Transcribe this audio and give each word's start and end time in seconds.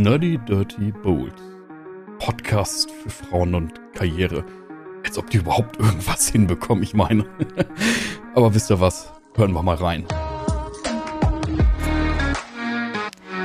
Nerdy 0.00 0.38
Dirty 0.48 0.92
Bold. 1.02 1.34
Podcast 2.20 2.90
für 2.90 3.10
Frauen 3.10 3.54
und 3.54 3.78
Karriere. 3.92 4.46
Als 5.04 5.18
ob 5.18 5.28
die 5.28 5.36
überhaupt 5.36 5.78
irgendwas 5.78 6.26
hinbekommen, 6.26 6.82
ich 6.82 6.94
meine. 6.94 7.26
Aber 8.34 8.54
wisst 8.54 8.70
ihr 8.70 8.80
was? 8.80 9.12
Hören 9.34 9.52
wir 9.52 9.62
mal 9.62 9.76
rein. 9.76 10.06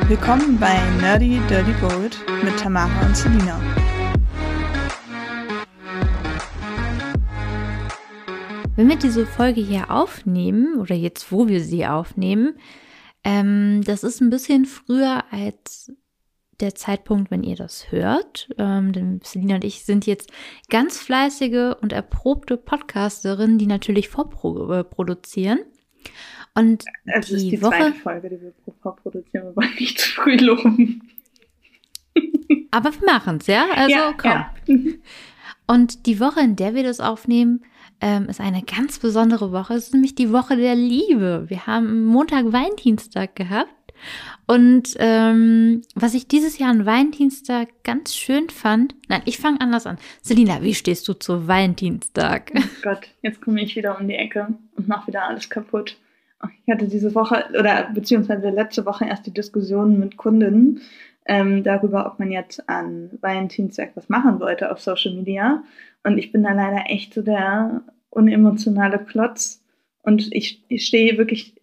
Willkommen 0.08 0.58
bei 0.58 0.80
Nerdy 1.02 1.42
Dirty 1.50 1.74
Bold 1.82 2.18
mit 2.42 2.58
Tamara 2.58 3.06
und 3.06 3.18
Selina. 3.18 3.60
Wenn 8.78 8.88
wir 8.88 8.96
diese 8.96 9.26
Folge 9.26 9.60
hier 9.60 9.92
aufnehmen, 9.92 10.80
oder 10.80 10.96
jetzt, 10.96 11.34
wo 11.34 11.50
wir 11.50 11.62
sie 11.62 11.86
aufnehmen, 11.86 12.58
ähm, 13.26 13.82
das 13.84 14.06
ist 14.06 14.22
ein 14.22 14.30
bisschen 14.30 14.66
früher 14.66 15.26
als 15.32 15.92
der 16.60 16.76
Zeitpunkt, 16.76 17.32
wenn 17.32 17.44
ihr 17.44 17.56
das 17.56 17.92
hört. 17.92 18.50
Ähm, 18.58 18.92
denn 18.94 19.20
Selina 19.24 19.56
und 19.56 19.64
ich 19.64 19.86
sind 19.86 20.06
jetzt 20.06 20.32
ganz 20.70 21.00
fleißige 21.00 21.76
und 21.82 21.94
erprobte 21.94 22.58
Podcasterinnen, 22.58 23.58
die 23.58 23.68
natürlich 23.68 24.10
vorproduzieren. 24.10 25.60
Und 26.54 26.86
Es 27.06 27.28
die, 27.28 27.34
ist 27.36 27.52
die 27.52 27.62
Woche, 27.62 27.78
zweite 27.78 27.94
Folge, 27.94 28.30
die 28.30 28.42
wir 28.42 28.54
vorproduzieren. 28.82 29.48
Wir 29.48 29.56
wollen 29.56 29.76
nicht 29.80 30.00
zu 30.00 30.10
früh 30.12 30.38
loben. 30.38 31.02
aber 32.72 32.94
wir 32.94 33.06
machen 33.06 33.38
es, 33.38 33.48
ja? 33.48 33.66
Also 33.76 33.96
komm. 34.18 34.32
ja. 34.32 34.54
Und 35.68 36.06
die 36.06 36.20
Woche, 36.20 36.42
in 36.42 36.56
der 36.56 36.76
wir 36.76 36.84
das 36.84 37.00
aufnehmen, 37.00 37.64
ähm, 38.02 38.28
ist 38.30 38.40
eine 38.40 38.62
ganz 38.62 39.00
besondere 39.00 39.52
Woche. 39.52 39.74
Es 39.74 39.86
ist 39.86 39.94
nämlich 39.94 40.16
die 40.16 40.32
Woche 40.32 40.56
der 40.58 40.76
Liebe. 40.76 41.46
Wir 41.48 41.66
haben 41.66 42.06
Montag 42.06 42.52
Valentinstag 42.52 43.36
gehabt. 43.36 43.94
Und 44.48 44.96
ähm, 45.00 45.82
was 45.96 46.14
ich 46.14 46.28
dieses 46.28 46.60
Jahr 46.60 46.70
an 46.70 46.86
Valentinstag 46.86 47.70
ganz 47.84 48.16
schön 48.16 48.50
fand, 48.50 48.96
nein, 49.08 49.24
ich 49.26 49.40
fange 49.40 49.60
anders 49.62 49.88
an. 49.88 49.98
Selina, 50.22 50.62
wie 50.62 50.76
stehst 50.76 51.08
du 51.08 51.14
zu 51.14 51.48
Valentinstag? 51.48 52.52
Oh 52.56 52.62
Gott, 52.84 53.08
jetzt 53.22 53.42
komme 53.42 53.62
ich 53.62 53.76
wieder 53.76 54.00
um 54.00 54.08
die 54.08 54.16
Ecke 54.16 54.48
und 54.76 54.88
mache 54.88 55.08
wieder 55.08 55.24
alles 55.24 55.50
kaputt. 55.50 55.98
Ich 56.66 56.72
hatte 56.72 56.88
diese 56.88 57.16
Woche 57.16 57.46
oder 57.58 57.90
beziehungsweise 57.94 58.50
letzte 58.50 58.86
Woche 58.86 59.06
erst 59.06 59.26
die 59.26 59.34
Diskussion 59.34 59.98
mit 60.00 60.18
Kundinnen 60.18 60.82
ähm, 61.26 61.64
darüber, 61.64 62.06
ob 62.06 62.20
man 62.20 62.32
jetzt 62.32 62.70
an 62.70 63.10
Valentinstag 63.22 63.92
was 63.96 64.10
machen 64.10 64.40
wollte 64.40 64.72
auf 64.72 64.80
Social 64.80 65.14
Media. 65.14 65.64
Und 66.04 66.20
ich 66.20 66.32
bin 66.32 66.44
da 66.44 66.54
leider 66.54 66.84
echt 66.88 67.14
so 67.14 67.24
der 67.24 67.82
unemotionale 68.12 69.00
Klotz. 69.00 69.64
Und 70.04 70.32
ich, 70.34 70.64
ich 70.68 70.86
stehe 70.86 71.18
wirklich 71.18 71.56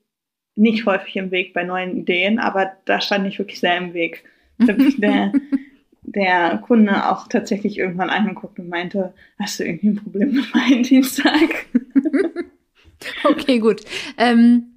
nicht 0.55 0.86
häufig 0.86 1.17
im 1.17 1.31
Weg 1.31 1.55
bei 1.55 1.64
neuen 1.64 1.97
Ideen, 1.97 2.39
aber 2.39 2.72
da 2.84 3.00
stand 3.00 3.27
ich 3.27 3.39
wirklich 3.39 3.61
sehr 3.61 3.77
im 3.77 3.95
Weg. 3.95 4.25
Da 4.58 4.69
hat 4.69 4.78
mich 4.78 5.00
der, 5.00 5.33
der 6.03 6.58
Kunde 6.58 7.11
auch 7.11 7.28
tatsächlich 7.28 7.78
irgendwann 7.78 8.11
angeguckt 8.11 8.58
und 8.58 8.69
meinte, 8.69 9.14
hast 9.39 9.58
du 9.58 9.64
irgendwie 9.64 9.89
ein 9.89 9.97
Problem 9.97 10.33
mit 10.33 10.55
Valentinstag? 10.55 11.67
Okay, 13.25 13.58
gut. 13.58 13.80
Ähm, 14.17 14.73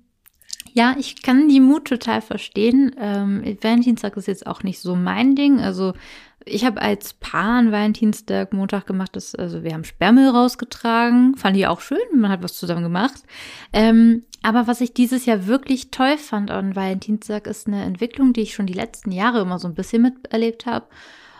ja, 0.74 0.96
ich 1.00 1.22
kann 1.22 1.48
die 1.48 1.60
Mut 1.60 1.86
total 1.86 2.22
verstehen. 2.22 2.96
Ähm, 3.00 3.44
Valentinstag 3.62 4.18
ist 4.18 4.28
jetzt 4.28 4.48
auch 4.48 4.64
nicht 4.64 4.80
so 4.80 4.96
mein 4.96 5.36
Ding. 5.36 5.60
Also 5.60 5.94
ich 6.46 6.64
habe 6.64 6.82
als 6.82 7.14
Paar 7.14 7.58
einen 7.58 7.72
Valentinstag 7.72 8.54
Montag 8.54 8.86
gemacht. 8.86 9.16
Das, 9.16 9.34
also 9.34 9.64
wir 9.64 9.74
haben 9.74 9.84
Sperrmüll 9.84 10.30
rausgetragen. 10.30 11.36
Fand 11.36 11.58
ich 11.58 11.68
auch 11.68 11.82
schön. 11.82 11.98
Man 12.14 12.32
hat 12.32 12.44
was 12.44 12.54
zusammen 12.54 12.84
gemacht. 12.84 13.24
Ähm, 13.74 14.24
aber 14.44 14.68
was 14.68 14.80
ich 14.82 14.94
dieses 14.94 15.26
Jahr 15.26 15.48
wirklich 15.48 15.90
toll 15.90 16.18
fand 16.18 16.52
an 16.52 16.76
Valentinstag 16.76 17.48
ist 17.48 17.68
eine 17.68 17.84
Entwicklung, 17.84 18.32
die 18.32 18.42
ich 18.42 18.54
schon 18.54 18.68
die 18.68 18.74
letzten 18.74 19.12
Jahre 19.12 19.42
immer 19.42 19.58
so 19.58 19.68
ein 19.68 19.74
bisschen 19.74 20.04
miterlebt 20.04 20.68
habe. 20.68 20.86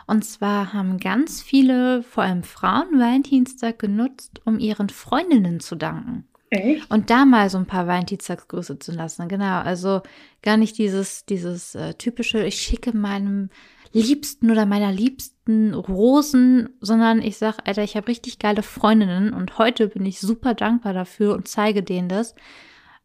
Und 0.08 0.26
zwar 0.26 0.74
haben 0.74 0.98
ganz 0.98 1.42
viele, 1.42 2.02
vor 2.04 2.24
allem 2.24 2.44
Frauen, 2.44 3.00
Valentinstag 3.00 3.80
genutzt, 3.80 4.42
um 4.44 4.60
ihren 4.60 4.90
Freundinnen 4.90 5.60
zu 5.60 5.76
danken. 5.76 6.28
Echt? 6.50 6.90
Und 6.92 7.10
da 7.10 7.26
mal 7.26 7.50
so 7.50 7.58
ein 7.58 7.66
paar 7.66 7.88
Valentinstagsgrüße 7.88 8.80
zu 8.80 8.92
lassen. 8.92 9.28
Genau, 9.28 9.60
also 9.60 10.02
gar 10.42 10.58
nicht 10.58 10.78
dieses, 10.78 11.26
dieses 11.26 11.76
äh, 11.76 11.96
typische, 11.96 12.44
ich 12.44 12.62
schicke 12.62 12.96
meinem 12.96 13.50
Liebsten 13.96 14.52
oder 14.52 14.66
meiner 14.66 14.92
Liebsten 14.92 15.74
Rosen, 15.74 16.70
sondern 16.82 17.22
ich 17.22 17.38
sag, 17.38 17.60
Alter, 17.66 17.84
ich 17.84 17.96
habe 17.96 18.10
richtig 18.10 18.40
geile 18.40 18.62
Freundinnen 18.62 19.34
und 19.34 19.58
heute 19.58 19.88
bin 19.88 20.06
ich 20.06 20.20
super 20.20 20.54
dankbar 20.54 20.94
dafür 20.94 21.34
und 21.34 21.48
zeige 21.48 21.82
denen 21.82 22.10
das. 22.10 22.36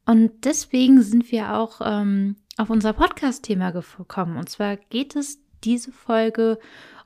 Und 0.04 0.44
deswegen 0.44 1.02
sind 1.02 1.30
wir 1.30 1.54
auch 1.54 1.80
ähm, 1.84 2.36
auf 2.56 2.70
unser 2.70 2.92
Podcast-Thema 2.92 3.70
gekommen. 3.70 4.36
Und 4.36 4.48
zwar 4.48 4.76
geht 4.76 5.14
es 5.14 5.38
diese 5.62 5.92
Folge 5.92 6.58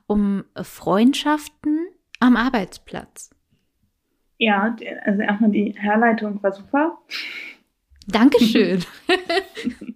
um 0.07 0.43
Freundschaften 0.59 1.85
am 2.19 2.37
Arbeitsplatz. 2.37 3.29
Ja, 4.37 4.75
also 5.03 5.21
erstmal 5.21 5.51
die 5.51 5.75
Herleitung 5.77 6.41
war 6.41 6.51
super. 6.51 6.97
Dankeschön. 8.07 8.83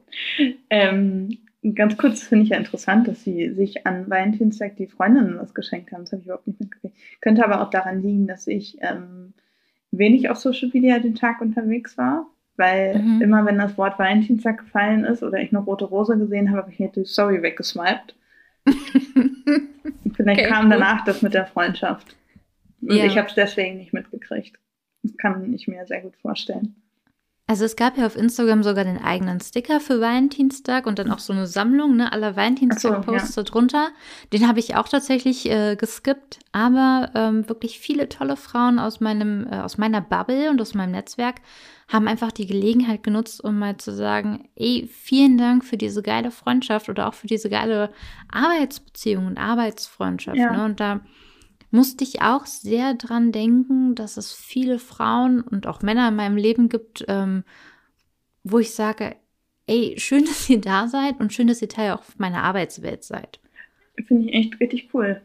Ähm, 0.69 1.29
ganz 1.75 1.97
kurz 1.97 2.23
finde 2.23 2.43
ich 2.43 2.49
ja 2.49 2.57
interessant, 2.57 3.07
dass 3.07 3.23
sie 3.23 3.53
sich 3.53 3.85
an 3.85 4.09
Valentinstag 4.09 4.75
die 4.77 4.87
Freundinnen 4.87 5.37
was 5.39 5.53
geschenkt 5.53 5.91
haben. 5.91 6.01
Das 6.01 6.11
habe 6.11 6.21
ich 6.21 6.27
überhaupt 6.27 6.47
nicht 6.47 6.59
mitgekriegt. 6.59 6.95
Könnte 7.21 7.43
aber 7.43 7.61
auch 7.61 7.69
daran 7.69 8.01
liegen, 8.01 8.27
dass 8.27 8.47
ich 8.47 8.77
ähm, 8.81 9.33
wenig 9.91 10.29
auf 10.29 10.37
Social 10.37 10.69
Media 10.73 10.99
den 10.99 11.15
Tag 11.15 11.41
unterwegs 11.41 11.97
war. 11.97 12.27
Weil 12.57 12.99
Mhm. 13.01 13.21
immer 13.21 13.45
wenn 13.45 13.57
das 13.57 13.77
Wort 13.77 13.97
Valentinstag 13.97 14.57
gefallen 14.59 15.05
ist 15.05 15.23
oder 15.23 15.39
ich 15.39 15.51
eine 15.51 15.63
rote 15.63 15.85
Rose 15.85 16.17
gesehen 16.17 16.49
habe, 16.49 16.59
habe 16.63 16.71
ich 16.71 16.77
hier 16.77 16.89
die 16.89 17.05
Story 17.05 17.41
weggeswiped. 17.41 18.15
Vielleicht 20.15 20.41
Okay, 20.41 20.49
kam 20.49 20.69
danach 20.69 21.03
das 21.05 21.21
mit 21.21 21.33
der 21.33 21.45
Freundschaft. 21.45 22.15
Und 22.81 22.91
Ja. 22.95 23.05
ich 23.05 23.17
habe 23.17 23.27
es 23.27 23.35
deswegen 23.35 23.77
nicht 23.77 23.93
mitgekriegt. 23.93 24.57
Das 25.03 25.15
kann 25.17 25.53
ich 25.53 25.67
mir 25.67 25.85
sehr 25.85 26.01
gut 26.01 26.15
vorstellen. 26.17 26.75
Also 27.49 27.65
es 27.65 27.75
gab 27.75 27.97
ja 27.97 28.05
auf 28.05 28.15
Instagram 28.15 28.61
sogar 28.61 28.83
den 28.83 29.03
eigenen 29.03 29.39
Sticker 29.39 29.79
für 29.79 29.99
Valentinstag 29.99 30.85
und 30.85 30.99
dann 30.99 31.11
auch 31.11 31.17
so 31.17 31.33
eine 31.33 31.47
Sammlung 31.47 31.95
ne, 31.95 32.11
aller 32.13 32.35
Valentinstag-Posts 32.35 33.33
darunter. 33.33 33.87
Den 34.31 34.47
habe 34.47 34.59
ich 34.59 34.75
auch 34.75 34.87
tatsächlich 34.87 35.49
äh, 35.49 35.75
geskippt, 35.75 36.37
aber 36.51 37.09
ähm, 37.15 37.49
wirklich 37.49 37.79
viele 37.79 38.07
tolle 38.07 38.35
Frauen 38.35 38.77
aus 38.77 38.99
meinem 38.99 39.47
äh, 39.51 39.61
aus 39.61 39.79
meiner 39.79 39.99
Bubble 39.99 40.51
und 40.51 40.61
aus 40.61 40.75
meinem 40.75 40.91
Netzwerk 40.91 41.37
haben 41.87 42.07
einfach 42.07 42.31
die 42.31 42.45
Gelegenheit 42.45 43.01
genutzt, 43.01 43.43
um 43.43 43.57
mal 43.57 43.77
zu 43.77 43.95
sagen, 43.95 44.47
ey, 44.55 44.87
vielen 44.87 45.39
Dank 45.39 45.65
für 45.65 45.77
diese 45.77 46.03
geile 46.03 46.29
Freundschaft 46.29 46.87
oder 46.87 47.07
auch 47.07 47.15
für 47.15 47.25
diese 47.25 47.49
geile 47.49 47.89
Arbeitsbeziehung 48.31 49.25
und 49.25 49.39
Arbeitsfreundschaft. 49.39 50.37
Ja. 50.37 50.55
Ne? 50.55 50.65
Und 50.65 50.79
da 50.79 50.99
musste 51.71 52.03
ich 52.03 52.21
auch 52.21 52.45
sehr 52.45 52.93
dran 52.95 53.31
denken, 53.31 53.95
dass 53.95 54.17
es 54.17 54.33
viele 54.33 54.79
Frauen 54.79 55.41
und 55.41 55.67
auch 55.67 55.81
Männer 55.81 56.07
in 56.09 56.15
meinem 56.15 56.37
Leben 56.37 56.69
gibt, 56.69 57.05
ähm, 57.07 57.43
wo 58.43 58.59
ich 58.59 58.71
sage, 58.73 59.15
ey, 59.67 59.95
schön, 59.97 60.25
dass 60.25 60.49
ihr 60.49 60.61
da 60.61 60.87
seid 60.87 61.19
und 61.19 61.33
schön, 61.33 61.47
dass 61.47 61.61
ihr 61.61 61.69
Teil 61.69 61.91
auch 61.91 62.03
meiner 62.17 62.43
Arbeitswelt 62.43 63.03
seid. 63.03 63.39
Finde 64.07 64.29
ich 64.29 64.33
echt 64.33 64.59
richtig 64.59 64.89
cool. 64.93 65.21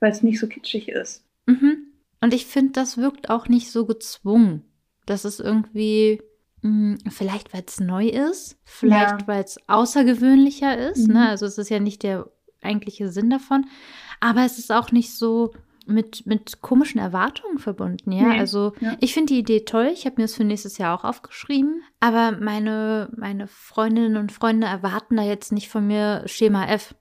Weil 0.00 0.12
es 0.12 0.22
nicht 0.22 0.40
so 0.40 0.46
kitschig 0.46 0.88
ist. 0.88 1.24
Mhm. 1.46 1.86
Und 2.22 2.32
ich 2.34 2.46
finde, 2.46 2.72
das 2.72 2.96
wirkt 2.96 3.28
auch 3.30 3.48
nicht 3.48 3.70
so 3.70 3.84
gezwungen. 3.86 4.64
Das 5.06 5.24
ist 5.26 5.40
irgendwie, 5.40 6.22
mh, 6.62 6.98
vielleicht 7.10 7.52
weil 7.52 7.64
es 7.66 7.80
neu 7.80 8.06
ist, 8.08 8.58
vielleicht 8.64 9.20
Ja. 9.22 9.26
weil 9.26 9.44
es 9.44 9.58
außergewöhnlicher 9.68 10.76
ist. 10.90 11.08
Mhm. 11.08 11.14
Ne? 11.14 11.28
Also 11.28 11.44
es 11.46 11.58
ist 11.58 11.68
ja 11.68 11.80
nicht 11.80 12.02
der 12.02 12.30
eigentliche 12.62 13.10
Sinn 13.10 13.28
davon. 13.30 13.66
Aber 14.20 14.44
es 14.44 14.58
ist 14.58 14.70
auch 14.70 14.92
nicht 14.92 15.12
so 15.14 15.52
mit, 15.86 16.24
mit 16.26 16.60
komischen 16.60 17.00
Erwartungen 17.00 17.58
verbunden. 17.58 18.12
Ja, 18.12 18.28
Nee, 18.28 18.38
also 18.38 18.74
ja. 18.80 18.96
ich 19.00 19.12
finde 19.14 19.32
die 19.32 19.40
Idee 19.40 19.60
toll. 19.64 19.90
Ich 19.92 20.04
habe 20.06 20.16
mir 20.18 20.24
das 20.24 20.34
für 20.34 20.44
nächstes 20.44 20.78
Jahr 20.78 20.96
auch 20.98 21.04
aufgeschrieben. 21.04 21.82
Aber 21.98 22.32
meine, 22.38 23.08
meine 23.16 23.46
Freundinnen 23.48 24.16
und 24.16 24.30
Freunde 24.30 24.66
erwarten 24.66 25.16
da 25.16 25.22
jetzt 25.24 25.50
nicht 25.52 25.68
von 25.68 25.86
mir 25.86 26.22
Schema 26.26 26.66
F. 26.66 26.94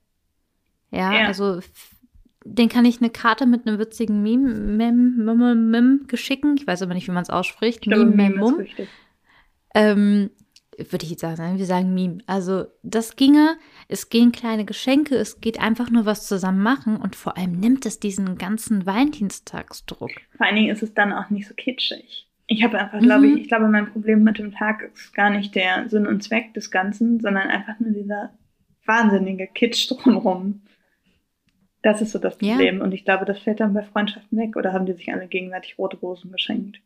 Ja, 0.92 1.14
Ja. 1.14 1.28
also 1.28 1.60
den 2.46 2.70
kann 2.70 2.86
ich 2.86 3.00
eine 3.00 3.10
Karte 3.12 3.46
mit 3.46 3.68
einem 3.68 3.78
witzigen 3.80 4.24
Meme, 4.24 4.54
Mem, 4.56 5.18
Mem, 5.18 5.70
Mem 5.70 6.04
geschicken. 6.08 6.56
Ich 6.58 6.66
weiß 6.66 6.82
aber 6.82 6.94
nicht, 6.96 7.08
wie 7.08 7.12
man 7.12 7.22
es 7.24 7.30
ausspricht. 7.30 7.86
Meme, 7.86 8.06
Mem, 8.06 8.16
Meme 8.16 8.38
Mum. 8.38 8.66
Ähm, 9.76 10.32
würde 10.92 11.04
ich 11.06 11.12
jetzt 11.12 11.22
sagen, 11.22 11.36
nein, 11.42 11.58
wir 11.58 11.66
sagen 11.66 11.94
Meme. 11.94 12.20
Also 12.28 12.66
das 12.84 13.16
ginge, 13.16 13.58
es 13.88 14.10
gehen 14.10 14.32
kleine 14.32 14.66
Geschenke, 14.66 15.16
es 15.16 15.42
geht 15.42 15.60
einfach 15.60 15.90
nur 15.90 16.06
was 16.06 16.28
zusammen 16.28 16.62
machen 16.62 16.98
und 16.98 17.16
vor 17.16 17.38
allem 17.38 17.60
nimmt 17.60 17.86
es 17.86 18.00
diesen 18.00 18.38
ganzen 18.38 18.86
Valentinstagsdruck. 18.86 20.12
Vor 20.38 20.46
allen 20.46 20.56
Dingen 20.56 20.70
ist 20.70 20.84
es 20.84 20.94
dann 20.94 21.14
auch 21.14 21.30
nicht 21.30 21.48
so 21.48 21.54
kitschig. 21.54 22.28
Ich 22.48 22.64
habe 22.64 22.80
einfach, 22.80 23.00
glaube 23.00 23.28
Mhm. 23.28 23.36
ich, 23.38 23.42
ich 23.44 23.48
glaube, 23.48 23.68
mein 23.68 23.92
Problem 23.92 24.24
mit 24.24 24.40
dem 24.40 24.52
Tag 24.52 24.82
ist 24.94 25.14
gar 25.14 25.30
nicht 25.30 25.54
der 25.56 25.88
Sinn 25.90 26.08
und 26.08 26.24
Zweck 26.24 26.54
des 26.56 26.72
Ganzen, 26.72 27.20
sondern 27.20 27.48
einfach 27.50 27.80
nur 27.80 27.92
dieser 27.92 28.32
wahnsinnige 28.86 29.48
Kitsch 29.48 29.92
drumherum. 29.92 30.62
Das 31.82 32.02
ist 32.02 32.12
so 32.12 32.20
das 32.20 32.38
Ja. 32.42 32.54
Problem. 32.56 32.82
Und 32.82 32.92
ich 32.94 33.06
glaube, 33.06 33.26
das 33.26 33.40
fällt 33.40 33.60
dann 33.60 33.74
bei 33.74 33.84
Freundschaften 33.84 34.38
weg. 34.38 34.56
Oder 34.58 34.74
haben 34.74 34.86
die 34.86 34.94
sich 34.94 35.14
alle 35.14 35.28
gegenseitig 35.28 35.78
rote 35.78 35.98
Rosen 35.98 36.32
geschenkt? 36.32 36.82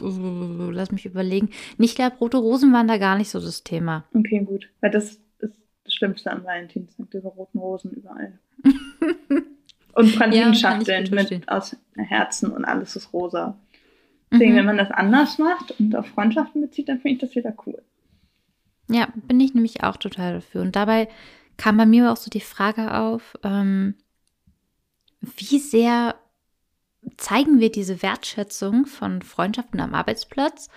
Lass 0.00 0.90
mich 0.92 1.06
überlegen. 1.06 1.50
Ich 1.78 1.94
glaube, 1.94 2.16
rote 2.16 2.36
Rosen 2.38 2.72
waren 2.72 2.88
da 2.88 2.98
gar 2.98 3.16
nicht 3.16 3.30
so 3.30 3.40
das 3.40 3.62
Thema. 3.64 4.04
Okay, 4.14 4.40
gut. 4.44 4.68
Weil 4.80 4.90
das 4.90 5.18
ist 5.38 5.60
das 5.84 5.94
Schlimmste 5.94 6.30
am 6.30 6.44
Valentinstag, 6.44 7.10
diese 7.10 7.28
roten 7.28 7.58
Rosen 7.58 7.90
überall. 7.92 8.38
und 9.94 10.16
Pralinenschachteln 10.16 11.06
Ja, 11.06 11.14
mit 11.14 11.48
aus 11.48 11.76
Herzen 11.96 12.50
und 12.52 12.64
alles 12.64 12.96
ist 12.96 13.12
rosa. 13.12 13.58
Deswegen, 14.32 14.52
Mhm. 14.52 14.56
wenn 14.56 14.66
man 14.66 14.78
das 14.78 14.90
anders 14.90 15.38
macht 15.38 15.78
und 15.78 15.94
auf 15.94 16.06
Freundschaften 16.08 16.60
bezieht, 16.62 16.88
dann 16.88 16.98
finde 17.00 17.14
ich 17.16 17.20
das 17.20 17.34
wieder 17.36 17.54
cool. 17.66 17.80
Ja, 18.88 19.08
bin 19.28 19.40
ich 19.40 19.54
nämlich 19.54 19.82
auch 19.84 19.96
total 19.96 20.34
dafür. 20.34 20.62
Und 20.62 20.74
dabei 20.76 21.08
kam 21.56 21.76
bei 21.76 21.86
mir 21.86 22.10
auch 22.10 22.16
so 22.16 22.30
die 22.30 22.40
Frage 22.40 22.94
auf, 22.98 23.38
ähm, 23.44 23.94
wie 25.20 25.58
sehr 25.58 26.16
zeigen 27.16 27.60
wir 27.60 27.70
diese 27.70 28.02
Wertschätzung 28.02 28.86
von 28.86 29.22
Freundschaften 29.22 29.80
am 29.80 29.94
Arbeitsplatz 29.94 30.68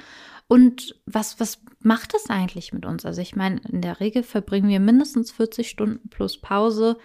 und 0.48 0.96
was, 1.06 1.40
was 1.40 1.62
macht 1.82 2.14
das 2.14 2.30
eigentlich 2.30 2.72
mit 2.72 2.86
uns? 2.86 3.06
Also 3.06 3.22
ich 3.22 3.36
meine, 3.36 3.60
in 3.70 3.82
der 3.82 4.00
Regel 4.00 4.24
verbringen 4.24 4.70
wir 4.70 4.80
mindestens 4.80 5.32
40 5.32 5.70
Stunden 5.70 6.10
plus 6.10 6.40
Pause 6.40 6.98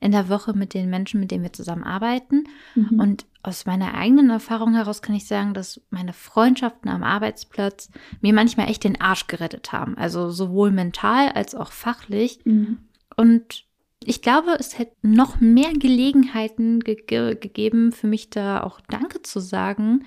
in 0.00 0.12
der 0.12 0.28
Woche 0.28 0.52
mit 0.52 0.74
den 0.74 0.90
Menschen, 0.90 1.20
mit 1.20 1.30
denen 1.30 1.42
wir 1.42 1.52
zusammenarbeiten. 1.52 2.44
Mhm. 2.74 3.00
Und 3.00 3.26
aus 3.42 3.66
meiner 3.66 3.94
eigenen 3.94 4.30
Erfahrung 4.30 4.74
heraus 4.74 5.02
kann 5.02 5.14
ich 5.14 5.26
sagen, 5.26 5.54
dass 5.54 5.80
meine 5.90 6.12
Freundschaften 6.12 6.90
am 6.90 7.02
Arbeitsplatz 7.02 7.90
mir 8.20 8.32
manchmal 8.32 8.68
echt 8.68 8.84
den 8.84 9.00
Arsch 9.00 9.26
gerettet 9.26 9.72
haben. 9.72 9.96
Also 9.96 10.30
sowohl 10.30 10.70
mental 10.70 11.30
als 11.30 11.54
auch 11.54 11.72
fachlich. 11.72 12.40
Mhm. 12.44 12.78
Und 13.16 13.64
ich 14.04 14.22
glaube, 14.22 14.56
es 14.58 14.78
hätte 14.78 14.96
noch 15.02 15.40
mehr 15.40 15.72
Gelegenheiten 15.72 16.80
ge 16.80 16.96
ge 17.06 17.34
gegeben, 17.34 17.92
für 17.92 18.06
mich 18.06 18.30
da 18.30 18.62
auch 18.62 18.80
Danke 18.80 19.22
zu 19.22 19.40
sagen. 19.40 20.04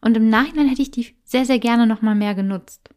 Und 0.00 0.16
im 0.16 0.28
Nachhinein 0.28 0.68
hätte 0.68 0.82
ich 0.82 0.90
die 0.90 1.14
sehr, 1.24 1.44
sehr 1.44 1.58
gerne 1.58 1.86
noch 1.86 2.02
mal 2.02 2.14
mehr 2.14 2.34
genutzt. 2.34 2.90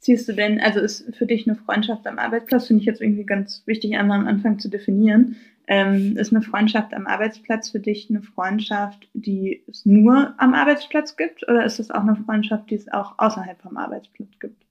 Siehst 0.00 0.28
du 0.28 0.32
denn, 0.32 0.60
also 0.60 0.80
ist 0.80 1.14
für 1.16 1.26
dich 1.26 1.46
eine 1.46 1.56
Freundschaft 1.56 2.06
am 2.06 2.18
Arbeitsplatz, 2.18 2.66
finde 2.66 2.80
ich 2.80 2.86
jetzt 2.86 3.00
irgendwie 3.00 3.24
ganz 3.24 3.62
wichtig, 3.66 3.96
einmal 3.96 4.20
am 4.20 4.26
Anfang 4.26 4.58
zu 4.58 4.68
definieren. 4.68 5.36
Ähm, 5.68 6.16
ist 6.16 6.32
eine 6.32 6.42
Freundschaft 6.42 6.94
am 6.94 7.06
Arbeitsplatz 7.06 7.70
für 7.70 7.80
dich 7.80 8.08
eine 8.08 8.22
Freundschaft, 8.22 9.08
die 9.14 9.64
es 9.68 9.84
nur 9.84 10.34
am 10.38 10.54
Arbeitsplatz 10.54 11.16
gibt? 11.16 11.48
Oder 11.48 11.64
ist 11.64 11.80
es 11.80 11.90
auch 11.90 12.02
eine 12.02 12.16
Freundschaft, 12.16 12.70
die 12.70 12.76
es 12.76 12.88
auch 12.92 13.18
außerhalb 13.18 13.60
vom 13.60 13.76
Arbeitsplatz 13.76 14.38
gibt? 14.38 14.64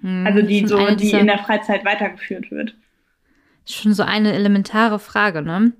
Hm, 0.00 0.24
Also 0.26 0.42
die 0.42 0.66
so, 0.66 0.94
die 0.94 1.10
in 1.10 1.26
der 1.26 1.38
Freizeit 1.38 1.84
weitergeführt 1.84 2.50
wird. 2.52 2.76
Schon 3.66 3.94
so 3.94 4.02
eine 4.02 4.32
elementare 4.32 4.98
Frage, 4.98 5.42
ne? 5.42 5.72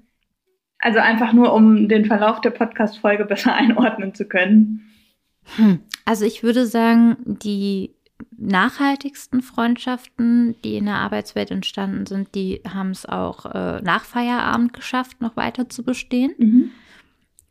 Also 0.79 0.99
einfach 0.99 1.33
nur, 1.33 1.53
um 1.53 1.89
den 1.89 2.05
Verlauf 2.05 2.41
der 2.41 2.51
Podcast-Folge 2.51 3.25
besser 3.25 3.55
einordnen 3.55 4.15
zu 4.15 4.27
können. 4.27 4.89
Hm. 5.57 5.81
Also 6.05 6.25
ich 6.25 6.43
würde 6.43 6.67
sagen, 6.67 7.17
die 7.25 7.95
nachhaltigsten 8.37 9.43
Freundschaften, 9.43 10.57
die 10.63 10.77
in 10.77 10.87
der 10.87 10.97
Arbeitswelt 10.97 11.51
entstanden 11.51 12.07
sind, 12.07 12.35
die 12.35 12.63
haben 12.69 12.91
es 12.91 13.07
auch 13.07 13.47
äh, 13.47 13.81
nach 13.83 14.05
Feierabend 14.05 14.73
geschafft, 14.73 15.21
noch 15.21 15.37
weiter 15.37 15.69
zu 15.69 15.85
bestehen. 15.85 16.35
Mhm. 16.39 16.71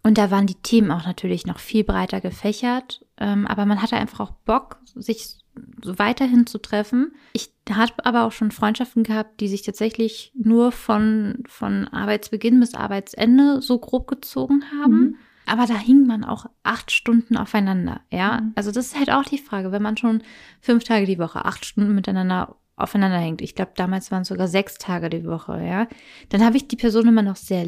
Und 0.04 0.18
da 0.18 0.32
waren 0.32 0.48
die 0.48 0.56
Themen 0.56 0.92
auch 0.92 1.06
natürlich 1.06 1.46
noch 1.46 1.60
viel 1.60 1.84
breiter 1.84 2.22
gefächert. 2.22 3.06
Ähm, 3.18 3.46
aber 3.48 3.66
man 3.66 3.82
hatte 3.82 3.98
einfach 3.98 4.20
auch 4.20 4.32
Bock, 4.46 4.80
sich 4.96 5.38
so 5.84 6.00
weiterhin 6.00 6.48
zu 6.48 6.58
treffen. 6.58 7.14
Ich 7.34 7.52
habe 7.70 7.94
aber 8.04 8.24
auch 8.24 8.32
schon 8.32 8.52
Freundschaften 8.52 9.04
gehabt, 9.04 9.40
die 9.40 9.48
sich 9.48 9.62
tatsächlich 9.62 10.32
nur 10.36 10.72
von, 10.72 11.44
von 11.48 11.88
Arbeitsbeginn 11.88 12.60
bis 12.60 12.74
Arbeitsende 12.74 13.62
so 13.62 13.78
grob 13.80 14.08
gezogen 14.08 14.64
haben. 14.72 15.00
Mhm. 15.00 15.16
Aber 15.46 15.66
da 15.66 15.78
hing 15.78 16.06
man 16.06 16.24
auch 16.24 16.46
acht 16.64 16.92
Stunden 16.92 17.36
aufeinander, 17.36 18.02
ja. 18.12 18.42
Mhm. 18.42 18.54
Also 18.56 18.72
das 18.72 18.88
ist 18.88 18.98
halt 18.98 19.12
auch 19.12 19.26
die 19.26 19.38
Frage, 19.38 19.72
wenn 19.72 19.82
man 19.82 19.98
schon 19.98 20.24
fünf 20.62 20.84
Tage 20.84 21.06
die 21.06 21.20
Woche 21.20 21.44
acht 21.46 21.66
Stunden 21.66 21.94
miteinander 21.96 22.56
aufeinander 22.76 23.18
hängt. 23.18 23.42
Ich 23.42 23.56
glaube, 23.56 23.72
damals 23.76 24.12
waren 24.12 24.24
es 24.24 24.30
sogar 24.30 24.48
sechs 24.48 24.78
Tage 24.78 25.10
die 25.10 25.26
Woche, 25.26 25.62
ja. 25.64 25.88
Dann 26.30 26.44
habe 26.44 26.58
ich 26.58 26.68
die 26.68 26.76
Person 26.76 27.08
immer 27.08 27.22
noch 27.22 27.36
sehr, 27.36 27.66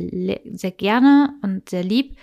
sehr 0.51 0.71
gerne 0.71 1.33
und 1.41 1.69
sehr 1.69 1.83
lieb. 1.83 2.18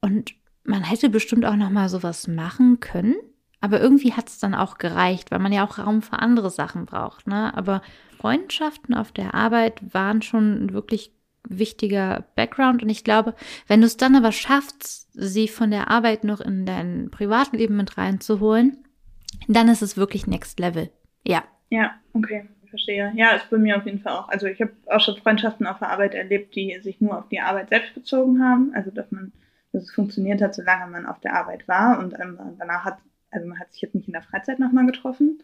Und 0.00 0.34
man 0.64 0.84
hätte 0.84 1.08
bestimmt 1.08 1.44
auch 1.44 1.56
noch 1.56 1.70
mal 1.70 1.88
sowas 1.88 2.28
machen 2.28 2.80
können. 2.80 3.14
Aber 3.60 3.80
irgendwie 3.80 4.12
hat 4.12 4.28
es 4.28 4.38
dann 4.38 4.54
auch 4.54 4.78
gereicht, 4.78 5.30
weil 5.30 5.40
man 5.40 5.52
ja 5.52 5.66
auch 5.66 5.78
Raum 5.78 6.02
für 6.02 6.18
andere 6.18 6.50
Sachen 6.50 6.86
braucht, 6.86 7.26
ne. 7.26 7.52
Aber 7.56 7.82
Freundschaften 8.18 8.94
auf 8.94 9.12
der 9.12 9.34
Arbeit 9.34 9.94
waren 9.94 10.22
schon 10.22 10.64
ein 10.64 10.72
wirklich 10.72 11.12
wichtiger 11.48 12.24
Background. 12.34 12.82
Und 12.82 12.88
ich 12.88 13.04
glaube, 13.04 13.34
wenn 13.66 13.80
du 13.80 13.86
es 13.86 13.96
dann 13.96 14.16
aber 14.16 14.32
schaffst, 14.32 15.08
sie 15.12 15.48
von 15.48 15.70
der 15.70 15.90
Arbeit 15.90 16.24
noch 16.24 16.40
in 16.40 16.66
dein 16.66 17.10
Privatleben 17.10 17.76
mit 17.76 17.96
reinzuholen, 17.96 18.84
dann 19.46 19.68
ist 19.68 19.82
es 19.82 19.96
wirklich 19.96 20.26
Next 20.26 20.58
Level. 20.58 20.90
Ja. 21.24 21.44
Ja, 21.70 21.94
okay, 22.12 22.48
verstehe. 22.68 23.12
Ja, 23.14 23.32
ist 23.32 23.50
bei 23.50 23.58
mir 23.58 23.76
auf 23.76 23.86
jeden 23.86 24.00
Fall 24.00 24.14
auch. 24.14 24.28
Also 24.28 24.46
ich 24.46 24.60
habe 24.60 24.72
auch 24.86 25.00
schon 25.00 25.16
Freundschaften 25.16 25.66
auf 25.66 25.78
der 25.78 25.90
Arbeit 25.90 26.14
erlebt, 26.14 26.54
die 26.54 26.78
sich 26.82 27.00
nur 27.00 27.18
auf 27.18 27.28
die 27.28 27.40
Arbeit 27.40 27.68
selbst 27.68 27.94
bezogen 27.94 28.42
haben. 28.42 28.72
Also 28.74 28.90
dass 28.90 29.10
man, 29.10 29.32
dass 29.72 29.84
es 29.84 29.92
funktioniert 29.92 30.40
hat, 30.42 30.54
solange 30.54 30.90
man 30.90 31.06
auf 31.06 31.20
der 31.20 31.34
Arbeit 31.34 31.66
war 31.68 31.98
und 31.98 32.14
ähm, 32.14 32.38
danach 32.58 32.84
hat, 32.84 32.98
also 33.30 33.46
man 33.46 33.58
hat 33.58 33.72
sich 33.72 33.82
jetzt 33.82 33.94
nicht 33.94 34.06
in 34.06 34.12
der 34.12 34.22
Freizeit 34.22 34.58
nochmal 34.58 34.86
getroffen. 34.86 35.42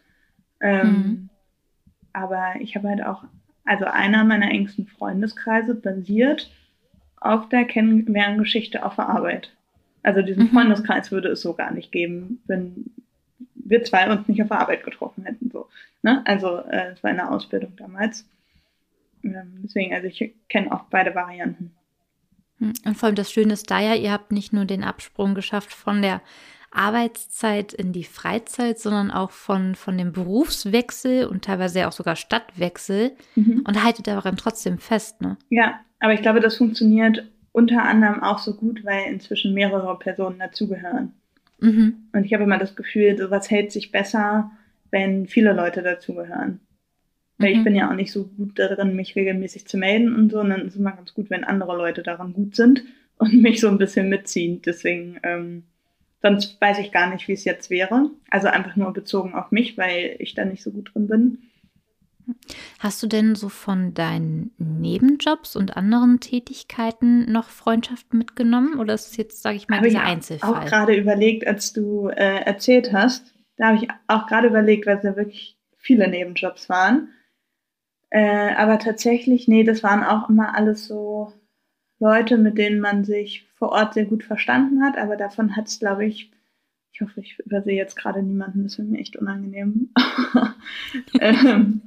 Ähm, 0.61 0.87
Mhm. 0.87 1.29
Aber 2.13 2.53
ich 2.61 2.75
habe 2.75 2.87
halt 2.87 3.03
auch, 3.03 3.25
also 3.65 3.85
einer 3.85 4.23
meiner 4.23 4.49
engsten 4.49 4.87
Freundeskreise 4.87 5.75
basiert 5.75 6.49
auf 7.19 7.49
der 7.49 7.65
Kennenlerngeschichte 7.65 8.85
auf 8.85 8.95
der 8.95 9.09
Arbeit. 9.09 9.51
Also 10.03 10.21
diesen 10.21 10.43
Mhm. 10.43 10.49
Freundeskreis 10.49 11.11
würde 11.11 11.29
es 11.29 11.41
so 11.41 11.53
gar 11.53 11.71
nicht 11.71 11.91
geben, 11.91 12.41
wenn 12.45 12.85
wir 13.55 13.83
zwei 13.83 14.09
uns 14.09 14.27
nicht 14.27 14.41
auf 14.41 14.49
der 14.49 14.61
Arbeit 14.61 14.83
getroffen 14.83 15.25
hätten. 15.25 15.49
So. 15.51 15.67
Ne? 16.03 16.21
Also 16.25 16.59
äh, 16.59 16.91
es 16.93 17.03
war 17.03 17.09
eine 17.09 17.29
Ausbildung 17.31 17.75
damals. 17.75 18.25
Ähm, 19.23 19.59
deswegen, 19.63 19.93
also 19.93 20.07
ich 20.07 20.35
kenne 20.47 20.71
auch 20.71 20.83
beide 20.91 21.15
Varianten. 21.15 21.71
Hm. 22.59 22.73
Und 22.85 22.95
vor 22.95 23.07
allem 23.07 23.15
das 23.15 23.31
Schöne 23.31 23.53
ist 23.53 23.69
da 23.71 23.79
ja, 23.81 23.95
ihr 23.95 24.11
habt 24.11 24.31
nicht 24.31 24.53
nur 24.53 24.65
den 24.65 24.83
Absprung 24.83 25.33
geschafft 25.33 25.73
von 25.73 26.01
der 26.01 26.21
Arbeitszeit 26.75 27.73
in 27.73 27.93
die 27.93 28.03
Freizeit, 28.03 28.79
sondern 28.79 29.11
auch 29.11 29.31
von, 29.31 29.75
von 29.75 29.97
dem 29.97 30.11
Berufswechsel 30.11 31.25
und 31.25 31.45
teilweise 31.45 31.87
auch 31.87 31.91
sogar 31.91 32.15
Stadtwechsel 32.15 33.11
Mhm. 33.35 33.63
und 33.67 33.83
haltet 33.83 34.07
daran 34.07 34.37
trotzdem 34.37 34.77
fest, 34.77 35.21
ne? 35.21 35.37
Ja, 35.49 35.79
aber 35.99 36.13
ich 36.13 36.21
glaube, 36.21 36.39
das 36.39 36.57
funktioniert 36.57 37.25
unter 37.51 37.83
anderem 37.83 38.21
auch 38.21 38.39
so 38.39 38.53
gut, 38.55 38.83
weil 38.83 39.05
inzwischen 39.11 39.53
mehrere 39.53 39.97
Personen 39.97 40.39
dazugehören. 40.39 41.13
Mhm. 41.59 42.07
Und 42.13 42.25
ich 42.25 42.33
habe 42.33 42.43
immer 42.43 42.57
das 42.57 42.75
Gefühl, 42.75 43.17
sowas 43.17 43.49
hält 43.49 43.71
sich 43.71 43.91
besser, 43.91 44.51
wenn 44.91 45.27
viele 45.27 45.53
Leute 45.53 45.81
dazugehören. 45.81 46.59
Weil 47.37 47.51
Mhm. 47.53 47.57
ich 47.59 47.63
bin 47.63 47.75
ja 47.75 47.89
auch 47.89 47.95
nicht 47.95 48.11
so 48.11 48.25
gut 48.27 48.59
darin, 48.59 48.95
mich 48.95 49.15
regelmäßig 49.15 49.65
zu 49.67 49.77
melden 49.77 50.13
und 50.15 50.31
so. 50.31 50.39
Und 50.41 50.49
dann 50.49 50.61
ist 50.61 50.73
es 50.73 50.79
immer 50.79 50.91
ganz 50.91 51.13
gut, 51.13 51.29
wenn 51.29 51.43
andere 51.43 51.75
Leute 51.77 52.03
daran 52.03 52.33
gut 52.33 52.55
sind 52.55 52.83
und 53.17 53.33
mich 53.41 53.61
so 53.61 53.67
ein 53.69 53.77
bisschen 53.77 54.09
mitziehen. 54.09 54.61
Deswegen, 54.65 55.17
ähm, 55.23 55.63
sonst 56.25 56.59
weiß 56.59 56.79
ich 56.79 56.91
gar 56.91 57.07
nicht, 57.11 57.27
wie 57.27 57.33
es 57.33 57.45
jetzt 57.45 57.69
wäre. 57.69 58.09
Also 58.31 58.47
einfach 58.47 58.75
nur 58.75 58.91
bezogen 58.93 59.35
auf 59.35 59.51
mich, 59.51 59.77
weil 59.77 60.15
ich 60.17 60.33
da 60.33 60.43
nicht 60.43 60.63
so 60.63 60.71
gut 60.71 60.91
drin 60.91 61.07
bin. 61.07 61.37
Hast 62.79 63.03
du 63.03 63.07
denn 63.07 63.35
so 63.35 63.47
von 63.47 63.93
deinen 63.93 64.49
Nebenjobs 64.57 65.55
und 65.55 65.77
anderen 65.77 66.19
Tätigkeiten 66.19 67.31
noch 67.31 67.49
Freundschaften 67.49 68.17
mitgenommen? 68.17 68.79
Oder 68.79 68.95
ist 68.95 69.11
es 69.11 69.17
jetzt, 69.17 69.43
sage 69.43 69.57
ich 69.57 69.67
mal, 69.67 69.77
Habe 69.77 69.87
ich 69.87 69.93
dieser 69.93 70.03
auch 70.03 70.09
Einzelfall? 70.09 70.65
gerade 70.65 70.95
überlegt, 70.95 71.45
als 71.45 71.73
du 71.73 72.07
äh, 72.07 72.41
erzählt 72.43 72.91
hast. 72.91 73.35
Da 73.57 73.67
habe 73.67 73.77
ich 73.77 73.87
auch 74.07 74.25
gerade 74.25 74.47
überlegt, 74.47 74.87
weil 74.87 74.97
es 74.97 75.03
ja 75.03 75.15
wirklich 75.15 75.59
viele 75.77 76.07
Nebenjobs 76.07 76.67
waren. 76.69 77.09
Äh, 78.09 78.55
aber 78.55 78.79
tatsächlich, 78.79 79.47
nee, 79.47 79.63
das 79.63 79.83
waren 79.83 80.03
auch 80.03 80.27
immer 80.27 80.55
alles 80.55 80.87
so 80.87 81.33
Leute, 81.99 82.39
mit 82.39 82.57
denen 82.57 82.79
man 82.79 83.03
sich 83.05 83.47
vor 83.65 83.71
Ort 83.71 83.95
sehr 83.95 84.05
gut 84.05 84.23
verstanden 84.23 84.83
hat. 84.83 84.95
Aber 84.95 85.17
davon 85.17 85.55
hat 85.55 85.67
es, 85.67 85.79
glaube 85.79 86.05
ich, 86.05 86.31
ich 86.91 87.01
hoffe, 87.01 87.19
ich 87.19 87.39
übersehe 87.39 87.75
jetzt 87.75 87.95
gerade 87.95 88.21
niemanden, 88.21 88.63
das 88.63 88.77
wäre 88.77 88.87
mir 88.87 88.99
echt 88.99 89.15
unangenehm. 89.17 89.89
ähm, 91.19 91.81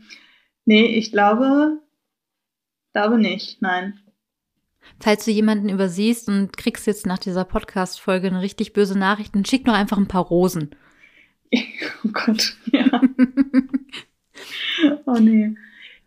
nee, 0.64 0.86
ich 0.86 1.12
glaube, 1.12 1.80
glaube 2.92 3.18
nicht, 3.18 3.62
nein. 3.62 4.00
Falls 4.98 5.24
du 5.24 5.30
jemanden 5.30 5.68
übersiehst 5.68 6.28
und 6.28 6.56
kriegst 6.56 6.86
jetzt 6.88 7.06
nach 7.06 7.18
dieser 7.18 7.44
Podcast-Folge 7.44 8.26
eine 8.26 8.42
richtig 8.42 8.72
böse 8.72 8.98
Nachricht, 8.98 9.36
dann 9.36 9.44
schick 9.44 9.64
doch 9.64 9.74
einfach 9.74 9.98
ein 9.98 10.08
paar 10.08 10.24
Rosen. 10.24 10.74
Oh 12.04 12.10
Gott, 12.12 12.56
ja. 12.70 13.00
oh 15.06 15.18
nee. 15.18 15.54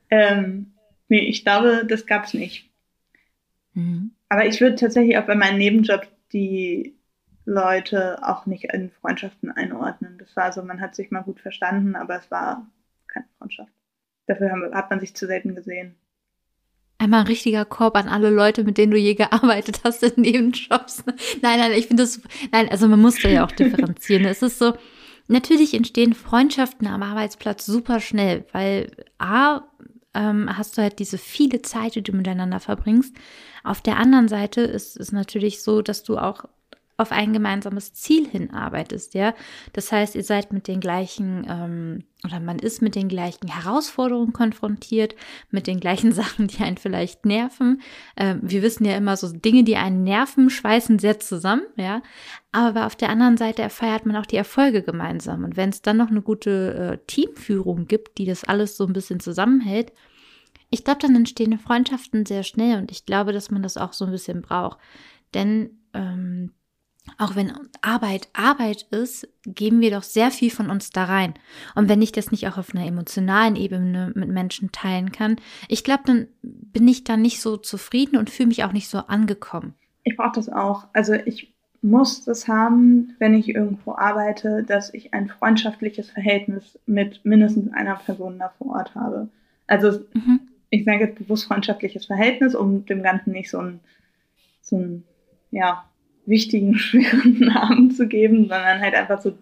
Ähm, 0.09 0.73
nee, 1.09 1.27
ich 1.27 1.43
glaube, 1.43 1.85
das 1.85 2.05
gab's 2.05 2.33
nicht. 2.33 2.69
Mhm. 3.73 4.11
Aber 4.31 4.45
ich 4.45 4.61
würde 4.61 4.77
tatsächlich 4.77 5.17
auch 5.17 5.25
bei 5.25 5.35
meinem 5.35 5.57
Nebenjob 5.57 6.07
die 6.31 6.95
Leute 7.43 8.17
auch 8.25 8.45
nicht 8.45 8.63
in 8.63 8.89
Freundschaften 8.89 9.51
einordnen. 9.51 10.17
Das 10.19 10.33
war 10.37 10.53
so, 10.53 10.63
man 10.63 10.79
hat 10.79 10.95
sich 10.95 11.11
mal 11.11 11.19
gut 11.19 11.41
verstanden, 11.41 11.97
aber 11.97 12.15
es 12.15 12.31
war 12.31 12.65
keine 13.09 13.25
Freundschaft. 13.37 13.73
Dafür 14.27 14.49
haben, 14.51 14.73
hat 14.73 14.89
man 14.89 15.01
sich 15.01 15.13
zu 15.17 15.27
selten 15.27 15.53
gesehen. 15.53 15.97
Einmal 16.97 17.19
ein 17.19 17.27
richtiger 17.27 17.65
Korb 17.65 17.97
an 17.97 18.07
alle 18.07 18.29
Leute, 18.29 18.63
mit 18.63 18.77
denen 18.77 18.93
du 18.93 18.97
je 18.97 19.15
gearbeitet 19.15 19.81
hast 19.83 20.01
in 20.01 20.21
Nebenjobs. 20.21 21.03
Nein, 21.41 21.59
nein, 21.59 21.73
ich 21.73 21.87
finde 21.87 22.03
das, 22.03 22.21
nein, 22.53 22.69
also 22.69 22.87
man 22.87 23.01
muss 23.01 23.21
da 23.21 23.27
ja 23.27 23.45
auch 23.45 23.51
differenzieren. 23.51 24.23
Es 24.23 24.41
ist 24.41 24.59
so, 24.59 24.75
natürlich 25.27 25.73
entstehen 25.73 26.13
Freundschaften 26.13 26.87
am 26.87 27.03
Arbeitsplatz 27.03 27.65
super 27.65 27.99
schnell, 27.99 28.45
weil 28.53 28.91
A, 29.17 29.63
ähm, 30.13 30.49
hast 30.57 30.77
du 30.77 30.81
halt 30.81 30.99
diese 30.99 31.17
viele 31.17 31.61
Zeit, 31.61 31.95
die 31.95 32.03
du 32.03 32.13
miteinander 32.13 32.59
verbringst. 32.59 33.15
Auf 33.63 33.81
der 33.81 33.97
anderen 33.97 34.27
Seite 34.27 34.61
ist 34.61 34.97
es 34.97 35.11
natürlich 35.11 35.61
so, 35.61 35.81
dass 35.81 36.03
du 36.03 36.17
auch 36.17 36.45
auf 37.01 37.11
ein 37.11 37.33
gemeinsames 37.33 37.93
Ziel 37.93 38.27
hinarbeitest, 38.27 39.13
ja. 39.13 39.33
Das 39.73 39.91
heißt, 39.91 40.15
ihr 40.15 40.23
seid 40.23 40.53
mit 40.53 40.67
den 40.67 40.79
gleichen 40.79 41.45
ähm, 41.49 42.03
oder 42.23 42.39
man 42.39 42.59
ist 42.59 42.81
mit 42.81 42.95
den 42.95 43.07
gleichen 43.07 43.47
Herausforderungen 43.47 44.33
konfrontiert, 44.33 45.15
mit 45.49 45.67
den 45.67 45.79
gleichen 45.79 46.11
Sachen, 46.13 46.47
die 46.47 46.63
einen 46.63 46.77
vielleicht 46.77 47.25
nerven. 47.25 47.81
Ähm, 48.15 48.39
wir 48.43 48.61
wissen 48.61 48.85
ja 48.85 48.95
immer 48.95 49.17
so 49.17 49.31
Dinge, 49.31 49.63
die 49.63 49.75
einen 49.75 50.03
nerven, 50.03 50.49
schweißen 50.49 50.99
sehr 50.99 51.19
zusammen, 51.19 51.63
ja. 51.75 52.01
Aber 52.51 52.85
auf 52.85 52.95
der 52.95 53.09
anderen 53.09 53.37
Seite 53.37 53.61
erfeiert 53.61 54.05
man 54.05 54.15
auch 54.17 54.25
die 54.25 54.35
Erfolge 54.35 54.83
gemeinsam. 54.83 55.43
Und 55.43 55.55
wenn 55.57 55.69
es 55.69 55.81
dann 55.81 55.97
noch 55.97 56.09
eine 56.09 56.21
gute 56.21 56.73
äh, 56.73 57.05
Teamführung 57.07 57.87
gibt, 57.87 58.17
die 58.17 58.25
das 58.25 58.43
alles 58.43 58.77
so 58.77 58.85
ein 58.85 58.93
bisschen 58.93 59.19
zusammenhält, 59.19 59.93
ich 60.69 60.83
glaube, 60.83 61.01
dann 61.01 61.15
entstehen 61.15 61.59
Freundschaften 61.59 62.25
sehr 62.25 62.43
schnell 62.43 62.77
und 62.77 62.91
ich 62.91 63.05
glaube, 63.05 63.33
dass 63.33 63.51
man 63.51 63.61
das 63.61 63.77
auch 63.77 63.93
so 63.93 64.05
ein 64.05 64.11
bisschen 64.11 64.41
braucht. 64.41 64.79
Denn 65.33 65.79
ähm, 65.93 66.53
auch 67.17 67.35
wenn 67.35 67.51
Arbeit 67.81 68.29
Arbeit 68.33 68.83
ist, 68.91 69.27
geben 69.45 69.81
wir 69.81 69.91
doch 69.91 70.03
sehr 70.03 70.31
viel 70.31 70.51
von 70.51 70.69
uns 70.69 70.91
da 70.91 71.05
rein. 71.05 71.33
Und 71.75 71.89
wenn 71.89 72.01
ich 72.01 72.11
das 72.11 72.31
nicht 72.31 72.47
auch 72.47 72.57
auf 72.57 72.73
einer 72.73 72.85
emotionalen 72.85 73.55
Ebene 73.55 74.11
mit 74.15 74.29
Menschen 74.29 74.71
teilen 74.71 75.11
kann, 75.11 75.37
ich 75.67 75.83
glaube, 75.83 76.03
dann 76.05 76.27
bin 76.41 76.87
ich 76.87 77.03
da 77.03 77.17
nicht 77.17 77.41
so 77.41 77.57
zufrieden 77.57 78.17
und 78.17 78.29
fühle 78.29 78.47
mich 78.47 78.63
auch 78.63 78.73
nicht 78.73 78.87
so 78.87 78.99
angekommen. 78.99 79.73
Ich 80.03 80.15
brauche 80.15 80.35
das 80.35 80.49
auch. 80.49 80.87
Also 80.93 81.13
ich 81.13 81.53
muss 81.81 82.23
das 82.25 82.47
haben, 82.47 83.15
wenn 83.17 83.33
ich 83.33 83.49
irgendwo 83.49 83.95
arbeite, 83.95 84.63
dass 84.63 84.93
ich 84.93 85.13
ein 85.13 85.27
freundschaftliches 85.27 86.11
Verhältnis 86.11 86.79
mit 86.85 87.25
mindestens 87.25 87.73
einer 87.73 87.95
Person 87.95 88.37
da 88.37 88.49
vor 88.57 88.75
Ort 88.75 88.93
habe. 88.93 89.29
Also 89.65 89.99
mhm. 90.13 90.41
ich 90.69 90.85
sage 90.85 91.05
jetzt 91.05 91.17
bewusst 91.17 91.45
freundschaftliches 91.45 92.05
Verhältnis, 92.05 92.53
um 92.53 92.85
dem 92.85 93.01
Ganzen 93.01 93.31
nicht 93.31 93.49
so 93.49 93.59
ein, 93.59 93.79
so 94.61 94.77
ein 94.77 95.03
ja, 95.49 95.85
wichtigen, 96.25 96.75
schweren 96.77 97.39
Namen 97.39 97.91
zu 97.91 98.07
geben, 98.07 98.41
sondern 98.43 98.79
halt 98.79 98.95
einfach 98.95 99.21
so, 99.21 99.37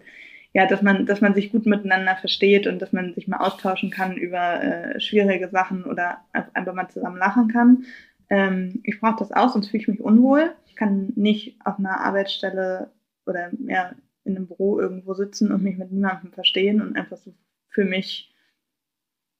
ja, 0.53 0.65
dass 0.65 0.81
man, 0.81 1.05
dass 1.05 1.21
man 1.21 1.35
sich 1.35 1.51
gut 1.51 1.65
miteinander 1.65 2.15
versteht 2.15 2.67
und 2.67 2.81
dass 2.81 2.91
man 2.91 3.13
sich 3.13 3.27
mal 3.27 3.37
austauschen 3.37 3.91
kann 3.91 4.17
über 4.17 4.63
äh, 4.63 4.99
schwierige 4.99 5.49
Sachen 5.49 5.83
oder 5.83 6.19
einfach 6.33 6.73
mal 6.73 6.89
zusammen 6.89 7.17
lachen 7.17 7.49
kann. 7.49 7.85
Ähm, 8.29 8.81
ich 8.83 8.99
brauche 8.99 9.19
das 9.19 9.31
auch, 9.31 9.49
sonst 9.49 9.69
fühle 9.69 9.81
ich 9.81 9.87
mich 9.87 10.01
unwohl. 10.01 10.51
Ich 10.67 10.75
kann 10.75 11.13
nicht 11.15 11.59
auf 11.65 11.77
einer 11.77 12.01
Arbeitsstelle 12.01 12.91
oder 13.25 13.51
ja, 13.67 13.93
in 14.23 14.35
einem 14.35 14.47
Büro 14.47 14.79
irgendwo 14.79 15.13
sitzen 15.13 15.51
und 15.51 15.63
mich 15.63 15.77
mit 15.77 15.91
niemandem 15.91 16.31
verstehen 16.31 16.81
und 16.81 16.95
einfach 16.95 17.17
so 17.17 17.33
für 17.69 17.85
mich, 17.85 18.33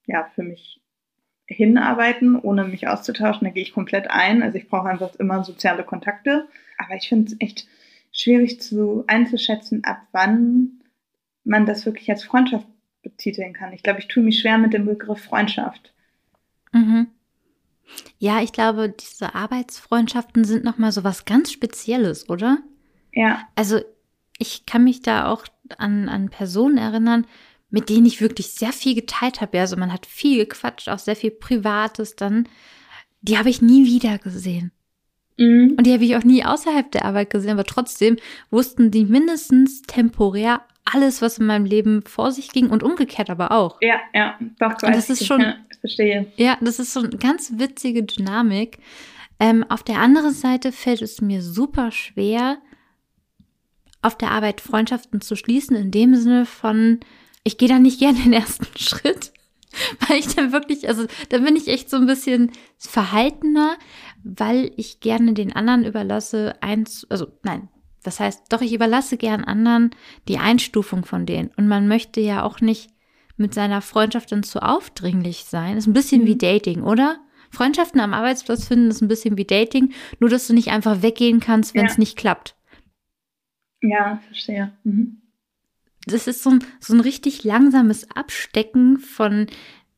ja, 0.06 0.30
für 0.34 0.42
mich 0.42 0.80
hinarbeiten, 1.50 2.38
ohne 2.38 2.64
mich 2.64 2.88
auszutauschen. 2.88 3.44
Da 3.44 3.50
gehe 3.50 3.62
ich 3.62 3.74
komplett 3.74 4.10
ein. 4.10 4.42
Also 4.42 4.56
ich 4.56 4.68
brauche 4.68 4.88
einfach 4.88 5.14
immer 5.16 5.44
soziale 5.44 5.84
Kontakte. 5.84 6.46
Aber 6.78 6.94
ich 6.94 7.08
finde 7.08 7.32
es 7.32 7.40
echt 7.40 7.66
schwierig 8.12 8.60
zu 8.60 9.04
einzuschätzen, 9.06 9.84
ab 9.84 10.00
wann 10.12 10.80
man 11.44 11.66
das 11.66 11.86
wirklich 11.86 12.08
als 12.10 12.24
Freundschaft 12.24 12.66
betiteln 13.02 13.52
kann. 13.52 13.72
Ich 13.72 13.82
glaube, 13.82 13.98
ich 13.98 14.08
tue 14.08 14.22
mich 14.22 14.40
schwer 14.40 14.58
mit 14.58 14.72
dem 14.72 14.86
Begriff 14.86 15.22
Freundschaft. 15.24 15.92
Mhm. 16.72 17.08
Ja, 18.18 18.40
ich 18.40 18.52
glaube, 18.52 18.88
diese 18.88 19.34
Arbeitsfreundschaften 19.34 20.44
sind 20.44 20.64
nochmal 20.64 20.92
so 20.92 21.02
was 21.02 21.24
ganz 21.24 21.50
Spezielles, 21.50 22.28
oder? 22.28 22.58
Ja. 23.12 23.48
Also 23.56 23.80
ich 24.38 24.66
kann 24.66 24.84
mich 24.84 25.02
da 25.02 25.28
auch 25.30 25.44
an, 25.78 26.08
an 26.08 26.28
Personen 26.28 26.78
erinnern, 26.78 27.26
mit 27.70 27.88
denen 27.88 28.06
ich 28.06 28.20
wirklich 28.20 28.48
sehr 28.48 28.72
viel 28.72 28.94
geteilt 28.94 29.40
habe. 29.40 29.60
Also 29.60 29.76
man 29.76 29.92
hat 29.92 30.06
viel 30.06 30.38
gequatscht, 30.44 30.88
auch 30.88 30.98
sehr 30.98 31.16
viel 31.16 31.30
Privates 31.30 32.16
dann. 32.16 32.48
Die 33.22 33.38
habe 33.38 33.50
ich 33.50 33.62
nie 33.62 33.86
wieder 33.86 34.18
gesehen. 34.18 34.72
Mhm. 35.36 35.74
Und 35.76 35.86
die 35.86 35.92
habe 35.92 36.04
ich 36.04 36.16
auch 36.16 36.24
nie 36.24 36.44
außerhalb 36.44 36.90
der 36.90 37.04
Arbeit 37.04 37.30
gesehen, 37.30 37.52
aber 37.52 37.64
trotzdem 37.64 38.16
wussten 38.50 38.90
die 38.90 39.04
mindestens 39.04 39.82
temporär 39.82 40.62
alles, 40.84 41.22
was 41.22 41.38
in 41.38 41.46
meinem 41.46 41.64
Leben 41.64 42.02
vor 42.02 42.32
sich 42.32 42.50
ging 42.50 42.68
und 42.70 42.82
umgekehrt 42.82 43.30
aber 43.30 43.52
auch. 43.52 43.78
Ja, 43.80 44.00
ja, 44.12 44.38
doch, 44.58 44.72
und 44.82 44.94
das 44.94 45.10
ist 45.10 45.26
schon, 45.26 45.40
ja, 45.40 45.56
verstehe. 45.80 46.32
Ja, 46.36 46.58
das 46.60 46.78
ist 46.78 46.92
so 46.92 47.00
eine 47.00 47.10
ganz 47.10 47.52
witzige 47.56 48.02
Dynamik. 48.02 48.78
Ähm, 49.38 49.64
auf 49.68 49.82
der 49.82 49.98
anderen 49.98 50.32
Seite 50.32 50.72
fällt 50.72 51.00
es 51.02 51.20
mir 51.20 51.42
super 51.42 51.92
schwer, 51.92 52.58
auf 54.02 54.16
der 54.16 54.30
Arbeit 54.30 54.60
Freundschaften 54.60 55.20
zu 55.20 55.36
schließen, 55.36 55.76
in 55.76 55.90
dem 55.90 56.14
Sinne 56.14 56.46
von, 56.46 57.00
ich 57.44 57.58
gehe 57.58 57.68
da 57.68 57.78
nicht 57.78 57.98
gerne 57.98 58.18
den 58.18 58.32
ersten 58.32 58.66
Schritt, 58.78 59.32
weil 60.06 60.18
ich 60.18 60.34
dann 60.34 60.52
wirklich, 60.52 60.88
also 60.88 61.06
da 61.28 61.38
bin 61.38 61.56
ich 61.56 61.68
echt 61.68 61.90
so 61.90 61.96
ein 61.96 62.06
bisschen 62.06 62.52
verhaltener, 62.78 63.76
weil 64.22 64.72
ich 64.76 65.00
gerne 65.00 65.32
den 65.32 65.54
anderen 65.54 65.84
überlasse, 65.84 66.54
eins, 66.60 67.06
also 67.08 67.28
nein, 67.42 67.68
das 68.02 68.20
heißt, 68.20 68.44
doch 68.50 68.62
ich 68.62 68.72
überlasse 68.72 69.16
gern 69.16 69.44
anderen 69.44 69.90
die 70.28 70.38
Einstufung 70.38 71.04
von 71.04 71.26
denen. 71.26 71.50
Und 71.56 71.68
man 71.68 71.86
möchte 71.86 72.20
ja 72.20 72.42
auch 72.42 72.60
nicht 72.60 72.90
mit 73.36 73.54
seiner 73.54 73.82
Freundschaft 73.82 74.32
dann 74.32 74.42
zu 74.42 74.62
aufdringlich 74.62 75.44
sein. 75.44 75.76
ist 75.76 75.86
ein 75.86 75.92
bisschen 75.92 76.22
mhm. 76.22 76.26
wie 76.26 76.38
Dating, 76.38 76.82
oder? 76.82 77.18
Freundschaften 77.50 78.00
am 78.00 78.14
Arbeitsplatz 78.14 78.68
finden 78.68 78.90
ist 78.90 79.00
ein 79.00 79.08
bisschen 79.08 79.36
wie 79.36 79.44
Dating, 79.44 79.92
nur 80.20 80.30
dass 80.30 80.46
du 80.46 80.54
nicht 80.54 80.68
einfach 80.68 81.02
weggehen 81.02 81.40
kannst, 81.40 81.74
wenn 81.74 81.86
es 81.86 81.94
ja. 81.94 82.00
nicht 82.00 82.16
klappt. 82.16 82.56
Ja, 83.82 84.20
verstehe. 84.26 84.72
Mhm. 84.84 85.20
Das 86.06 86.26
ist 86.26 86.42
so 86.42 86.50
ein, 86.50 86.64
so 86.80 86.94
ein 86.94 87.00
richtig 87.00 87.44
langsames 87.44 88.10
Abstecken 88.14 88.98
von, 88.98 89.46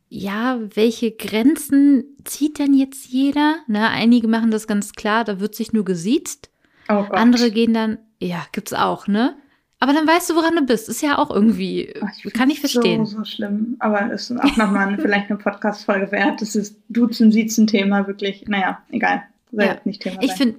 ja, 0.08 0.60
welche 0.74 1.12
Grenzen 1.12 2.04
zieht 2.24 2.58
denn 2.58 2.74
jetzt 2.74 3.06
jeder? 3.06 3.56
Ne, 3.66 3.88
einige 3.88 4.28
machen 4.28 4.50
das 4.50 4.66
ganz 4.66 4.92
klar, 4.92 5.24
da 5.24 5.40
wird 5.40 5.54
sich 5.54 5.72
nur 5.72 5.84
gesiezt. 5.84 6.50
Oh 6.88 7.06
Andere 7.10 7.50
gehen 7.50 7.72
dann, 7.72 7.98
ja, 8.20 8.44
gibt's 8.52 8.72
auch, 8.72 9.06
ne? 9.06 9.36
Aber 9.82 9.92
dann 9.92 10.06
weißt 10.06 10.30
du, 10.30 10.36
woran 10.36 10.54
du 10.54 10.62
bist. 10.62 10.88
Ist 10.88 11.02
ja 11.02 11.18
auch 11.18 11.28
irgendwie, 11.28 11.92
Ach, 12.00 12.08
ich 12.22 12.32
kann 12.32 12.50
ich 12.50 12.60
verstehen. 12.60 13.04
So, 13.04 13.18
so 13.18 13.24
schlimm. 13.24 13.74
Aber 13.80 14.12
ist 14.12 14.30
auch 14.30 14.56
nochmal 14.56 14.96
vielleicht 15.00 15.28
eine 15.28 15.40
Podcast-Folge 15.40 16.12
wert. 16.12 16.40
Das 16.40 16.54
ist 16.54 16.80
Duzen, 16.88 17.32
Siezen-Thema 17.32 18.06
wirklich. 18.06 18.44
Naja, 18.46 18.80
egal. 18.90 19.24
Soll 19.50 19.64
ja. 19.64 19.80
nicht 19.84 20.02
Thema 20.02 20.22
ich 20.22 20.34
finde, 20.34 20.58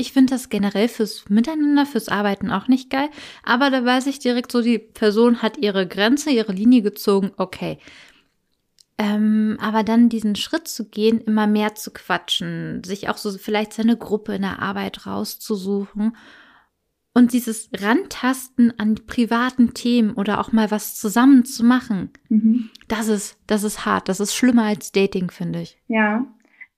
ich 0.00 0.12
finde 0.12 0.34
das 0.34 0.48
generell 0.48 0.88
fürs 0.88 1.28
Miteinander, 1.28 1.86
fürs 1.86 2.08
Arbeiten 2.08 2.50
auch 2.50 2.66
nicht 2.66 2.90
geil. 2.90 3.08
Aber 3.44 3.70
da 3.70 3.84
weiß 3.84 4.06
ich 4.06 4.18
direkt 4.18 4.50
so, 4.50 4.62
die 4.62 4.78
Person 4.78 5.42
hat 5.42 5.58
ihre 5.58 5.86
Grenze, 5.86 6.30
ihre 6.30 6.52
Linie 6.52 6.82
gezogen. 6.82 7.30
Okay, 7.36 7.78
ähm, 9.00 9.56
aber 9.62 9.82
dann 9.82 10.10
diesen 10.10 10.36
Schritt 10.36 10.68
zu 10.68 10.90
gehen, 10.90 11.22
immer 11.22 11.46
mehr 11.46 11.74
zu 11.74 11.90
quatschen, 11.90 12.84
sich 12.84 13.08
auch 13.08 13.16
so 13.16 13.32
vielleicht 13.32 13.72
seine 13.72 13.96
Gruppe 13.96 14.34
in 14.34 14.42
der 14.42 14.60
Arbeit 14.60 15.06
rauszusuchen 15.06 16.14
und 17.14 17.32
dieses 17.32 17.70
Rantasten 17.74 18.78
an 18.78 18.96
privaten 19.06 19.72
Themen 19.72 20.12
oder 20.12 20.38
auch 20.38 20.52
mal 20.52 20.70
was 20.70 20.96
zusammen 20.96 21.46
zu 21.46 21.64
machen, 21.64 22.10
mhm. 22.28 22.68
das 22.88 23.08
ist, 23.08 23.38
das 23.46 23.64
ist 23.64 23.86
hart. 23.86 24.10
Das 24.10 24.20
ist 24.20 24.34
schlimmer 24.34 24.64
als 24.64 24.92
Dating, 24.92 25.30
finde 25.30 25.62
ich. 25.62 25.78
Ja, 25.88 26.26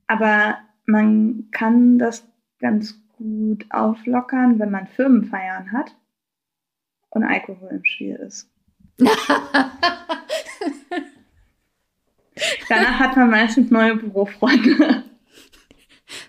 aber 0.06 0.58
man 0.86 1.48
kann 1.50 1.98
das 1.98 2.24
ganz 2.60 3.01
gut 3.22 3.64
auflockern, 3.70 4.58
wenn 4.58 4.70
man 4.70 4.86
Firmenfeiern 4.88 5.72
hat 5.72 5.96
und 7.10 7.24
Alkohol 7.24 7.68
im 7.70 7.84
Spiel 7.84 8.16
ist. 8.16 8.50
Danach 12.68 12.98
hat 12.98 13.16
man 13.16 13.30
meistens 13.30 13.70
neue 13.70 13.96
Bürofreunde. 13.96 15.04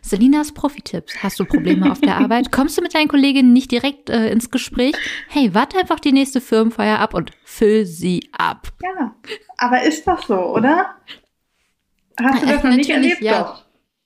Selinas 0.02 0.54
Profi-Tipps. 0.54 1.24
Hast 1.24 1.40
du 1.40 1.46
Probleme 1.46 1.92
auf 1.92 2.00
der 2.00 2.18
Arbeit? 2.18 2.52
Kommst 2.52 2.78
du 2.78 2.82
mit 2.82 2.96
deinen 2.96 3.08
Kolleginnen 3.08 3.52
nicht 3.52 3.72
direkt 3.72 4.10
äh, 4.10 4.30
ins 4.30 4.50
Gespräch? 4.50 4.94
Hey, 5.28 5.54
warte 5.54 5.78
einfach 5.78 6.00
die 6.00 6.12
nächste 6.12 6.40
Firmenfeier 6.42 7.00
ab 7.00 7.14
und 7.14 7.32
füll 7.44 7.86
sie 7.86 8.30
ab. 8.32 8.70
Ja, 8.82 9.16
aber 9.58 9.84
ist 9.84 10.06
das 10.08 10.28
so, 10.28 10.36
oder? 10.36 10.96
Hast 12.22 12.44
du 12.44 12.48
das 12.48 12.64
noch 12.64 12.76
nicht 12.76 12.90
erlebt? 12.90 13.22
Ja. 13.22 13.44
Doch. 13.44 13.63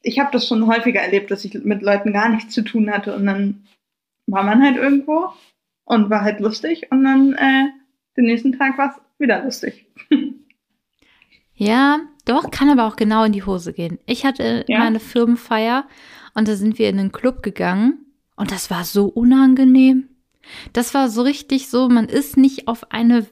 Ich 0.08 0.20
habe 0.20 0.30
das 0.32 0.48
schon 0.48 0.68
häufiger 0.68 1.02
erlebt, 1.02 1.32
dass 1.32 1.44
ich 1.44 1.54
mit 1.54 1.82
Leuten 1.82 2.14
gar 2.14 2.30
nichts 2.30 2.54
zu 2.54 2.62
tun 2.62 2.90
hatte 2.90 3.14
und 3.16 3.26
dann 3.26 3.68
war 4.26 4.44
man 4.44 4.64
halt 4.64 4.78
irgendwo 4.78 5.30
und 5.84 6.10
war 6.10 6.22
halt 6.22 6.40
lustig 6.40 6.92
und 6.92 7.04
dann 7.04 7.34
äh, 7.34 7.68
den 8.16 8.26
nächsten 8.26 8.58
Tag 8.58 8.78
war 8.78 8.92
es 8.92 9.02
wieder 9.20 9.44
lustig. 9.44 9.86
Ja, 11.60 12.02
doch, 12.26 12.52
kann 12.52 12.70
aber 12.70 12.86
auch 12.86 12.98
genau 12.98 13.24
in 13.24 13.32
die 13.32 13.42
Hose 13.42 13.74
gehen. 13.74 13.98
Ich 14.06 14.28
hatte 14.28 14.64
ja. 14.68 14.78
meine 14.78 15.00
Firmenfeier 15.00 15.88
und 16.36 16.48
da 16.48 16.56
sind 16.56 16.78
wir 16.78 16.88
in 16.88 17.00
einen 17.00 17.12
Club 17.12 17.42
gegangen 17.42 18.06
und 18.36 18.52
das 18.52 18.70
war 18.70 18.84
so 18.84 19.08
unangenehm. 19.08 20.08
Das 20.74 20.94
war 20.94 21.10
so 21.10 21.22
richtig 21.22 21.70
so, 21.70 21.90
man 21.90 22.06
ist 22.06 22.38
nicht 22.38 22.68
auf 22.68 22.92
eine 22.92 23.26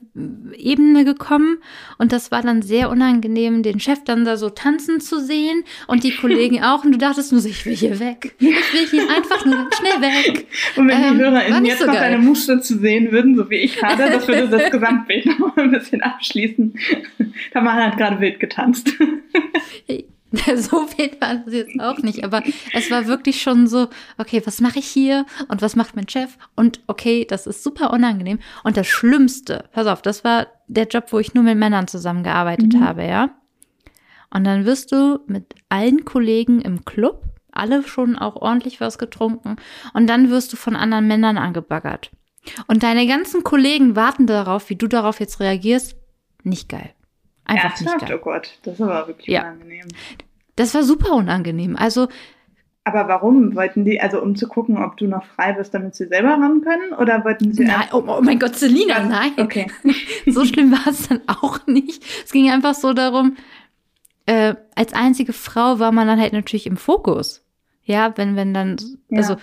Ebene 0.58 1.06
gekommen 1.06 1.58
und 1.98 2.12
das 2.12 2.32
war 2.32 2.42
dann 2.42 2.62
sehr 2.62 2.90
unangenehm, 2.90 3.64
den 3.64 3.80
Chef 3.80 4.04
dann 4.04 4.26
da 4.26 4.38
so 4.38 4.50
tanzen 4.50 5.00
zu 5.00 5.20
sehen 5.20 5.64
und 5.88 6.04
die 6.04 6.16
Kollegen 6.16 6.64
auch 6.64 6.84
und 6.84 6.92
du 6.92 6.98
dachtest 6.98 7.32
nur 7.32 7.42
so, 7.42 7.50
ich 7.50 7.66
will 7.66 7.76
hier 7.76 8.00
weg. 8.00 8.36
Ich 8.40 8.48
will 8.48 8.88
hier 8.90 9.10
einfach 9.10 9.46
nur 9.46 9.68
schnell 9.74 10.02
weg. 10.02 10.48
Und 10.76 10.88
wenn 10.88 10.98
Ähm, 11.02 11.18
die 11.18 11.24
war 11.24 11.32
HörerInnen 11.32 11.66
jetzt 11.66 11.80
so 11.80 11.86
noch 11.86 11.94
geil. 11.94 12.12
deine 12.12 12.18
Muster 12.22 12.62
zu 12.62 12.78
sehen 12.80 13.12
würden, 13.12 13.36
so 13.36 13.50
wie 13.50 13.56
ich 13.56 13.78
gerade, 13.78 14.10
das 14.10 14.28
würde 14.28 14.48
das 14.50 14.72
Gesamtbild 14.72 15.26
noch 15.26 15.40
mal 15.40 15.64
ein 15.64 15.72
bisschen 15.72 16.02
abschließen. 16.02 16.74
Tamara 17.54 17.88
hat 17.88 17.98
gerade 17.98 18.20
wild 18.20 18.40
getanzt. 18.40 18.92
So 20.56 20.78
wild 20.98 21.22
war 21.22 21.36
das 21.36 21.54
jetzt 21.54 21.80
auch 21.80 22.00
nicht, 22.00 22.24
aber 22.24 22.44
es 22.74 22.92
war 22.92 23.06
wirklich 23.08 23.42
schon 23.42 23.68
so, 23.68 23.88
okay, 24.18 24.42
was 24.46 24.60
mache 24.60 24.80
ich 24.80 24.88
hier 24.88 25.26
und 25.48 25.62
was 25.62 25.76
macht 25.76 25.96
mein 25.96 26.10
Chef? 26.10 26.38
Und 26.56 26.82
okay, 26.88 27.26
das 27.26 27.48
ist 27.48 27.64
super 27.64 27.92
unangenehm. 27.94 28.40
Und 28.64 28.76
das 28.76 28.88
Schlimmste, 28.88 29.66
pass 29.72 29.88
auf, 29.88 30.02
das 30.02 30.24
war 30.24 30.48
der 30.68 30.88
Job, 30.88 31.06
wo 31.12 31.20
ich 31.20 31.34
nur 31.34 31.44
mit 31.44 31.58
Männern 31.58 31.88
zusammengearbeitet 31.88 32.74
Mhm. 32.74 32.84
habe, 32.84 33.06
ja. 33.06 33.30
Und 34.34 34.44
dann 34.44 34.66
wirst 34.66 34.92
du 34.92 35.20
mit 35.28 35.54
allen 35.70 36.04
Kollegen 36.04 36.60
im 36.62 36.84
Club, 36.84 37.24
alle 37.52 37.84
schon 37.88 38.18
auch 38.18 38.36
ordentlich 38.36 38.82
was 38.82 38.98
getrunken, 38.98 39.56
und 39.94 40.08
dann 40.08 40.30
wirst 40.30 40.52
du 40.52 40.58
von 40.58 40.76
anderen 40.76 41.08
Männern 41.08 41.38
angebaggert. 41.38 42.12
Und 42.68 42.84
deine 42.84 43.08
ganzen 43.08 43.44
Kollegen 43.44 43.96
warten 43.96 44.28
darauf, 44.28 44.70
wie 44.70 44.76
du 44.76 44.88
darauf 44.88 45.20
jetzt 45.20 45.40
reagierst. 45.40 45.96
Nicht 46.44 46.68
geil. 46.70 46.92
Einfach 47.46 47.70
nicht 47.80 47.82
Ernsthaft? 47.90 48.08
geil. 48.08 48.20
Oh 48.20 48.24
Gott, 48.24 48.60
das 48.64 48.82
aber 48.82 49.08
wirklich 49.08 49.28
Ja. 49.28 49.42
unangenehm. 49.42 49.88
Das 50.56 50.74
war 50.74 50.84
super 50.84 51.14
unangenehm. 51.14 51.76
Also, 51.76 52.08
Aber 52.88 53.08
warum? 53.08 53.56
Wollten 53.56 53.84
die, 53.84 54.00
also 54.00 54.22
um 54.22 54.36
zu 54.36 54.48
gucken, 54.48 54.78
ob 54.78 54.96
du 54.98 55.08
noch 55.08 55.26
frei 55.26 55.54
bist, 55.54 55.74
damit 55.74 55.96
sie 55.96 56.06
selber 56.08 56.30
ran 56.34 56.62
können? 56.62 56.94
Oder 56.94 57.24
wollten 57.26 57.52
sie 57.52 57.66
nein, 57.66 57.88
oh, 57.92 58.04
oh 58.08 58.22
mein 58.22 58.38
Gott, 58.40 58.56
Selina, 58.56 59.00
nein. 59.04 59.32
Okay. 59.38 59.68
So 60.28 60.46
schlimm 60.46 60.72
war 60.72 60.88
es 60.88 61.08
dann 61.08 61.22
auch 61.28 61.66
nicht. 61.68 62.04
Es 62.24 62.32
ging 62.32 62.50
einfach 62.52 62.74
so 62.76 62.94
darum, 62.94 63.38
äh, 64.28 64.56
als 64.76 64.94
einzige 64.94 65.34
Frau 65.34 65.80
war 65.80 65.92
man 65.92 66.08
dann 66.08 66.20
halt 66.20 66.34
natürlich 66.34 66.68
im 66.68 66.78
Fokus. 66.78 67.44
Ja, 67.84 68.16
wenn, 68.18 68.36
wenn 68.36 68.54
dann, 68.54 68.78
Ja. 69.10 69.18
also 69.20 69.36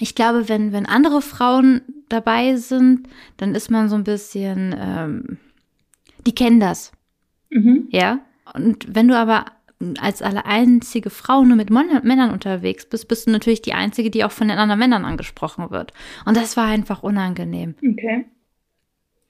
ich 0.00 0.14
glaube, 0.14 0.48
wenn, 0.48 0.72
wenn 0.72 0.86
andere 0.86 1.22
Frauen 1.22 1.80
dabei 2.08 2.56
sind, 2.56 3.08
dann 3.36 3.54
ist 3.54 3.70
man 3.70 3.88
so 3.88 3.94
ein 3.96 4.04
bisschen, 4.04 4.74
ähm, 4.78 5.38
die 6.26 6.34
kennen 6.34 6.60
das, 6.60 6.92
Mhm. 7.50 7.86
ja. 7.90 8.20
Und 8.54 8.94
wenn 8.94 9.08
du 9.08 9.16
aber 9.16 9.46
als 10.00 10.22
alle 10.22 10.46
einzige 10.46 11.10
Frau 11.10 11.44
nur 11.44 11.56
mit 11.56 11.68
Männern 11.70 12.30
unterwegs 12.32 12.86
bist, 12.88 13.08
bist 13.08 13.26
du 13.26 13.30
natürlich 13.30 13.60
die 13.62 13.74
einzige, 13.74 14.10
die 14.10 14.24
auch 14.24 14.30
von 14.32 14.48
den 14.48 14.58
anderen 14.58 14.78
Männern 14.78 15.04
angesprochen 15.04 15.70
wird. 15.70 15.92
Und 16.24 16.36
das 16.36 16.56
war 16.56 16.64
einfach 16.66 17.02
unangenehm. 17.02 17.74
Okay. 17.86 18.24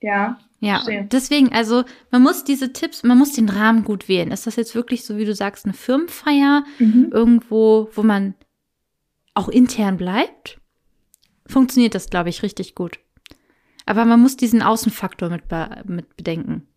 Ja. 0.01 0.39
Ja, 0.59 0.81
deswegen, 1.11 1.51
also 1.53 1.83
man 2.11 2.23
muss 2.23 2.43
diese 2.43 2.73
Tipps, 2.73 3.03
man 3.03 3.17
muss 3.19 3.33
den 3.33 3.49
Rahmen 3.49 3.83
gut 3.83 4.07
wählen. 4.07 4.31
Ist 4.31 4.47
das 4.47 4.55
jetzt 4.55 4.73
wirklich 4.73 5.03
so, 5.05 5.17
wie 5.17 5.25
du 5.25 5.35
sagst, 5.35 5.65
eine 5.65 5.73
Firmenfeier, 5.75 6.63
Mhm. 6.79 7.09
irgendwo, 7.11 7.89
wo 7.93 8.01
man 8.01 8.33
auch 9.35 9.49
intern 9.49 9.97
bleibt? 9.97 10.59
Funktioniert 11.45 11.93
das, 11.93 12.09
glaube 12.09 12.29
ich, 12.29 12.41
richtig 12.41 12.73
gut. 12.73 12.99
Aber 13.85 14.05
man 14.05 14.19
muss 14.21 14.35
diesen 14.37 14.61
Außenfaktor 14.63 15.29
mit, 15.29 15.47
be 15.47 15.83
mit 15.85 16.15
bedenken. 16.17 16.67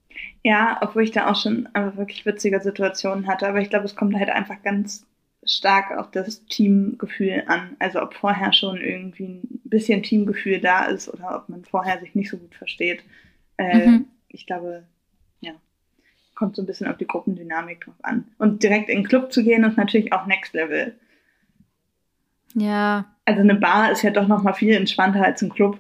Ja, 0.42 0.78
obwohl 0.80 1.02
ich 1.02 1.11
da 1.11 1.30
auch 1.30 1.37
schon 1.37 1.68
aber 1.75 1.97
wirklich 1.97 2.25
witzige 2.25 2.61
Situationen 2.61 3.26
hatte. 3.26 3.47
Aber 3.49 3.61
ich 3.61 3.68
glaube, 3.70 3.85
es 3.85 3.97
kommt 3.97 4.16
halt 4.16 4.30
einfach 4.30 4.62
ganz 4.62 5.06
stark 5.44 5.97
auf 5.99 6.11
das 6.11 6.44
Teamgefühl 6.47 7.44
an. 7.47 7.76
Also 7.78 8.02
ob 8.02 8.14
vorher 8.14 8.52
schon 8.52 8.78
irgendwie 8.78 9.40
ein 9.42 9.61
bisschen 9.64 10.02
Teamgefühl 10.02 10.61
da 10.61 10.85
ist 10.87 11.09
oder 11.09 11.37
ob 11.37 11.49
man 11.49 11.64
vorher 11.64 11.99
sich 12.00 12.14
nicht 12.14 12.30
so 12.30 12.38
gut 12.38 12.54
versteht. 12.54 13.02
Äh, 13.56 13.87
Mhm. 13.87 14.06
Ich 14.28 14.47
glaube, 14.47 14.85
ja, 15.40 15.52
kommt 16.37 16.54
so 16.56 16.62
ein 16.62 16.66
bisschen 16.66 16.87
auf 16.87 16.97
die 16.97 17.06
Gruppendynamik 17.06 17.80
drauf 17.85 17.97
an. 18.02 18.26
Und 18.38 18.62
direkt 18.62 18.88
in 18.88 18.99
den 18.99 19.09
Club 19.09 19.32
zu 19.32 19.42
gehen, 19.42 19.64
ist 19.64 19.76
natürlich 19.76 20.12
auch 20.12 20.26
Next 20.26 20.54
Level. 20.54 20.94
Ja, 22.54 23.06
Also 23.25 23.40
eine 23.40 23.54
Bar 23.54 23.90
ist 23.92 24.02
ja 24.02 24.11
doch 24.11 24.26
noch 24.26 24.42
mal 24.42 24.52
viel 24.54 24.75
entspannter 24.75 25.25
als 25.25 25.42
ein 25.42 25.50
Club. 25.50 25.78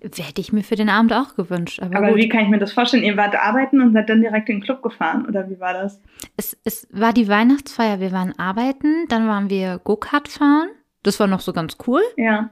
Hätte 0.00 0.40
ich 0.40 0.52
mir 0.52 0.62
für 0.62 0.76
den 0.76 0.88
Abend 0.88 1.12
auch 1.12 1.34
gewünscht. 1.34 1.80
Aber, 1.80 1.96
Aber 1.96 2.16
wie 2.16 2.28
kann 2.28 2.44
ich 2.44 2.48
mir 2.48 2.58
das 2.58 2.72
vorstellen? 2.72 3.02
Ihr 3.02 3.16
wart 3.16 3.34
arbeiten 3.34 3.80
und 3.80 3.92
seid 3.92 4.08
dann 4.08 4.20
direkt 4.20 4.48
in 4.48 4.56
den 4.56 4.62
Club 4.62 4.82
gefahren 4.82 5.26
oder 5.26 5.48
wie 5.50 5.58
war 5.60 5.72
das? 5.72 6.00
Es, 6.36 6.56
es 6.64 6.88
war 6.92 7.12
die 7.12 7.28
Weihnachtsfeier, 7.28 8.00
wir 8.00 8.12
waren 8.12 8.38
arbeiten, 8.38 9.06
dann 9.08 9.26
waren 9.28 9.50
wir 9.50 9.80
Go-Kart 9.82 10.28
fahren. 10.28 10.68
Das 11.02 11.18
war 11.18 11.26
noch 11.26 11.40
so 11.40 11.52
ganz 11.52 11.76
cool. 11.86 12.02
Ja, 12.16 12.50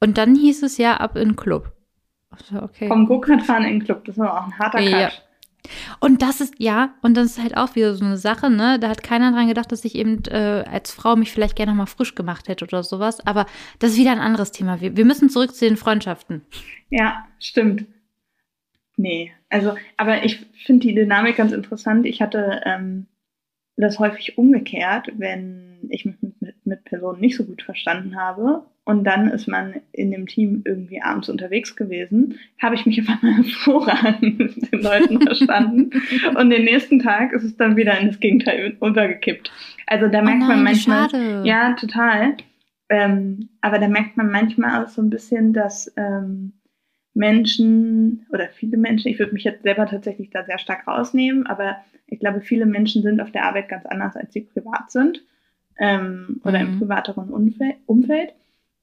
Und 0.00 0.16
dann 0.16 0.34
hieß 0.34 0.62
es 0.62 0.78
ja 0.78 0.96
ab 0.96 1.16
in 1.16 1.30
den 1.30 1.36
Club. 1.36 1.72
Also, 2.30 2.62
okay. 2.62 2.88
vom 2.88 3.06
Go-Kart 3.06 3.42
fahren 3.42 3.64
in 3.64 3.80
den 3.80 3.84
Club, 3.84 4.04
das 4.06 4.16
war 4.16 4.40
auch 4.40 4.46
ein 4.46 4.58
harter 4.58 4.80
Ja. 4.80 5.10
Und 6.00 6.22
das 6.22 6.40
ist, 6.40 6.54
ja, 6.58 6.94
und 7.02 7.16
das 7.16 7.26
ist 7.26 7.42
halt 7.42 7.56
auch 7.56 7.74
wieder 7.74 7.94
so 7.94 8.04
eine 8.04 8.16
Sache, 8.16 8.50
ne? 8.50 8.78
Da 8.80 8.88
hat 8.88 9.02
keiner 9.02 9.30
dran 9.32 9.48
gedacht, 9.48 9.70
dass 9.70 9.84
ich 9.84 9.94
eben 9.94 10.22
äh, 10.24 10.64
als 10.68 10.92
Frau 10.92 11.14
mich 11.16 11.30
vielleicht 11.30 11.56
gerne 11.56 11.72
mal 11.74 11.86
frisch 11.86 12.14
gemacht 12.14 12.48
hätte 12.48 12.64
oder 12.64 12.82
sowas. 12.82 13.24
Aber 13.26 13.46
das 13.78 13.92
ist 13.92 13.98
wieder 13.98 14.12
ein 14.12 14.18
anderes 14.18 14.52
Thema. 14.52 14.80
Wir, 14.80 14.96
wir 14.96 15.04
müssen 15.04 15.30
zurück 15.30 15.54
zu 15.54 15.64
den 15.64 15.76
Freundschaften. 15.76 16.42
Ja, 16.90 17.26
stimmt. 17.38 17.86
Nee, 18.96 19.32
also, 19.48 19.76
aber 19.96 20.24
ich 20.24 20.46
finde 20.64 20.86
die 20.86 20.94
Dynamik 20.94 21.36
ganz 21.36 21.52
interessant. 21.52 22.06
Ich 22.06 22.20
hatte 22.20 22.60
ähm, 22.64 23.06
das 23.76 23.98
häufig 23.98 24.38
umgekehrt, 24.38 25.12
wenn 25.16 25.88
ich 25.90 26.04
mich 26.04 26.16
mit, 26.40 26.66
mit 26.66 26.84
Personen 26.84 27.20
nicht 27.20 27.36
so 27.36 27.44
gut 27.44 27.62
verstanden 27.62 28.16
habe. 28.16 28.66
Und 28.84 29.04
dann 29.04 29.28
ist 29.28 29.46
man 29.46 29.74
in 29.92 30.10
dem 30.10 30.26
Team 30.26 30.62
irgendwie 30.64 31.00
abends 31.00 31.28
unterwegs 31.28 31.76
gewesen, 31.76 32.38
habe 32.60 32.74
ich 32.74 32.84
mich 32.84 33.00
auf 33.00 33.08
einmal 33.08 33.36
hervorragend 33.44 34.38
mit 34.40 34.72
den 34.72 34.82
Leuten 34.82 35.20
verstanden. 35.20 35.90
Und 36.36 36.50
den 36.50 36.64
nächsten 36.64 36.98
Tag 36.98 37.32
ist 37.32 37.44
es 37.44 37.56
dann 37.56 37.76
wieder 37.76 37.96
in 37.98 38.08
das 38.08 38.18
Gegenteil 38.18 38.76
untergekippt. 38.80 39.52
Also 39.86 40.08
da 40.08 40.20
merkt 40.20 40.42
oh 40.42 40.46
man 40.46 40.64
nein, 40.64 40.74
wie 40.76 40.88
manchmal. 40.88 41.10
schade. 41.10 41.42
Ja, 41.44 41.74
total. 41.74 42.36
Ähm, 42.88 43.48
aber 43.60 43.78
da 43.78 43.86
merkt 43.88 44.16
man 44.16 44.30
manchmal 44.32 44.82
auch 44.84 44.88
so 44.88 45.00
ein 45.00 45.10
bisschen, 45.10 45.52
dass 45.52 45.92
ähm, 45.96 46.52
Menschen 47.14 48.26
oder 48.32 48.48
viele 48.48 48.76
Menschen, 48.76 49.08
ich 49.12 49.18
würde 49.18 49.32
mich 49.32 49.44
jetzt 49.44 49.62
selber 49.62 49.86
tatsächlich 49.86 50.30
da 50.30 50.44
sehr 50.44 50.58
stark 50.58 50.86
rausnehmen, 50.86 51.46
aber 51.46 51.76
ich 52.06 52.18
glaube, 52.20 52.40
viele 52.40 52.66
Menschen 52.66 53.02
sind 53.02 53.20
auf 53.20 53.30
der 53.30 53.44
Arbeit 53.44 53.68
ganz 53.68 53.86
anders, 53.86 54.16
als 54.16 54.32
sie 54.32 54.42
privat 54.42 54.90
sind 54.90 55.22
ähm, 55.78 56.40
oder 56.44 56.60
im 56.60 56.74
Mhm. 56.74 56.78
privateren 56.80 57.30
Umfeld, 57.30 57.76
Umfeld. 57.86 58.34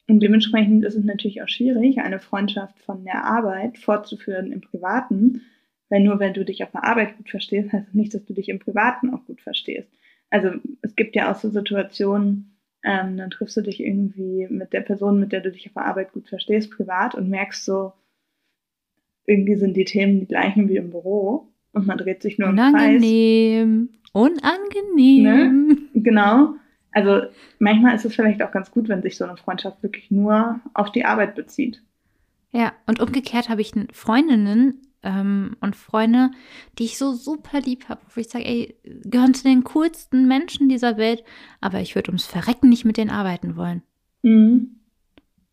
Und 0.09 0.21
dementsprechend 0.21 0.83
ist 0.83 0.95
es 0.95 1.03
natürlich 1.03 1.41
auch 1.43 1.47
schwierig, 1.47 1.99
eine 1.99 2.19
Freundschaft 2.19 2.79
von 2.79 3.03
der 3.03 3.23
Arbeit 3.25 3.77
fortzuführen 3.77 4.51
im 4.51 4.61
Privaten, 4.61 5.43
weil 5.89 6.01
nur 6.01 6.19
wenn 6.19 6.33
du 6.33 6.43
dich 6.43 6.63
auf 6.63 6.71
der 6.71 6.83
Arbeit 6.83 7.17
gut 7.17 7.29
verstehst, 7.29 7.71
heißt 7.71 7.87
das 7.87 7.93
nicht, 7.93 8.13
dass 8.13 8.25
du 8.25 8.33
dich 8.33 8.49
im 8.49 8.59
Privaten 8.59 9.13
auch 9.13 9.23
gut 9.25 9.41
verstehst. 9.41 9.87
Also 10.31 10.49
es 10.81 10.95
gibt 10.95 11.15
ja 11.15 11.31
auch 11.31 11.35
so 11.35 11.49
Situationen, 11.49 12.57
ähm, 12.83 13.17
dann 13.17 13.29
triffst 13.29 13.57
du 13.57 13.61
dich 13.61 13.79
irgendwie 13.79 14.47
mit 14.49 14.73
der 14.73 14.81
Person, 14.81 15.19
mit 15.19 15.31
der 15.31 15.41
du 15.41 15.51
dich 15.51 15.67
auf 15.67 15.73
der 15.73 15.85
Arbeit 15.85 16.11
gut 16.13 16.27
verstehst, 16.27 16.71
privat 16.71 17.13
und 17.13 17.29
merkst 17.29 17.65
so, 17.65 17.93
irgendwie 19.25 19.55
sind 19.55 19.77
die 19.77 19.85
Themen 19.85 20.19
die 20.19 20.27
gleichen 20.27 20.69
wie 20.69 20.77
im 20.77 20.89
Büro 20.89 21.49
und 21.71 21.85
man 21.85 21.97
dreht 21.99 22.23
sich 22.23 22.39
nur 22.39 22.49
im 22.49 22.55
Kreis. 22.55 22.73
Unangenehm. 22.73 23.89
Unangenehm. 24.13 25.89
Genau. 25.93 26.55
Also 26.91 27.21
manchmal 27.59 27.95
ist 27.95 28.05
es 28.05 28.15
vielleicht 28.15 28.41
auch 28.41 28.51
ganz 28.51 28.71
gut, 28.71 28.89
wenn 28.89 29.01
sich 29.01 29.17
so 29.17 29.25
eine 29.25 29.37
Freundschaft 29.37 29.83
wirklich 29.83 30.09
nur 30.09 30.59
auf 30.73 30.91
die 30.91 31.05
Arbeit 31.05 31.35
bezieht. 31.35 31.81
Ja, 32.51 32.73
und 32.87 32.99
umgekehrt 32.99 33.49
habe 33.49 33.61
ich 33.61 33.73
Freundinnen 33.93 34.81
ähm, 35.03 35.55
und 35.61 35.75
Freunde, 35.75 36.31
die 36.77 36.85
ich 36.85 36.97
so 36.97 37.13
super 37.13 37.61
lieb 37.61 37.89
habe, 37.89 38.01
wo 38.13 38.19
ich 38.19 38.29
sage, 38.29 38.45
ey, 38.45 38.75
gehören 39.03 39.33
zu 39.33 39.43
den 39.43 39.63
coolsten 39.63 40.27
Menschen 40.27 40.67
dieser 40.67 40.97
Welt, 40.97 41.23
aber 41.61 41.79
ich 41.79 41.95
würde 41.95 42.09
ums 42.09 42.25
Verrecken 42.25 42.69
nicht 42.69 42.85
mit 42.85 42.97
denen 42.97 43.11
arbeiten 43.11 43.55
wollen. 43.55 43.83
Mhm. 44.23 44.79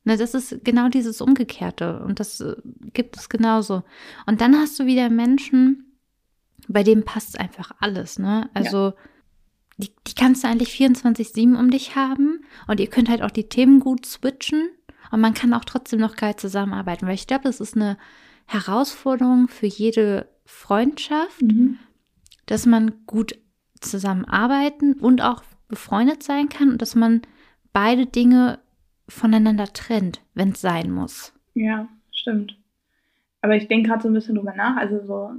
Ne, 0.05 0.16
das 0.16 0.35
ist 0.35 0.64
genau 0.64 0.88
dieses 0.88 1.20
Umgekehrte 1.20 2.01
und 2.01 2.20
das 2.20 2.40
äh, 2.40 2.55
gibt 2.92 3.16
es 3.16 3.29
genauso. 3.29 3.83
Und 4.27 4.40
dann 4.40 4.57
hast 4.57 4.79
du 4.79 4.87
wieder 4.87 5.11
Menschen, 5.11 5.99
bei 6.68 6.83
denen 6.83 7.05
passt 7.05 7.38
einfach 7.38 7.72
alles, 7.81 8.18
ne? 8.18 8.49
Also 8.55 8.94
die, 9.79 9.91
die 10.07 10.15
kannst 10.15 10.43
du 10.45 10.49
eigentlich 10.49 10.71
24-7 10.71 11.59
um 11.59 11.71
dich 11.71 11.97
haben 11.97 12.41
und 12.67 12.81
ihr 12.81 12.87
könnt 12.89 13.09
halt 13.09 13.23
auch 13.23 13.31
die 13.31 13.49
Themen 13.49 13.81
gut 13.81 14.07
switchen 14.07 14.69
und 15.11 15.21
man 15.21 15.35
kann 15.35 15.53
auch 15.55 15.65
trotzdem 15.65 16.01
noch 16.01 16.17
geil 16.17 16.37
zusammenarbeiten, 16.37 17.07
weil 17.07 17.15
ich 17.15 17.27
glaube, 17.27 17.45
das 17.45 17.61
ist 17.61 17.77
eine 17.77 17.97
Herausforderung 18.47 19.49
für 19.49 19.67
jede 19.67 20.29
Freundschaft, 20.45 21.43
Mhm. 21.43 21.79
dass 22.47 22.65
man 22.67 23.05
gut 23.07 23.39
zusammenarbeiten 23.81 24.95
und 24.95 25.21
auch 25.23 25.43
befreundet 25.69 26.23
sein 26.23 26.49
kann 26.49 26.71
und 26.71 26.81
dass 26.83 26.95
man 26.95 27.23
beide 27.73 28.07
Dinge 28.07 28.61
voneinander 29.09 29.67
trennt, 29.73 30.21
wenn 30.35 30.51
es 30.51 30.61
sein 30.61 30.91
muss. 30.91 31.33
Ja, 31.55 31.89
stimmt. 32.12 32.57
Aber 33.43 33.57
ich 33.57 33.69
denke 33.69 33.89
gerade 33.89 34.03
so 34.03 34.09
ein 34.09 34.15
bisschen 34.15 34.37
drüber 34.37 34.55
nach. 34.55 34.77
Also 34.77 35.05
so 35.05 35.33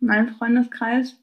mein 0.00 0.28
Freundeskreis, 0.30 1.16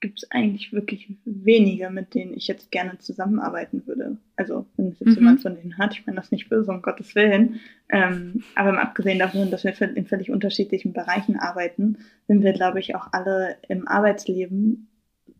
gibt 0.00 0.18
es 0.22 0.30
eigentlich 0.30 0.72
wirklich 0.72 1.16
wenige, 1.24 1.90
mit 1.90 2.14
denen 2.14 2.34
ich 2.34 2.46
jetzt 2.48 2.70
gerne 2.70 2.98
zusammenarbeiten 2.98 3.86
würde. 3.86 4.18
Also, 4.36 4.66
wenn 4.76 4.88
es 4.88 5.00
jetzt 5.00 5.08
Mhm. 5.10 5.14
jemand 5.14 5.40
von 5.40 5.54
denen 5.56 5.78
hat, 5.78 5.94
ich 5.94 6.06
meine 6.06 6.16
das 6.16 6.30
nicht 6.30 6.48
böse, 6.48 6.70
um 6.70 6.82
Gottes 6.82 7.14
Willen. 7.14 7.60
Ähm, 7.88 8.44
aber 8.54 8.72
mal 8.72 8.82
abgesehen 8.82 9.18
davon, 9.18 9.50
dass 9.50 9.64
wir 9.64 9.80
in 9.96 10.06
völlig 10.06 10.30
unterschiedlichen 10.30 10.92
Bereichen 10.92 11.38
arbeiten, 11.38 11.98
sind 12.28 12.42
wir, 12.42 12.52
glaube 12.52 12.80
ich, 12.80 12.94
auch 12.94 13.08
alle 13.12 13.56
im 13.68 13.88
Arbeitsleben 13.88 14.88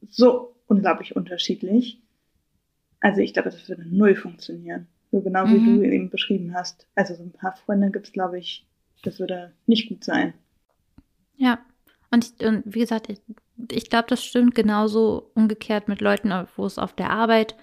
so 0.09 0.55
unglaublich 0.67 1.15
unterschiedlich. 1.17 2.01
Also, 3.01 3.21
ich 3.21 3.35
glaube, 3.35 3.51
das 3.51 3.69
würde 3.69 3.85
null 3.89 4.15
funktionieren. 4.17 4.87
So 5.13 5.21
genau 5.21 5.47
wie 5.51 5.61
Mhm. 5.61 5.65
du 5.65 5.83
eben 5.83 6.11
beschrieben 6.11 6.55
hast. 6.55 6.87
Also, 6.95 7.15
so 7.15 7.23
ein 7.23 7.33
paar 7.33 7.57
Freunde 7.57 7.91
gibt 7.91 8.07
es, 8.07 8.13
glaube 8.13 8.39
ich, 8.39 8.67
das 9.03 9.21
würde 9.21 9.53
nicht 9.67 9.89
gut 9.89 10.03
sein. 10.03 10.33
Ja. 11.37 11.59
Und, 12.17 12.33
ich, 12.41 12.47
und 12.47 12.63
wie 12.65 12.81
gesagt, 12.81 13.11
ich, 13.11 13.21
ich 13.71 13.91
glaube, 13.91 14.07
das 14.09 14.25
stimmt 14.25 14.55
genauso 14.55 15.31
umgekehrt 15.35 15.87
mit 15.87 16.01
Leuten, 16.01 16.33
wo 16.57 16.65
es 16.65 16.79
auf 16.79 16.95
der 16.95 17.11
Arbeit 17.11 17.55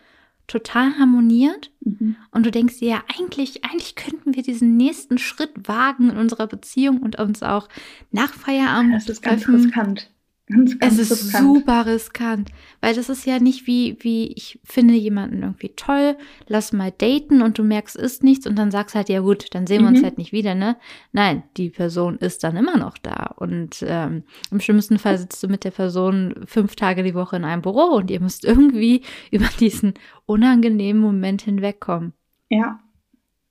total 0.46 1.00
harmoniert. 1.00 1.72
Mhm. 1.80 2.18
Und 2.30 2.46
du 2.46 2.52
denkst 2.52 2.78
dir, 2.78 2.90
ja, 2.90 3.04
eigentlich, 3.18 3.66
eigentlich 3.66 3.96
könnten 3.96 4.36
wir 4.36 4.44
diesen 4.44 4.78
nächsten 4.78 5.18
Schritt 5.18 5.68
wagen 5.68 6.12
in 6.12 6.18
unserer 6.18 6.46
Beziehung 6.46 7.02
und 7.02 7.18
uns 7.18 7.42
auch 7.42 7.68
nach 8.12 8.32
Feierabend 8.32 8.94
Das 8.94 9.10
ist 9.10 9.24
ganz 9.24 9.48
riskant. 9.48 10.12
Ganz, 10.54 10.78
ganz 10.80 10.94
Es 11.00 11.12
ist 11.12 11.24
riskant. 11.26 11.44
super 11.56 11.86
riskant, 11.86 12.50
weil 12.82 12.94
das 12.94 13.10
ist 13.10 13.26
ja 13.26 13.40
nicht 13.40 13.66
wie, 13.66 13.98
wie 14.02 14.28
ich 14.34 14.60
finde 14.64 14.94
jemanden 14.94 15.42
irgendwie 15.42 15.70
toll, 15.76 16.16
lass 16.48 16.74
mal 16.74 16.92
daten 16.92 17.42
und 17.42 17.58
du 17.58 17.64
merkst, 17.64 17.96
ist 17.96 18.24
nichts 18.24 18.46
und 18.46 18.56
dann 18.58 18.70
sagst 18.70 18.94
halt, 18.94 19.10
ja 19.10 19.22
gut, 19.22 19.48
dann 19.52 19.66
sehen 19.68 19.82
wir 19.82 19.88
uns 19.90 20.00
Mhm. 20.02 20.04
halt 20.04 20.18
nicht 20.18 20.32
wieder, 20.32 20.54
ne? 20.54 20.78
Nein, 21.12 21.44
die 21.58 21.70
Person 21.70 22.18
ist 22.18 22.44
dann 22.44 22.56
immer 22.56 22.78
noch 22.78 22.98
da 22.98 23.34
und 23.38 23.84
ähm, 23.88 24.24
im 24.52 24.60
schlimmsten 24.60 25.00
Fall 25.00 25.18
sitzt 25.18 25.42
du 25.42 25.48
mit 25.48 25.64
der 25.64 25.72
Person 25.72 26.36
fünf 26.46 26.76
Tage 26.76 27.04
die 27.04 27.16
Woche 27.16 27.36
in 27.38 27.46
einem 27.46 27.62
Büro 27.62 27.96
und 27.96 28.12
ihr 28.12 28.20
müsst 28.22 28.46
irgendwie 28.46 29.02
über 29.32 29.48
diesen 29.60 29.94
unangenehmen 30.26 31.02
Moment 31.02 31.42
hinwegkommen. 31.42 32.14
Ja, 32.50 32.80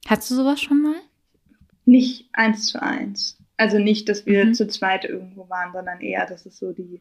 Hattest 0.07 0.31
du 0.31 0.35
sowas 0.37 0.61
schon 0.61 0.83
mal? 0.83 0.95
nicht 1.85 2.29
eins 2.33 2.67
zu 2.67 2.81
eins. 2.81 3.37
Also 3.57 3.79
nicht, 3.79 4.09
dass 4.09 4.27
wir 4.27 4.47
Mhm. 4.47 4.55
zu 4.55 4.67
zweit 4.67 5.05
irgendwo 5.05 5.49
waren, 5.49 5.73
sondern 5.73 6.01
eher, 6.01 6.27
dass 6.27 6.47
es 6.47 6.59
so 6.59 6.73
die 6.73 7.01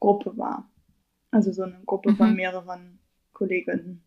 Gruppe 0.00 0.36
war. 0.36 0.68
Also 1.30 1.52
so 1.52 1.62
eine 1.64 1.80
Gruppe 1.86 2.14
von 2.14 2.30
Mhm. 2.30 2.36
mehreren 2.36 2.98
Kolleginnen. 3.32 4.02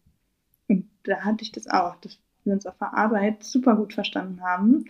Und 0.68 0.90
da 1.04 1.22
hatte 1.22 1.44
ich 1.44 1.52
das 1.52 1.68
auch, 1.68 1.96
dass 1.98 2.20
wir 2.44 2.54
uns 2.54 2.66
auf 2.66 2.78
der 2.78 2.94
Arbeit 2.94 3.44
super 3.44 3.76
gut 3.76 3.94
verstanden 3.94 4.42
haben. 4.42 4.86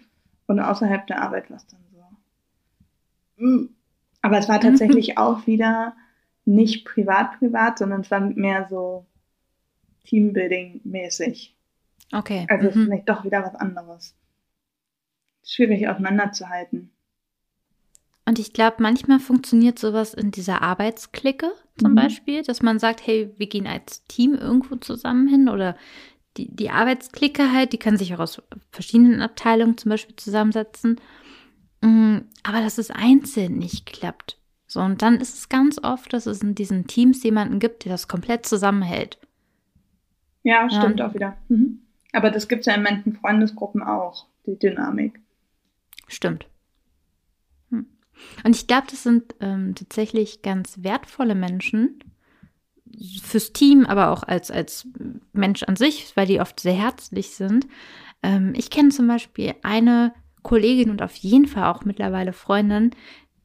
Und 0.45 0.59
außerhalb 0.59 1.07
der 1.07 1.21
Arbeit 1.21 1.49
war 1.49 1.57
es 1.57 1.67
dann 1.67 1.79
so. 1.91 3.43
mm. 3.43 3.69
Aber 4.21 4.37
es 4.39 4.49
war 4.49 4.59
tatsächlich 4.59 5.17
auch 5.17 5.45
wieder 5.47 5.95
nicht 6.45 6.85
privat-privat, 6.85 7.77
sondern 7.77 8.01
es 8.01 8.11
war 8.11 8.19
mehr 8.19 8.67
so 8.69 9.05
Teambuilding-mäßig. 10.05 11.53
Okay. 12.13 12.45
Also 12.49 12.67
es 12.67 12.75
ist 12.75 12.81
mhm. 12.81 12.85
vielleicht 12.85 13.09
doch 13.09 13.23
wieder 13.25 13.43
was 13.43 13.55
anderes. 13.55 14.15
Schwierig 15.47 15.88
auseinanderzuhalten. 15.88 16.91
Und 18.25 18.39
ich 18.39 18.51
glaube, 18.51 18.77
manchmal 18.79 19.19
funktioniert 19.19 19.79
sowas 19.79 20.13
in 20.13 20.31
dieser 20.31 20.62
Arbeitsklicke 20.62 21.51
zum 21.77 21.91
Mhm. 21.91 21.95
Beispiel, 21.95 22.43
dass 22.43 22.62
man 22.62 22.77
sagt, 22.79 23.05
hey, 23.07 23.31
wir 23.38 23.47
gehen 23.47 23.67
als 23.67 24.03
Team 24.05 24.33
irgendwo 24.36 24.75
zusammen 24.75 25.27
hin 25.27 25.47
oder 25.47 25.77
die, 26.36 26.53
die 26.53 26.69
Arbeitsklicke 26.69 27.53
halt, 27.53 27.73
die 27.73 27.77
kann 27.77 27.97
sich 27.97 28.13
auch 28.13 28.19
aus 28.19 28.41
verschiedenen 28.71 29.21
Abteilungen 29.21 29.77
zum 29.77 29.89
Beispiel 29.91 30.15
zusammensetzen. 30.17 30.99
Mm, 31.81 32.19
Aber 32.43 32.62
dass 32.62 32.77
es 32.77 32.91
einzeln 32.91 33.57
nicht 33.57 33.86
klappt. 33.88 34.38
So, 34.67 34.81
und 34.81 35.01
dann 35.01 35.21
ist 35.21 35.36
es 35.38 35.49
ganz 35.49 35.79
oft, 35.83 36.12
dass 36.13 36.25
es 36.25 36.41
in 36.43 36.55
diesen 36.55 36.88
Teams 36.88 37.23
jemanden 37.23 37.60
gibt, 37.60 37.86
der 37.86 37.91
das 37.93 38.07
komplett 38.10 38.45
zusammenhält. 38.45 39.19
Ja, 40.43 40.67
stimmt 40.69 40.99
Ja. 40.99 41.07
auch 41.10 41.13
wieder. 41.13 41.38
Mhm. 41.49 41.81
Aber 42.13 42.31
das 42.31 42.47
gibt 42.47 42.62
es 42.62 42.65
ja 42.65 42.73
in 42.75 42.83
manchen 42.83 43.13
Freundesgruppen 43.13 43.83
auch, 43.83 44.25
die 44.45 44.57
Dynamik. 44.57 45.19
Stimmt. 46.07 46.47
Hm. 47.69 47.85
Und 48.43 48.55
ich 48.55 48.67
glaube, 48.67 48.87
das 48.89 49.03
sind 49.03 49.35
ähm, 49.39 49.75
tatsächlich 49.75 50.41
ganz 50.41 50.83
wertvolle 50.83 51.35
Menschen 51.35 52.03
fürs 53.21 53.53
Team, 53.53 53.85
aber 53.85 54.09
auch 54.11 54.23
als, 54.23 54.49
als 54.49 54.87
Mensch 55.33 55.63
an 55.63 55.75
sich, 55.75 56.15
weil 56.15 56.25
die 56.25 56.39
oft 56.39 56.59
sehr 56.59 56.73
herzlich 56.73 57.35
sind. 57.35 57.67
Ähm, 58.23 58.53
ich 58.55 58.69
kenne 58.69 58.89
zum 58.89 59.07
Beispiel 59.07 59.53
eine 59.61 60.13
Kollegin 60.41 60.89
und 60.89 61.01
auf 61.01 61.15
jeden 61.15 61.45
Fall 61.45 61.65
auch 61.65 61.85
mittlerweile 61.85 62.33
Freundin, 62.33 62.91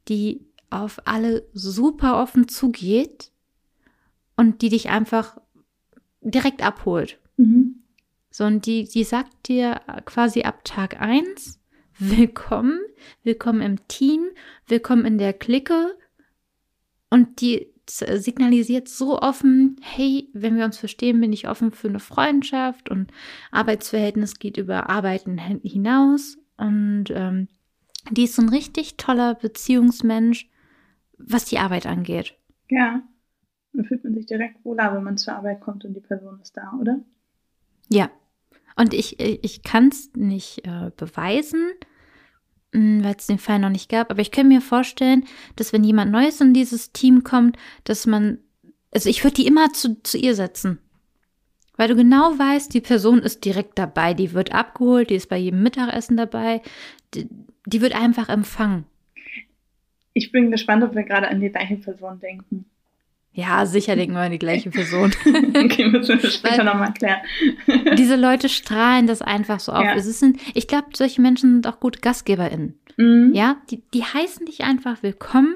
die 0.09 0.47
auf 0.71 1.01
alle 1.05 1.47
super 1.53 2.23
offen 2.23 2.49
zugeht 2.49 3.31
und 4.37 4.63
die 4.63 4.71
dich 4.71 4.89
einfach 4.89 5.39
direkt 6.21 6.63
abholt. 6.63 7.19
Mhm. 7.37 7.83
So, 8.31 8.45
und 8.45 8.65
die, 8.65 8.85
die 8.85 9.05
sagt 9.05 9.49
dir 9.49 9.81
quasi 10.07 10.43
ab 10.43 10.65
Tag 10.65 11.01
eins 11.01 11.61
willkommen, 12.11 12.81
willkommen 13.23 13.61
im 13.61 13.89
Team, 13.89 14.31
willkommen 14.67 15.05
in 15.05 15.19
der 15.19 15.33
Clique. 15.33 15.97
Und 17.11 17.41
die 17.41 17.73
z- 17.87 18.21
signalisiert 18.21 18.89
so 18.89 19.21
offen, 19.21 19.77
hey, 19.83 20.29
wenn 20.33 20.57
wir 20.57 20.65
uns 20.65 20.79
verstehen, 20.79 21.21
bin 21.21 21.33
ich 21.33 21.49
offen 21.49 21.71
für 21.71 21.89
eine 21.89 22.01
Freundschaft 22.01 22.91
und 22.91 23.13
Arbeitsverhältnis 23.53 24.39
geht 24.41 24.57
über 24.57 24.91
Arbeiten 24.91 25.39
hin- 25.39 25.61
hinaus. 25.63 26.39
Und 26.57 27.07
ähm, 27.11 27.47
die 28.11 28.25
ist 28.25 28.35
so 28.35 28.43
ein 28.43 28.49
richtig 28.49 28.97
toller 28.97 29.35
Beziehungsmensch, 29.37 30.51
was 31.19 31.45
die 31.45 31.59
Arbeit 31.59 31.87
angeht. 31.87 32.35
Ja. 32.69 33.03
Dann 33.75 33.85
fühlt 33.85 34.03
man 34.03 34.15
sich 34.15 34.27
direkt 34.27 34.65
wohler, 34.65 34.93
wenn 34.95 35.05
man 35.05 35.17
zur 35.19 35.35
Arbeit 35.35 35.61
kommt 35.61 35.85
und 35.85 35.95
die 35.95 36.01
Person 36.01 36.41
ist 36.43 36.57
da, 36.57 36.73
oder? 36.81 37.01
Ja. 37.89 38.11
Und 38.75 38.93
ich, 38.93 39.21
ich 39.21 39.63
kann 39.63 39.89
es 39.89 40.11
nicht 40.15 40.67
äh, 40.67 40.91
beweisen, 40.97 41.71
weil 42.73 43.15
es 43.17 43.27
den 43.27 43.39
Fall 43.39 43.59
noch 43.59 43.69
nicht 43.69 43.91
gab, 43.91 44.11
aber 44.11 44.21
ich 44.21 44.31
kann 44.31 44.49
mir 44.49 44.61
vorstellen, 44.61 45.25
dass 45.57 45.73
wenn 45.73 45.85
jemand 45.85 46.11
Neues 46.11 46.41
in 46.41 46.55
dieses 46.55 46.93
Team 46.93 47.23
kommt, 47.23 47.57
dass 47.85 48.07
man, 48.07 48.39
also 48.93 49.09
ich 49.09 49.23
würde 49.25 49.35
die 49.35 49.47
immer 49.47 49.73
zu, 49.73 50.03
zu 50.03 50.17
ihr 50.17 50.35
setzen. 50.35 50.79
Weil 51.77 51.89
du 51.89 51.97
genau 51.97 52.39
weißt, 52.39 52.73
die 52.73 52.81
Person 52.81 53.21
ist 53.21 53.45
direkt 53.45 53.79
dabei, 53.79 54.15
die 54.15 54.33
wird 54.33 54.53
abgeholt, 54.53 55.11
die 55.11 55.15
ist 55.15 55.29
bei 55.29 55.39
jedem 55.39 55.63
Mittagessen 55.63 56.17
dabei, 56.17 56.63
die, 57.15 57.29
die 57.67 57.81
wird 57.81 57.95
einfach 57.95 58.29
empfangen. 58.29 58.85
Ich 60.15 60.31
bin 60.31 60.51
gespannt, 60.51 60.85
ob 60.85 60.95
wir 60.95 61.05
gerade 61.05 61.29
an 61.29 61.41
die 61.41 61.49
gleiche 61.49 61.77
Person 61.77 62.21
denken. 62.21 62.67
Ja, 63.35 63.65
sicher 63.65 63.97
denken 63.97 64.15
wir 64.15 64.21
an 64.21 64.33
die 64.33 64.39
gleiche 64.39 64.71
Person. 64.71 65.13
okay, 65.57 65.89
müssen 65.89 66.23
wir 66.23 66.31
später 66.31 66.59
Weil- 66.59 66.65
nochmal 66.67 66.93
klären. 66.93 67.21
Diese 67.97 68.17
Leute 68.17 68.49
strahlen 68.49 69.07
das 69.07 69.23
einfach 69.23 69.59
so 69.59 69.73
auf. 69.73 69.85
Ja. 69.85 69.95
Es 69.95 70.07
ist 70.07 70.23
ein, 70.23 70.39
ich 70.55 70.67
glaube, 70.69 70.89
solche 70.95 71.23
Menschen 71.23 71.53
sind 71.55 71.67
auch 71.67 71.81
gute 71.81 72.01
GastgeberInnen. 72.01 72.79
Mhm. 72.99 73.31
Ja, 73.35 73.57
die, 73.71 73.83
die 73.95 74.05
heißen 74.05 74.45
dich 74.45 74.65
einfach 74.65 75.03
willkommen 75.03 75.55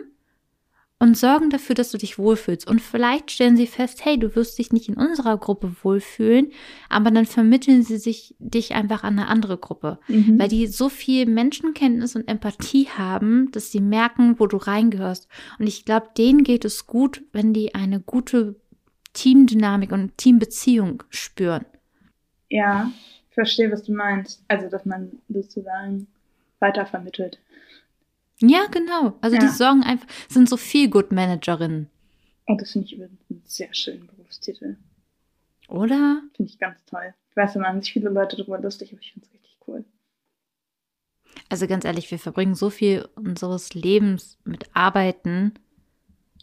und 0.98 1.16
sorgen 1.16 1.50
dafür, 1.50 1.74
dass 1.74 1.90
du 1.90 1.98
dich 1.98 2.18
wohlfühlst. 2.18 2.66
Und 2.66 2.80
vielleicht 2.80 3.30
stellen 3.30 3.56
sie 3.56 3.66
fest, 3.66 4.04
hey, 4.04 4.18
du 4.18 4.34
wirst 4.34 4.58
dich 4.58 4.72
nicht 4.72 4.88
in 4.88 4.96
unserer 4.96 5.36
Gruppe 5.36 5.76
wohlfühlen, 5.82 6.50
aber 6.88 7.10
dann 7.10 7.26
vermitteln 7.26 7.82
sie 7.82 7.98
sich 7.98 8.34
dich 8.38 8.74
einfach 8.74 9.04
an 9.04 9.18
eine 9.18 9.28
andere 9.28 9.58
Gruppe. 9.58 9.98
Mhm. 10.08 10.38
Weil 10.38 10.48
die 10.48 10.66
so 10.66 10.88
viel 10.88 11.26
Menschenkenntnis 11.26 12.16
und 12.16 12.26
Empathie 12.28 12.88
haben, 12.88 13.50
dass 13.52 13.70
sie 13.70 13.80
merken, 13.80 14.40
wo 14.40 14.46
du 14.46 14.56
reingehörst. 14.56 15.28
Und 15.58 15.66
ich 15.66 15.84
glaube, 15.84 16.08
denen 16.16 16.44
geht 16.44 16.64
es 16.64 16.86
gut, 16.86 17.22
wenn 17.32 17.52
die 17.52 17.74
eine 17.74 18.00
gute 18.00 18.56
Teamdynamik 19.12 19.92
und 19.92 20.16
Teambeziehung 20.16 21.02
spüren. 21.10 21.66
Ja, 22.48 22.90
ich 23.28 23.34
verstehe, 23.34 23.70
was 23.70 23.82
du 23.82 23.92
meinst. 23.92 24.42
Also, 24.48 24.70
dass 24.70 24.86
man 24.86 25.12
sozusagen 25.28 26.06
weitervermittelt. 26.58 27.38
Ja, 28.40 28.66
genau. 28.70 29.16
Also 29.20 29.36
Ja. 29.36 29.42
die 29.42 29.48
sorgen 29.48 29.82
einfach, 29.82 30.06
sind 30.28 30.48
so 30.48 30.56
viel 30.56 30.88
Good 30.90 31.12
Managerinnen. 31.12 31.88
Und 32.46 32.60
das 32.60 32.72
finde 32.72 32.86
ich 32.86 32.94
übrigens 32.94 33.20
einen 33.30 33.42
sehr 33.44 33.72
schönen 33.74 34.06
Berufstitel. 34.06 34.76
Oder? 35.68 36.22
Finde 36.36 36.50
ich 36.50 36.58
ganz 36.58 36.84
toll. 36.84 37.14
Ich 37.30 37.36
weiß, 37.36 37.54
da 37.54 37.60
machen 37.60 37.82
sich 37.82 37.92
viele 37.92 38.08
Leute 38.10 38.36
darüber 38.36 38.60
lustig, 38.60 38.92
aber 38.92 39.00
ich 39.02 39.12
finde 39.12 39.26
es 39.26 39.34
richtig 39.34 39.56
cool. 39.66 39.84
Also 41.48 41.66
ganz 41.66 41.84
ehrlich, 41.84 42.10
wir 42.10 42.18
verbringen 42.18 42.54
so 42.54 42.70
viel 42.70 43.08
unseres 43.14 43.74
Lebens 43.74 44.38
mit 44.44 44.64
Arbeiten. 44.74 45.52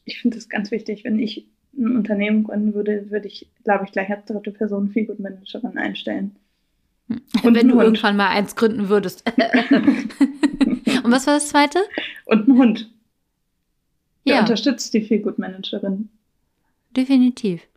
Ich 0.06 0.22
finde 0.22 0.38
es 0.38 0.50
ganz 0.50 0.72
wichtig, 0.72 1.04
wenn 1.04 1.20
ich 1.20 1.48
ein 1.78 1.96
Unternehmen 1.96 2.44
gründen 2.44 2.74
würde, 2.74 3.10
würde 3.10 3.28
ich, 3.28 3.50
glaube 3.64 3.86
ich, 3.86 3.92
gleich 3.92 4.10
als 4.12 4.26
dritte 4.26 4.52
Person 4.52 4.90
viel 4.90 5.06
gut 5.06 5.20
Managerin 5.20 5.78
einstellen. 5.78 6.36
Und 7.44 7.56
wenn 7.56 7.68
du 7.68 7.76
Hund. 7.76 7.84
irgendwann 7.84 8.16
mal 8.18 8.30
eins 8.30 8.56
gründen 8.56 8.89
würdest. 8.89 9.24
Und 11.04 11.12
was 11.12 11.28
war 11.28 11.36
das 11.36 11.50
zweite? 11.50 11.80
Und 12.26 12.48
ein 12.48 12.58
Hund. 12.58 12.89
Der 14.28 14.36
Ja, 14.36 14.39
unterstützt 14.39 14.94
die 14.94 15.02
viel 15.02 15.22
gut 15.22 15.39
Managerin. 15.39 16.10
definitiv. 16.96 17.68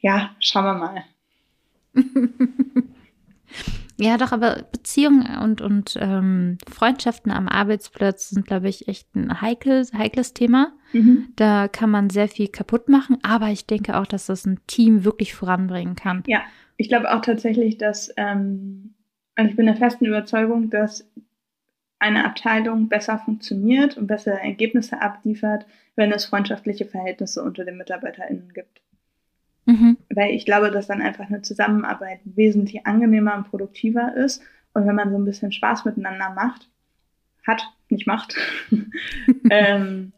Ja, 0.00 0.34
schauen 0.40 0.64
wir 0.64 0.74
mal. 0.74 1.04
Ja, 3.96 4.16
doch, 4.18 4.32
aber 4.32 4.64
Beziehungen 4.72 5.38
und, 5.38 5.60
und 5.60 5.96
ähm, 6.00 6.58
Freundschaften 6.68 7.30
am 7.30 7.46
Arbeitsplatz 7.48 8.30
sind, 8.30 8.44
glaube 8.46 8.68
ich, 8.68 8.88
echt 8.88 9.14
ein 9.14 9.40
heikles, 9.40 9.92
heikles 9.92 10.34
Thema. 10.34 10.72
Mhm. 10.94 11.28
Da 11.36 11.68
kann 11.68 11.90
man 11.90 12.08
sehr 12.08 12.28
viel 12.28 12.48
kaputt 12.48 12.88
machen, 12.88 13.18
aber 13.22 13.48
ich 13.48 13.66
denke 13.66 13.96
auch, 13.96 14.06
dass 14.06 14.26
das 14.26 14.46
ein 14.46 14.60
Team 14.66 15.04
wirklich 15.04 15.34
voranbringen 15.34 15.96
kann. 15.96 16.22
Ja, 16.26 16.42
ich 16.76 16.88
glaube 16.88 17.12
auch 17.12 17.20
tatsächlich, 17.20 17.76
dass, 17.78 18.12
ähm, 18.16 18.94
also 19.34 19.50
ich 19.50 19.56
bin 19.56 19.66
der 19.66 19.76
festen 19.76 20.06
Überzeugung, 20.06 20.70
dass 20.70 21.10
eine 21.98 22.24
Abteilung 22.24 22.88
besser 22.88 23.18
funktioniert 23.18 23.96
und 23.96 24.06
bessere 24.06 24.40
Ergebnisse 24.40 25.00
abliefert, 25.00 25.66
wenn 25.96 26.12
es 26.12 26.26
freundschaftliche 26.26 26.84
Verhältnisse 26.84 27.42
unter 27.42 27.64
den 27.64 27.78
MitarbeiterInnen 27.78 28.52
gibt. 28.52 28.82
Mhm. 29.66 29.96
Weil 30.10 30.34
ich 30.34 30.44
glaube, 30.44 30.70
dass 30.70 30.86
dann 30.86 31.00
einfach 31.00 31.26
eine 31.26 31.42
Zusammenarbeit 31.42 32.20
wesentlich 32.24 32.86
angenehmer 32.86 33.34
und 33.36 33.48
produktiver 33.48 34.14
ist. 34.16 34.42
Und 34.74 34.86
wenn 34.86 34.96
man 34.96 35.10
so 35.10 35.16
ein 35.16 35.24
bisschen 35.24 35.52
Spaß 35.52 35.84
miteinander 35.84 36.30
macht, 36.34 36.68
hat, 37.46 37.62
nicht 37.88 38.06
macht, 38.06 38.36
ähm, 39.50 40.12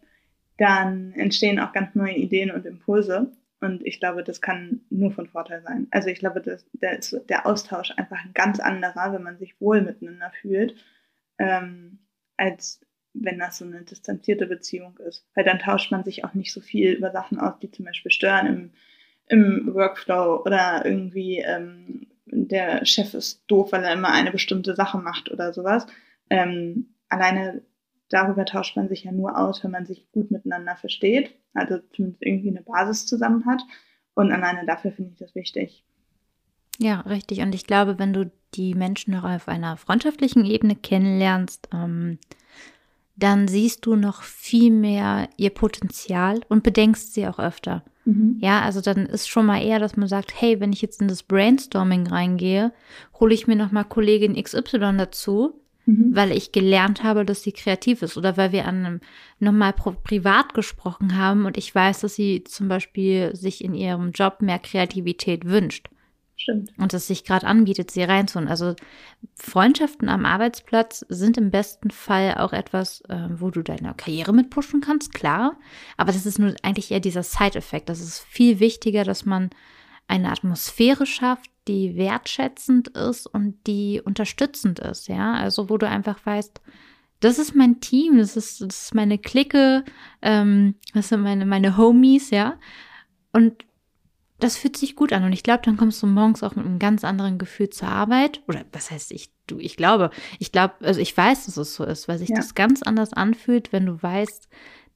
dann 0.57 1.13
entstehen 1.13 1.59
auch 1.59 1.73
ganz 1.73 1.95
neue 1.95 2.17
Ideen 2.17 2.51
und 2.51 2.67
Impulse. 2.67 3.33
Und 3.61 3.85
ich 3.87 4.01
glaube, 4.01 4.23
das 4.23 4.41
kann 4.41 4.83
nur 4.91 5.11
von 5.13 5.29
Vorteil 5.29 5.63
sein. 5.63 5.87
Also 5.91 6.09
ich 6.09 6.19
glaube, 6.19 6.41
dass 6.41 6.67
der, 6.73 7.01
der 7.29 7.47
Austausch 7.47 7.93
einfach 7.97 8.23
ein 8.25 8.33
ganz 8.35 8.61
anderer, 8.61 9.13
wenn 9.13 9.23
man 9.23 9.39
sich 9.39 9.61
wohl 9.61 9.81
miteinander 9.81 10.31
fühlt, 10.41 10.77
ähm, 11.39 11.99
als 12.37 12.81
wenn 13.15 13.39
das 13.39 13.59
so 13.59 13.65
eine 13.65 13.83
distanzierte 13.83 14.47
Beziehung 14.47 14.99
ist. 14.99 15.27
Weil 15.35 15.45
dann 15.45 15.59
tauscht 15.59 15.91
man 15.91 16.05
sich 16.05 16.25
auch 16.25 16.35
nicht 16.35 16.53
so 16.53 16.61
viel 16.61 16.93
über 16.93 17.11
Sachen 17.11 17.39
aus, 17.39 17.59
die 17.61 17.71
zum 17.71 17.87
Beispiel 17.87 18.11
stören 18.11 18.47
im, 18.47 18.71
im 19.29 19.75
Workflow 19.75 20.43
oder 20.45 20.85
irgendwie 20.85 21.39
ähm, 21.39 22.07
der 22.27 22.85
Chef 22.85 23.15
ist 23.15 23.43
doof, 23.47 23.73
weil 23.73 23.85
er 23.85 23.95
immer 23.95 24.13
eine 24.13 24.33
bestimmte 24.33 24.75
Sache 24.75 24.99
macht 24.99 25.31
oder 25.31 25.53
sowas. 25.53 25.87
Ähm, 26.29 26.95
alleine 27.09 27.63
darüber 28.09 28.45
tauscht 28.45 28.77
man 28.77 28.89
sich 28.89 29.05
ja 29.05 29.13
nur 29.13 29.39
aus, 29.39 29.63
wenn 29.65 29.71
man 29.71 29.87
sich 29.87 30.11
gut 30.13 30.31
miteinander 30.31 30.77
versteht, 30.77 31.35
also 31.55 31.79
zumindest 31.95 32.23
irgendwie 32.23 32.51
eine 32.51 32.63
Basis 32.63 33.07
zusammen 33.07 33.47
hat. 33.47 33.63
Und 34.15 34.33
alleine 34.33 34.65
dafür 34.67 34.93
finde 34.93 35.13
ich 35.13 35.19
das 35.19 35.35
wichtig. 35.35 35.85
Ja, 36.79 37.01
richtig. 37.01 37.41
Und 37.41 37.55
ich 37.55 37.67
glaube, 37.67 37.99
wenn 37.99 38.13
du 38.13 38.31
die 38.55 38.75
Menschen 38.75 39.13
noch 39.13 39.25
auf 39.25 39.49
einer 39.49 39.77
freundschaftlichen 39.77 40.45
Ebene 40.45 40.77
kennenlernst, 40.77 41.69
ähm, 41.73 42.19
dann 43.17 43.49
siehst 43.49 43.87
du 43.87 43.97
noch 43.97 44.23
viel 44.23 44.71
mehr 44.71 45.29
ihr 45.37 45.51
Potenzial 45.51 46.41
und 46.49 46.63
bedenkst 46.63 47.15
sie 47.15 47.27
auch 47.27 47.39
öfter. 47.39 47.83
Mhm. 48.05 48.39
Ja, 48.41 48.61
also 48.61 48.81
dann 48.81 49.07
ist 49.07 49.29
schon 49.29 49.47
mal 49.47 49.63
eher, 49.63 49.79
dass 49.79 49.97
man 49.97 50.07
sagt, 50.07 50.41
hey, 50.41 50.61
wenn 50.61 50.73
ich 50.73 50.83
jetzt 50.83 51.01
in 51.01 51.09
das 51.09 51.23
Brainstorming 51.23 52.07
reingehe, 52.07 52.73
hole 53.19 53.35
ich 53.35 53.47
mir 53.47 53.57
noch 53.57 53.73
mal 53.73 53.85
Kollegin 53.85 54.41
XY 54.41 54.97
dazu, 54.99 55.61
mhm. 55.87 56.15
weil 56.15 56.33
ich 56.33 56.53
gelernt 56.53 57.03
habe, 57.03 57.25
dass 57.25 57.43
sie 57.43 57.53
kreativ 57.53 58.03
ist 58.03 58.17
oder 58.17 58.37
weil 58.37 58.53
wir 58.53 58.67
an 58.67 58.85
einem 58.85 59.01
nochmal 59.39 59.73
privat 59.73 60.53
gesprochen 60.55 61.17
haben 61.17 61.47
und 61.47 61.57
ich 61.57 61.75
weiß, 61.75 62.01
dass 62.01 62.15
sie 62.15 62.45
zum 62.45 62.69
Beispiel 62.69 63.35
sich 63.35 63.65
in 63.65 63.75
ihrem 63.75 64.13
Job 64.13 64.43
mehr 64.43 64.59
Kreativität 64.59 65.47
wünscht. 65.47 65.89
Stimmt. 66.39 66.71
Und 66.77 66.93
es 66.93 67.07
sich 67.07 67.25
gerade 67.25 67.47
anbietet, 67.47 67.91
sie 67.91 68.03
reinzuholen. 68.03 68.49
Also 68.49 68.75
Freundschaften 69.37 70.11
am 70.11 70.27
Arbeitsplatz 70.27 71.05
sind 71.09 71.39
im 71.39 71.51
besten 71.51 71.91
Fall 71.91 72.35
auch 72.35 72.53
etwas, 72.53 73.01
äh, 73.09 73.29
wo 73.31 73.51
du 73.51 73.63
deine 73.63 73.95
Karriere 73.95 74.35
mit 74.35 74.51
pushen 74.51 74.83
kannst, 74.83 75.15
klar. 75.15 75.59
Aber 75.97 76.13
das 76.13 76.27
ist 76.27 76.39
nur 76.39 76.55
eigentlich 76.63 76.91
eher 76.91 77.01
dieser 77.01 77.23
Side-Effekt. 77.23 77.89
Das 77.89 78.01
ist 78.01 78.21
viel 78.21 78.61
wichtiger, 78.61 79.05
dass 79.05 79.25
man 79.25 79.49
eine 80.09 80.31
Atmosphäre 80.31 81.07
schafft, 81.07 81.51
die 81.69 81.97
wertschätzend 81.97 82.89
ist 82.89 83.27
und 83.27 83.67
die 83.67 84.01
unterstützend 84.05 84.79
ist, 84.79 85.09
ja. 85.09 85.35
Also 85.35 85.69
wo 85.69 85.79
du 85.79 85.89
einfach 85.89 86.25
weißt, 86.25 86.61
das 87.21 87.39
ist 87.39 87.55
mein 87.55 87.81
Team, 87.81 88.19
das 88.19 88.37
ist, 88.37 88.61
das 88.61 88.85
ist 88.85 88.95
meine 88.95 89.19
Clique, 89.19 89.85
ähm, 90.23 90.75
das 90.95 91.09
sind 91.09 91.23
meine, 91.23 91.47
meine 91.47 91.77
Homies, 91.77 92.31
ja. 92.31 92.59
Und 93.33 93.65
das 94.39 94.57
fühlt 94.57 94.77
sich 94.77 94.97
gut 94.97 95.13
an. 95.13 95.25
Und 95.25 95.33
ich 95.33 95.43
glaube, 95.43 95.63
dann 95.65 95.77
kommst 95.77 96.03
du 96.03 96.07
morgens 96.07 96.43
auch 96.43 96.57
mit 96.57 96.67
einem 96.67 96.79
ganz 96.79 97.05
anderen 97.05 97.39
Gefühl 97.39 97.71
zur 97.71 97.89
Arbeit. 97.89 98.43
Oder 98.49 98.65
was 98.73 98.91
heißt 98.91 99.13
ich, 99.13 99.31
du, 99.47 99.59
ich 99.59 99.77
glaube, 99.77 100.11
ich 100.39 100.53
glaube, 100.53 100.75
also 100.81 101.01
ich 101.01 101.17
weiß, 101.17 101.47
dass 101.47 101.57
es 101.57 101.75
so 101.75 101.85
ist, 101.85 102.07
weil 102.07 102.19
sich 102.19 102.29
ja. 102.29 102.37
das 102.37 102.55
ganz 102.55 102.83
anders 102.83 103.13
anfühlt, 103.13 103.73
wenn 103.73 103.87
du 103.87 104.03
weißt, 104.03 104.49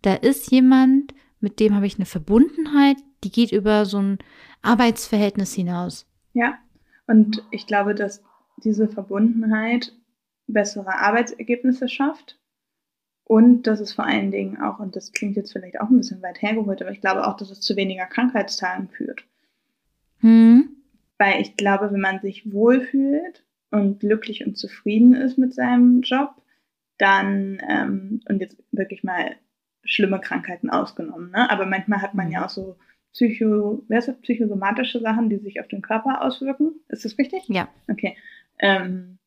da 0.03 0.15
ist 0.15 0.51
jemand, 0.51 1.15
mit 1.41 1.59
dem 1.59 1.75
habe 1.75 1.87
ich 1.87 1.97
eine 1.97 2.07
Verbundenheit, 2.07 2.99
die 3.25 3.31
geht 3.31 3.53
über 3.53 3.85
so 3.85 3.99
ein 4.01 4.19
Arbeitsverhältnis 4.63 5.55
hinaus. 5.55 6.07
Ja, 6.33 6.59
und 7.07 7.43
ich 7.51 7.67
glaube, 7.67 7.95
dass 7.95 8.23
diese 8.63 8.89
Verbundenheit 8.89 9.93
bessere 10.47 10.99
Arbeitsergebnisse 10.99 11.89
schafft 11.89 12.39
und 13.25 13.67
dass 13.67 13.81
es 13.81 13.93
vor 13.93 14.07
allen 14.07 14.31
Dingen 14.31 14.61
auch, 14.61 14.81
und 14.81 14.97
das 14.97 15.13
klingt 15.13 15.37
jetzt 15.37 15.53
vielleicht 15.53 15.81
auch 15.81 15.89
ein 15.89 15.97
bisschen 15.97 16.23
weit 16.23 16.43
hergeholt, 16.43 16.83
aber 16.83 16.91
ich 16.91 17.01
glaube 17.01 17.27
auch, 17.27 17.37
dass 17.37 17.51
es 17.51 17.61
zu 17.61 17.77
weniger 17.77 18.07
Krankheitstagen 18.07 18.89
führt. 18.89 19.25
Hm. 20.19 20.77
Weil 21.19 21.41
ich 21.41 21.57
glaube, 21.57 21.93
wenn 21.93 22.01
man 22.01 22.21
sich 22.21 22.53
wohlfühlt 22.53 23.45
und 23.71 24.01
glücklich 24.01 24.45
und 24.47 24.59
zufrieden 24.59 25.15
ist 25.15 25.39
mit 25.39 25.55
seinem 25.55 26.03
Job, 26.03 26.35
dann, 26.99 27.63
ähm, 27.69 28.21
und 28.29 28.41
jetzt 28.41 28.63
wirklich 28.73 29.05
mal 29.05 29.37
schlimme 29.85 30.21
Krankheiten 30.21 30.69
ausgenommen, 30.69 31.31
ne? 31.31 31.49
aber 31.51 31.67
manchmal 31.67 32.03
hat 32.03 32.15
man 32.15 32.31
ja 32.31 32.45
auch 32.45 32.51
so 32.51 32.77
Psycho, 33.13 33.85
wer 33.89 33.99
ist 33.99 34.23
psychosomatische 34.23 35.01
Sachen, 35.01 35.29
die 35.29 35.39
sich 35.39 35.61
auf 35.61 35.69
den 35.69 35.83
Körper 35.83 36.23
auswirken. 36.23 36.75
Ist 36.89 37.05
das 37.05 37.19
richtig? 37.19 37.43
Ja. 37.49 37.69
Okay. 37.89 38.17
Ähm, 38.59 39.19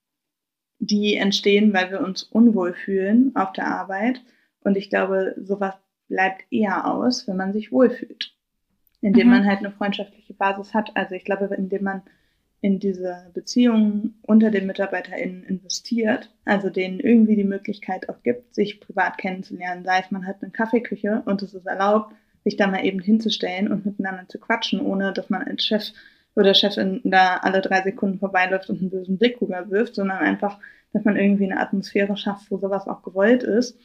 die 0.80 1.16
entstehen, 1.16 1.74
weil 1.74 1.92
wir 1.92 2.02
uns 2.02 2.24
unwohl 2.24 2.74
fühlen 2.74 3.36
auf 3.36 3.54
der 3.54 3.68
Arbeit. 3.68 4.22
Und 4.62 4.78
ich 4.78 4.90
glaube, 4.90 5.36
sowas 5.38 5.76
bleibt 6.08 6.44
eher 6.52 6.88
aus, 6.88 7.28
wenn 7.28 7.38
man 7.38 7.54
sich 7.54 7.72
wohlfühlt. 7.72 8.34
Indem 9.02 9.28
mhm. 9.28 9.34
man 9.34 9.46
halt 9.46 9.60
eine 9.60 9.72
freundschaftliche 9.72 10.34
Basis 10.34 10.74
hat. 10.74 10.96
Also 10.96 11.16
ich 11.16 11.26
glaube, 11.26 11.54
indem 11.56 11.84
man 11.84 12.02
in 12.62 12.80
diese 12.80 13.30
Beziehungen 13.34 14.20
unter 14.22 14.50
den 14.50 14.68
MitarbeiterInnen 14.68 15.44
investiert, 15.44 16.34
also 16.46 16.70
denen 16.70 17.02
irgendwie 17.02 17.36
die 17.36 17.44
Möglichkeit 17.44 18.08
auch 18.08 18.24
gibt, 18.24 18.56
sich 18.56 18.80
privat 18.80 19.18
kennenzulernen, 19.18 19.84
sei 19.84 20.00
es 20.00 20.12
man 20.12 20.26
hat 20.26 20.42
eine 20.42 20.52
Kaffeeküche 20.52 21.24
und 21.26 21.42
es 21.42 21.54
ist 21.54 21.66
erlaubt, 21.66 22.16
sich 22.44 22.58
da 22.58 22.68
mal 22.68 22.86
eben 22.86 23.00
hinzustellen 23.00 23.72
und 23.72 23.86
miteinander 23.86 24.28
zu 24.28 24.40
quatschen, 24.40 24.82
ohne 24.82 25.14
dass 25.14 25.30
man 25.30 25.44
als 25.44 25.64
Chef 25.66 25.92
oder 26.36 26.54
Chefin 26.54 27.02
da 27.04 27.38
alle 27.38 27.62
drei 27.62 27.82
Sekunden 27.82 28.20
vorbeiläuft 28.20 28.70
und 28.70 28.82
einen 28.82 28.90
bösen 28.90 29.18
Blick 29.18 29.42
rüberwirft, 29.42 29.96
sondern 29.96 30.18
einfach, 30.18 30.60
dass 30.92 31.04
man 31.04 31.16
irgendwie 31.16 31.46
eine 31.46 31.60
Atmosphäre 31.60 32.18
schafft, 32.18 32.50
wo 32.50 32.58
sowas 32.58 32.88
auch 32.88 33.04
gewollt 33.04 33.44
ist. 33.44 33.78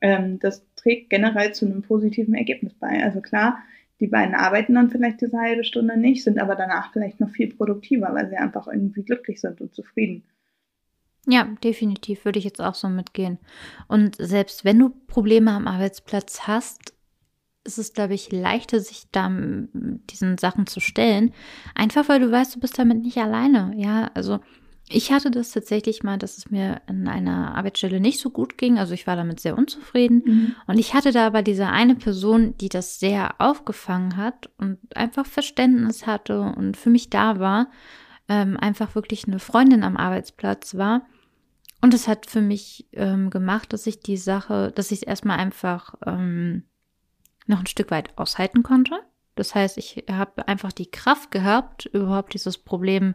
Ähm, 0.00 0.38
das 0.38 0.64
trägt 0.76 1.10
generell 1.10 1.52
zu 1.52 1.66
einem 1.66 1.82
positiven 1.82 2.34
Ergebnis 2.34 2.74
bei. 2.74 3.02
Also 3.02 3.20
klar, 3.20 3.58
die 4.00 4.06
beiden 4.06 4.34
arbeiten 4.34 4.74
dann 4.74 4.90
vielleicht 4.90 5.20
diese 5.20 5.38
halbe 5.38 5.64
Stunde 5.64 5.96
nicht, 5.96 6.22
sind 6.22 6.38
aber 6.38 6.54
danach 6.54 6.92
vielleicht 6.92 7.18
noch 7.18 7.30
viel 7.30 7.54
produktiver, 7.54 8.10
weil 8.12 8.28
sie 8.28 8.36
einfach 8.36 8.66
irgendwie 8.66 9.02
glücklich 9.02 9.40
sind 9.40 9.60
und 9.60 9.74
zufrieden. 9.74 10.24
Ja, 11.28 11.48
definitiv 11.64 12.24
würde 12.24 12.38
ich 12.38 12.44
jetzt 12.44 12.60
auch 12.60 12.74
so 12.74 12.88
mitgehen. 12.88 13.38
Und 13.88 14.16
selbst 14.16 14.64
wenn 14.64 14.78
du 14.78 14.90
Probleme 15.08 15.50
am 15.50 15.66
Arbeitsplatz 15.66 16.42
hast, 16.46 16.94
ist 17.66 17.78
es, 17.78 17.92
glaube 17.92 18.14
ich, 18.14 18.32
leichter, 18.32 18.80
sich 18.80 19.04
da 19.12 19.30
diesen 19.32 20.38
Sachen 20.38 20.66
zu 20.66 20.80
stellen. 20.80 21.32
Einfach 21.74 22.08
weil 22.08 22.20
du 22.20 22.30
weißt, 22.30 22.56
du 22.56 22.60
bist 22.60 22.78
damit 22.78 23.02
nicht 23.02 23.18
alleine. 23.18 23.72
Ja, 23.76 24.10
also 24.14 24.40
ich 24.88 25.10
hatte 25.10 25.32
das 25.32 25.50
tatsächlich 25.50 26.04
mal, 26.04 26.16
dass 26.16 26.38
es 26.38 26.50
mir 26.50 26.80
an 26.86 27.08
einer 27.08 27.56
Arbeitsstelle 27.56 28.00
nicht 28.00 28.20
so 28.20 28.30
gut 28.30 28.56
ging. 28.56 28.78
Also 28.78 28.94
ich 28.94 29.06
war 29.06 29.16
damit 29.16 29.40
sehr 29.40 29.58
unzufrieden. 29.58 30.22
Mhm. 30.24 30.54
Und 30.68 30.78
ich 30.78 30.94
hatte 30.94 31.10
da 31.10 31.26
aber 31.26 31.42
diese 31.42 31.66
eine 31.66 31.96
Person, 31.96 32.56
die 32.58 32.68
das 32.68 33.00
sehr 33.00 33.34
aufgefangen 33.38 34.16
hat 34.16 34.48
und 34.58 34.78
einfach 34.96 35.26
Verständnis 35.26 36.06
hatte 36.06 36.40
und 36.40 36.76
für 36.76 36.90
mich 36.90 37.10
da 37.10 37.40
war. 37.40 37.68
Ähm, 38.28 38.56
einfach 38.56 38.94
wirklich 38.94 39.26
eine 39.26 39.38
Freundin 39.40 39.82
am 39.82 39.96
Arbeitsplatz 39.96 40.76
war. 40.76 41.06
Und 41.80 41.92
es 41.92 42.08
hat 42.08 42.26
für 42.26 42.40
mich 42.40 42.88
ähm, 42.92 43.30
gemacht, 43.30 43.72
dass 43.72 43.86
ich 43.86 44.00
die 44.00 44.16
Sache, 44.16 44.72
dass 44.74 44.92
ich 44.92 45.02
es 45.02 45.06
erstmal 45.06 45.38
einfach 45.38 45.94
ähm, 46.06 46.64
noch 47.46 47.60
ein 47.60 47.66
Stück 47.66 47.90
weit 47.90 48.16
aushalten 48.16 48.62
konnte. 48.62 49.00
Das 49.34 49.54
heißt, 49.54 49.78
ich 49.78 50.04
habe 50.10 50.48
einfach 50.48 50.72
die 50.72 50.90
Kraft 50.90 51.30
gehabt, 51.30 51.86
überhaupt 51.86 52.34
dieses 52.34 52.58
Problem 52.58 53.14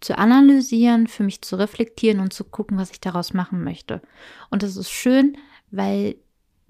zu 0.00 0.16
analysieren, 0.16 1.06
für 1.06 1.22
mich 1.22 1.42
zu 1.42 1.56
reflektieren 1.56 2.20
und 2.20 2.32
zu 2.32 2.44
gucken, 2.44 2.78
was 2.78 2.90
ich 2.90 3.00
daraus 3.00 3.34
machen 3.34 3.62
möchte. 3.62 4.00
Und 4.50 4.62
das 4.62 4.76
ist 4.76 4.90
schön, 4.90 5.36
weil 5.70 6.16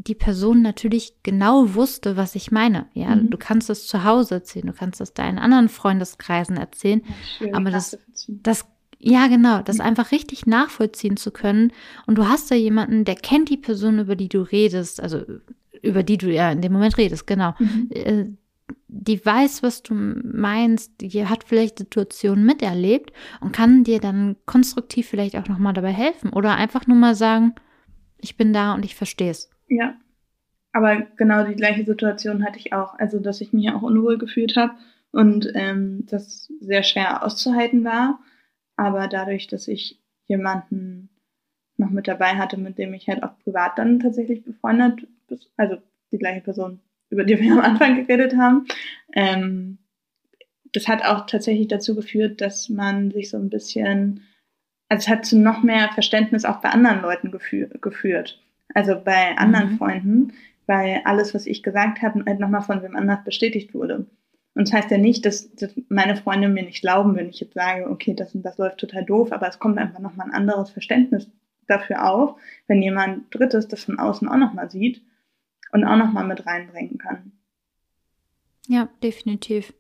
die 0.06 0.14
Person 0.14 0.62
natürlich 0.62 1.14
genau 1.22 1.74
wusste, 1.74 2.16
was 2.16 2.34
ich 2.34 2.50
meine. 2.50 2.88
Ja, 2.94 3.14
mhm. 3.14 3.30
du 3.30 3.38
kannst 3.38 3.70
es 3.70 3.86
zu 3.86 4.02
Hause 4.02 4.36
erzählen, 4.36 4.66
du 4.66 4.72
kannst 4.72 5.00
es 5.00 5.14
deinen 5.14 5.38
anderen 5.38 5.68
Freundeskreisen 5.68 6.56
erzählen, 6.56 7.02
ja, 7.38 7.54
aber 7.54 7.70
das, 7.70 7.98
das, 8.26 8.66
ja 8.98 9.28
genau, 9.28 9.62
das 9.62 9.76
mhm. 9.76 9.82
einfach 9.82 10.10
richtig 10.10 10.46
nachvollziehen 10.46 11.16
zu 11.16 11.30
können. 11.30 11.72
Und 12.06 12.16
du 12.16 12.28
hast 12.28 12.50
da 12.50 12.54
jemanden, 12.54 13.04
der 13.04 13.14
kennt 13.14 13.50
die 13.50 13.58
Person, 13.58 13.98
über 13.98 14.16
die 14.16 14.28
du 14.28 14.40
redest, 14.42 15.00
also 15.00 15.22
über 15.82 16.02
die 16.02 16.18
du 16.18 16.30
ja 16.32 16.50
in 16.52 16.60
dem 16.60 16.72
Moment 16.72 16.98
redest, 16.98 17.26
genau. 17.26 17.54
Mhm. 17.58 17.88
Äh, 17.90 18.24
die 18.88 19.24
weiß, 19.24 19.62
was 19.62 19.82
du 19.82 19.94
meinst, 19.94 21.00
die 21.00 21.26
hat 21.26 21.44
vielleicht 21.44 21.78
Situationen 21.78 22.44
miterlebt 22.44 23.12
und 23.40 23.52
kann 23.52 23.84
dir 23.84 24.00
dann 24.00 24.36
konstruktiv 24.46 25.08
vielleicht 25.08 25.36
auch 25.36 25.48
nochmal 25.48 25.72
dabei 25.72 25.92
helfen 25.92 26.32
oder 26.32 26.56
einfach 26.56 26.86
nur 26.86 26.96
mal 26.96 27.14
sagen, 27.14 27.54
ich 28.18 28.36
bin 28.36 28.52
da 28.52 28.74
und 28.74 28.84
ich 28.84 28.94
verstehe 28.94 29.30
es. 29.30 29.50
Ja. 29.68 29.94
Aber 30.72 31.00
genau 31.16 31.44
die 31.44 31.56
gleiche 31.56 31.84
Situation 31.84 32.44
hatte 32.44 32.58
ich 32.58 32.72
auch. 32.72 32.94
Also, 32.98 33.18
dass 33.18 33.40
ich 33.40 33.52
mich 33.52 33.70
auch 33.72 33.82
unwohl 33.82 34.18
gefühlt 34.18 34.56
habe 34.56 34.74
und 35.10 35.50
ähm, 35.54 36.06
das 36.06 36.48
sehr 36.60 36.82
schwer 36.82 37.24
auszuhalten 37.24 37.84
war. 37.84 38.20
Aber 38.76 39.08
dadurch, 39.08 39.48
dass 39.48 39.66
ich 39.66 40.00
jemanden 40.28 41.08
noch 41.76 41.90
mit 41.90 42.06
dabei 42.06 42.36
hatte, 42.36 42.56
mit 42.56 42.78
dem 42.78 42.94
ich 42.94 43.08
halt 43.08 43.22
auch 43.22 43.36
privat 43.42 43.78
dann 43.78 43.98
tatsächlich 43.98 44.44
befreundet, 44.44 45.06
also 45.56 45.76
die 46.12 46.18
gleiche 46.18 46.40
Person, 46.40 46.80
über 47.10 47.24
die 47.24 47.38
wir 47.40 47.52
am 47.52 47.60
Anfang 47.60 48.06
geredet 48.06 48.36
haben, 48.36 48.66
ähm, 49.14 49.78
das 50.72 50.88
hat 50.88 51.04
auch 51.04 51.26
tatsächlich 51.26 51.68
dazu 51.68 51.94
geführt, 51.94 52.40
dass 52.40 52.68
man 52.68 53.10
sich 53.10 53.30
so 53.30 53.36
ein 53.36 53.50
bisschen, 53.50 54.22
also 54.88 55.02
es 55.02 55.08
hat 55.08 55.26
zu 55.26 55.38
noch 55.38 55.62
mehr 55.62 55.90
Verständnis 55.92 56.44
auch 56.44 56.60
bei 56.60 56.70
anderen 56.70 57.02
Leuten 57.02 57.30
gefü 57.30 57.68
geführt. 57.80 58.40
Also 58.72 59.00
bei 59.02 59.36
anderen 59.36 59.72
mhm. 59.72 59.78
Freunden, 59.78 60.32
weil 60.66 61.00
alles, 61.04 61.34
was 61.34 61.46
ich 61.46 61.62
gesagt 61.62 62.02
habe, 62.02 62.24
halt 62.24 62.38
nochmal 62.38 62.62
von 62.62 62.82
wem 62.82 62.94
anders 62.94 63.24
bestätigt 63.24 63.74
wurde. 63.74 64.06
Und 64.54 64.68
das 64.68 64.72
heißt 64.72 64.90
ja 64.90 64.98
nicht, 64.98 65.24
dass, 65.26 65.52
dass, 65.54 65.74
meine 65.88 66.16
Freunde 66.16 66.48
mir 66.48 66.62
nicht 66.62 66.82
glauben, 66.82 67.16
wenn 67.16 67.28
ich 67.28 67.40
jetzt 67.40 67.54
sage, 67.54 67.88
okay, 67.88 68.14
das 68.14 68.34
und 68.34 68.42
das 68.42 68.58
läuft 68.58 68.78
total 68.78 69.04
doof, 69.04 69.32
aber 69.32 69.48
es 69.48 69.58
kommt 69.58 69.78
einfach 69.78 70.00
nochmal 70.00 70.28
ein 70.28 70.34
anderes 70.34 70.70
Verständnis 70.70 71.28
dafür 71.66 72.08
auf, 72.08 72.36
wenn 72.66 72.82
jemand 72.82 73.34
Drittes 73.34 73.68
das 73.68 73.84
von 73.84 73.98
außen 73.98 74.28
auch 74.28 74.36
nochmal 74.36 74.70
sieht 74.70 75.02
und 75.72 75.85
auch 75.85 75.96
nochmal 75.96 76.26
mit 76.26 76.46
reinbringen 76.46 76.98
kann. 76.98 77.33
Ja, 78.66 78.88
definitiv. 79.02 79.72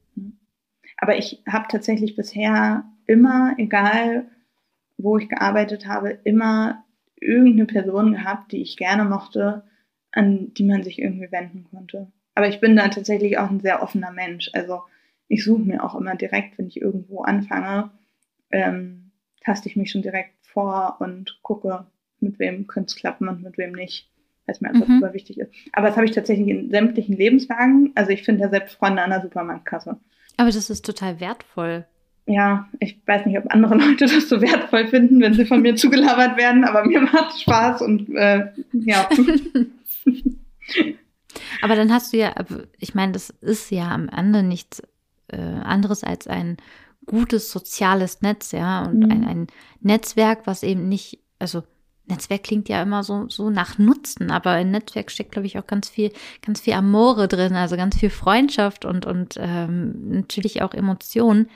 Aber 0.96 1.16
ich 1.16 1.42
habe 1.48 1.66
tatsächlich 1.68 2.16
bisher 2.16 2.84
immer, 3.06 3.54
egal 3.58 4.30
wo 4.98 5.16
ich 5.16 5.28
gearbeitet 5.28 5.86
habe, 5.86 6.10
immer 6.24 6.84
irgendeine 7.16 7.66
Person 7.66 8.12
gehabt, 8.12 8.52
die 8.52 8.62
ich 8.62 8.76
gerne 8.76 9.04
mochte, 9.04 9.64
an 10.12 10.52
die 10.54 10.64
man 10.64 10.82
sich 10.82 10.98
irgendwie 10.98 11.30
wenden 11.32 11.64
konnte. 11.70 12.10
Aber 12.34 12.48
ich 12.48 12.60
bin 12.60 12.76
da 12.76 12.88
tatsächlich 12.88 13.38
auch 13.38 13.50
ein 13.50 13.60
sehr 13.60 13.82
offener 13.82 14.12
Mensch. 14.12 14.50
Also 14.52 14.82
ich 15.28 15.44
suche 15.44 15.62
mir 15.62 15.84
auch 15.84 15.94
immer 15.94 16.16
direkt, 16.16 16.58
wenn 16.58 16.66
ich 16.66 16.80
irgendwo 16.80 17.22
anfange, 17.22 17.90
ähm, 18.50 19.12
taste 19.40 19.68
ich 19.68 19.76
mich 19.76 19.90
schon 19.90 20.02
direkt 20.02 20.34
vor 20.46 20.96
und 21.00 21.38
gucke, 21.42 21.86
mit 22.18 22.38
wem 22.38 22.66
könnte 22.66 22.88
es 22.88 22.96
klappen 22.96 23.28
und 23.28 23.42
mit 23.42 23.56
wem 23.56 23.72
nicht, 23.72 24.10
weil 24.50 24.54
es 24.54 24.60
mir 24.60 24.68
einfach 24.70 24.88
mhm. 24.88 25.00
super 25.00 25.14
wichtig 25.14 25.38
ist. 25.38 25.52
Aber 25.72 25.88
das 25.88 25.96
habe 25.96 26.06
ich 26.06 26.12
tatsächlich 26.12 26.48
in 26.48 26.70
sämtlichen 26.70 27.16
Lebenslagen. 27.16 27.92
Also 27.94 28.10
ich 28.10 28.22
finde 28.24 28.42
ja 28.42 28.48
selbst 28.48 28.76
Freunde 28.76 29.02
an 29.02 29.10
der 29.10 29.22
Supermarktkasse. 29.22 29.96
Aber 30.36 30.50
das 30.50 30.70
ist 30.70 30.84
total 30.84 31.20
wertvoll. 31.20 31.86
Ja, 32.26 32.68
ich 32.78 33.00
weiß 33.06 33.26
nicht, 33.26 33.38
ob 33.38 33.52
andere 33.52 33.74
Leute 33.78 34.06
das 34.06 34.28
so 34.28 34.40
wertvoll 34.40 34.88
finden, 34.88 35.20
wenn 35.20 35.34
sie 35.34 35.46
von 35.46 35.62
mir 35.62 35.76
zugelabert 35.76 36.36
werden, 36.36 36.64
aber 36.64 36.84
mir 36.84 37.00
macht 37.00 37.34
es 37.34 37.42
Spaß 37.42 37.82
und 37.82 38.08
äh, 38.16 38.48
ja. 38.72 39.08
aber 41.62 41.76
dann 41.76 41.92
hast 41.92 42.12
du 42.12 42.18
ja, 42.18 42.34
ich 42.78 42.94
meine, 42.94 43.12
das 43.12 43.30
ist 43.40 43.70
ja 43.70 43.88
am 43.90 44.08
Ende 44.08 44.42
nichts 44.42 44.82
äh, 45.28 45.36
anderes 45.36 46.04
als 46.04 46.26
ein 46.26 46.56
gutes 47.06 47.50
soziales 47.50 48.22
Netz, 48.22 48.52
ja, 48.52 48.84
und 48.84 49.00
mhm. 49.00 49.10
ein, 49.10 49.24
ein 49.24 49.46
Netzwerk, 49.80 50.46
was 50.46 50.62
eben 50.62 50.88
nicht, 50.88 51.18
also 51.38 51.62
Netzwerk 52.10 52.42
klingt 52.42 52.68
ja 52.68 52.82
immer 52.82 53.02
so, 53.02 53.28
so 53.28 53.50
nach 53.50 53.78
Nutzen, 53.78 54.30
aber 54.30 54.58
in 54.58 54.70
Netzwerk 54.70 55.10
steckt, 55.10 55.32
glaube 55.32 55.46
ich, 55.46 55.58
auch 55.58 55.66
ganz 55.66 55.88
viel, 55.88 56.12
ganz 56.42 56.60
viel 56.60 56.74
Amore 56.74 57.28
drin, 57.28 57.54
also 57.54 57.76
ganz 57.76 57.98
viel 57.98 58.10
Freundschaft 58.10 58.84
und, 58.84 59.06
und 59.06 59.36
ähm, 59.38 60.10
natürlich 60.10 60.62
auch 60.62 60.74
Emotionen. 60.74 61.48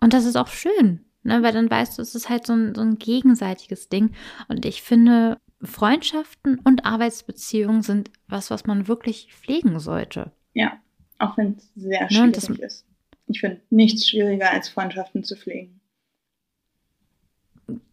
Und 0.00 0.12
das 0.12 0.24
ist 0.24 0.36
auch 0.36 0.48
schön, 0.48 1.04
ne? 1.22 1.42
weil 1.42 1.52
dann 1.52 1.70
weißt 1.70 1.98
du, 1.98 2.02
es 2.02 2.14
ist 2.14 2.28
halt 2.28 2.46
so 2.46 2.52
ein, 2.52 2.74
so 2.74 2.82
ein 2.82 2.98
gegenseitiges 2.98 3.88
Ding. 3.88 4.12
Und 4.48 4.64
ich 4.64 4.82
finde, 4.82 5.38
Freundschaften 5.62 6.60
und 6.60 6.84
Arbeitsbeziehungen 6.84 7.82
sind 7.82 8.10
was, 8.28 8.50
was 8.50 8.66
man 8.66 8.86
wirklich 8.86 9.32
pflegen 9.32 9.80
sollte. 9.80 10.32
Ja, 10.54 10.78
auch 11.18 11.36
wenn 11.36 11.56
es 11.56 11.72
sehr 11.74 12.02
ne, 12.02 12.10
schwierig 12.10 12.48
ne, 12.48 12.66
ist. 12.66 12.86
Ich 13.26 13.40
finde 13.40 13.60
nichts 13.70 14.08
schwieriger 14.08 14.50
als 14.50 14.68
Freundschaften 14.68 15.24
zu 15.24 15.36
pflegen. 15.36 15.77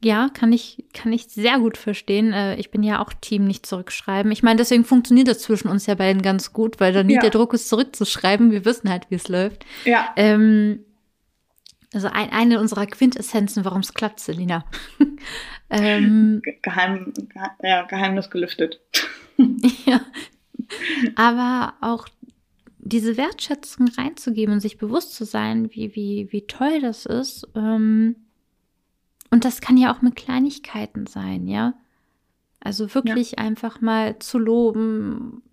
Ja, 0.01 0.29
kann 0.33 0.53
ich, 0.53 0.85
kann 0.93 1.11
ich 1.11 1.25
sehr 1.25 1.59
gut 1.59 1.77
verstehen. 1.77 2.31
Äh, 2.31 2.55
ich 2.55 2.71
bin 2.71 2.81
ja 2.81 3.01
auch 3.01 3.11
Team 3.13 3.45
nicht 3.45 3.65
zurückschreiben. 3.65 4.31
Ich 4.31 4.41
meine, 4.41 4.57
deswegen 4.57 4.85
funktioniert 4.85 5.27
das 5.27 5.39
zwischen 5.39 5.67
uns 5.67 5.85
ja 5.85 5.95
beiden 5.95 6.21
ganz 6.21 6.53
gut, 6.53 6.79
weil 6.79 6.93
dann 6.93 7.07
nicht 7.07 7.15
ja. 7.15 7.21
der 7.21 7.31
Druck 7.31 7.53
ist, 7.53 7.67
zurückzuschreiben. 7.67 8.51
Wir 8.51 8.63
wissen 8.63 8.89
halt, 8.89 9.07
wie 9.09 9.15
es 9.15 9.27
läuft. 9.27 9.65
Ja. 9.83 10.13
Ähm, 10.15 10.85
also 11.93 12.07
ein, 12.07 12.31
eine 12.31 12.59
unserer 12.59 12.85
Quintessenzen, 12.85 13.65
warum 13.65 13.81
es 13.81 13.93
klappt, 13.93 14.19
Selina. 14.19 14.65
ähm, 15.69 16.41
Geheim, 16.61 17.13
ja, 17.61 17.83
Geheimnis 17.83 18.29
gelüftet. 18.29 18.79
ja. 19.85 20.01
Aber 21.15 21.73
auch 21.81 22.07
diese 22.77 23.17
Wertschätzung 23.17 23.89
reinzugeben 23.89 24.53
und 24.53 24.59
sich 24.61 24.77
bewusst 24.77 25.15
zu 25.15 25.25
sein, 25.25 25.69
wie, 25.71 25.95
wie, 25.95 26.27
wie 26.31 26.47
toll 26.47 26.81
das 26.81 27.05
ist. 27.05 27.47
Ähm, 27.55 28.15
und 29.31 29.45
das 29.45 29.61
kann 29.61 29.77
ja 29.77 29.93
auch 29.93 30.01
mit 30.01 30.15
Kleinigkeiten 30.15 31.07
sein, 31.07 31.47
ja. 31.47 31.73
Also 32.59 32.93
wirklich 32.95 33.31
ja. 33.31 33.37
einfach 33.39 33.81
mal 33.81 34.17
zu 34.19 34.39
loben, 34.39 35.43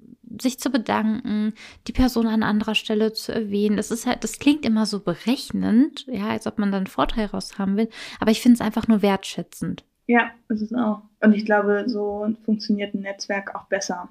sich 0.41 0.59
zu 0.59 0.71
bedanken, 0.71 1.53
die 1.87 1.93
Person 1.93 2.27
an 2.27 2.43
anderer 2.43 2.75
Stelle 2.75 3.13
zu 3.13 3.35
erwähnen. 3.35 3.77
Das 3.77 3.91
ist 3.91 4.07
halt, 4.07 4.25
das 4.25 4.39
klingt 4.39 4.65
immer 4.65 4.87
so 4.87 5.01
berechnend, 5.01 6.07
ja, 6.07 6.29
als 6.29 6.47
ob 6.47 6.59
man 6.59 6.73
dann 6.73 6.81
einen 6.81 6.87
Vorteil 6.87 7.27
raus 7.27 7.59
haben 7.59 7.77
will. 7.77 7.89
Aber 8.19 8.31
ich 8.31 8.41
finde 8.41 8.55
es 8.55 8.61
einfach 8.61 8.89
nur 8.89 9.03
wertschätzend. 9.03 9.85
Ja, 10.07 10.31
ist 10.49 10.63
es 10.63 10.75
auch. 10.75 11.03
Und 11.21 11.33
ich 11.35 11.45
glaube, 11.45 11.85
so 11.87 12.35
funktioniert 12.45 12.95
ein 12.95 13.03
Netzwerk 13.03 13.55
auch 13.55 13.65
besser. 13.65 14.09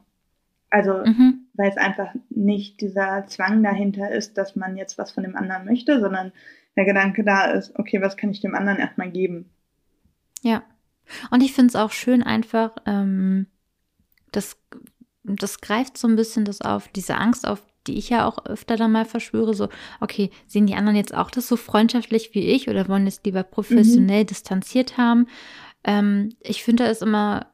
Also, 0.69 1.03
mhm. 1.03 1.47
weil 1.53 1.69
es 1.69 1.77
einfach 1.77 2.13
nicht 2.29 2.79
dieser 2.79 3.25
Zwang 3.27 3.61
dahinter 3.61 4.09
ist, 4.09 4.37
dass 4.37 4.55
man 4.55 4.77
jetzt 4.77 4.97
was 4.97 5.11
von 5.11 5.23
dem 5.23 5.35
anderen 5.35 5.65
möchte, 5.65 5.99
sondern 5.99 6.31
der 6.75 6.85
Gedanke 6.85 7.23
da 7.23 7.45
ist, 7.45 7.77
okay, 7.77 8.01
was 8.01 8.17
kann 8.17 8.31
ich 8.31 8.41
dem 8.41 8.55
anderen 8.55 8.79
erstmal 8.79 9.11
geben? 9.11 9.49
Ja. 10.41 10.63
Und 11.29 11.41
ich 11.41 11.53
finde 11.53 11.69
es 11.69 11.75
auch 11.75 11.91
schön 11.91 12.23
einfach, 12.23 12.75
ähm, 12.85 13.47
das, 14.31 14.57
das 15.23 15.59
greift 15.59 15.97
so 15.97 16.07
ein 16.07 16.15
bisschen 16.15 16.45
das 16.45 16.61
auf, 16.61 16.87
diese 16.89 17.17
Angst 17.17 17.45
auf, 17.45 17.61
die 17.87 17.97
ich 17.97 18.09
ja 18.09 18.25
auch 18.25 18.45
öfter 18.45 18.77
dann 18.77 18.91
mal 18.91 19.05
verschwöre, 19.05 19.53
so, 19.53 19.67
okay, 19.99 20.29
sehen 20.47 20.67
die 20.67 20.75
anderen 20.75 20.95
jetzt 20.95 21.15
auch 21.15 21.31
das 21.31 21.47
so 21.47 21.57
freundschaftlich 21.57 22.33
wie 22.33 22.47
ich 22.47 22.69
oder 22.69 22.87
wollen 22.87 23.07
es 23.07 23.21
lieber 23.25 23.43
professionell 23.43 24.23
mhm. 24.23 24.27
distanziert 24.27 24.97
haben? 24.97 25.27
Ähm, 25.83 26.29
ich 26.39 26.63
finde, 26.63 26.83
da 26.83 26.89
ist 26.89 27.01
immer 27.01 27.50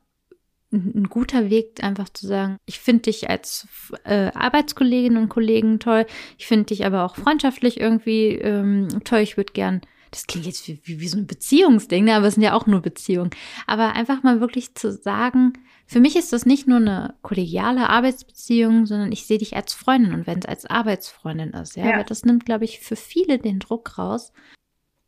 ein 0.71 1.05
guter 1.05 1.49
Weg, 1.49 1.81
einfach 1.81 2.09
zu 2.09 2.27
sagen, 2.27 2.57
ich 2.65 2.79
finde 2.79 3.03
dich 3.03 3.29
als 3.29 3.67
äh, 4.03 4.31
Arbeitskolleginnen 4.33 5.21
und 5.21 5.29
Kollegen 5.29 5.79
toll, 5.79 6.05
ich 6.37 6.47
finde 6.47 6.65
dich 6.65 6.85
aber 6.85 7.05
auch 7.05 7.15
freundschaftlich 7.15 7.79
irgendwie 7.79 8.35
ähm, 8.35 8.89
toll, 9.05 9.19
ich 9.19 9.37
würde 9.37 9.53
gern, 9.53 9.81
das 10.11 10.27
klingt 10.27 10.45
jetzt 10.45 10.67
wie, 10.67 10.81
wie, 10.83 10.99
wie 10.99 11.07
so 11.07 11.17
ein 11.17 11.27
Beziehungsding, 11.27 12.05
ne? 12.05 12.15
aber 12.15 12.27
es 12.27 12.33
sind 12.33 12.43
ja 12.43 12.53
auch 12.53 12.67
nur 12.67 12.81
Beziehungen, 12.81 13.29
aber 13.65 13.93
einfach 13.93 14.23
mal 14.23 14.41
wirklich 14.41 14.75
zu 14.75 14.91
sagen, 14.91 15.53
für 15.85 16.01
mich 16.01 16.17
ist 16.17 16.33
das 16.33 16.45
nicht 16.45 16.67
nur 16.67 16.77
eine 16.77 17.15
kollegiale 17.21 17.89
Arbeitsbeziehung, 17.89 18.85
sondern 18.85 19.13
ich 19.13 19.25
sehe 19.25 19.37
dich 19.37 19.55
als 19.55 19.73
Freundin 19.73 20.13
und 20.13 20.27
wenn 20.27 20.39
es 20.39 20.45
als 20.45 20.65
Arbeitsfreundin 20.65 21.51
ist, 21.51 21.77
ja, 21.77 21.85
ja. 21.85 21.93
aber 21.93 22.03
das 22.03 22.25
nimmt, 22.25 22.45
glaube 22.45 22.65
ich, 22.65 22.81
für 22.81 22.97
viele 22.97 23.39
den 23.39 23.59
Druck 23.59 23.97
raus 23.97 24.33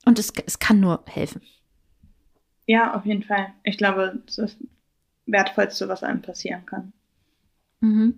und 0.06 0.20
es, 0.20 0.32
es 0.46 0.60
kann 0.60 0.80
nur 0.80 1.04
helfen. 1.06 1.42
Ja, 2.66 2.94
auf 2.94 3.06
jeden 3.06 3.24
Fall. 3.24 3.48
Ich 3.64 3.78
glaube, 3.78 4.24
das 4.26 4.58
Wertvollste, 5.32 5.88
was 5.88 6.04
einem 6.04 6.22
passieren 6.22 6.66
kann. 6.66 6.94
Mhm. 7.82 8.16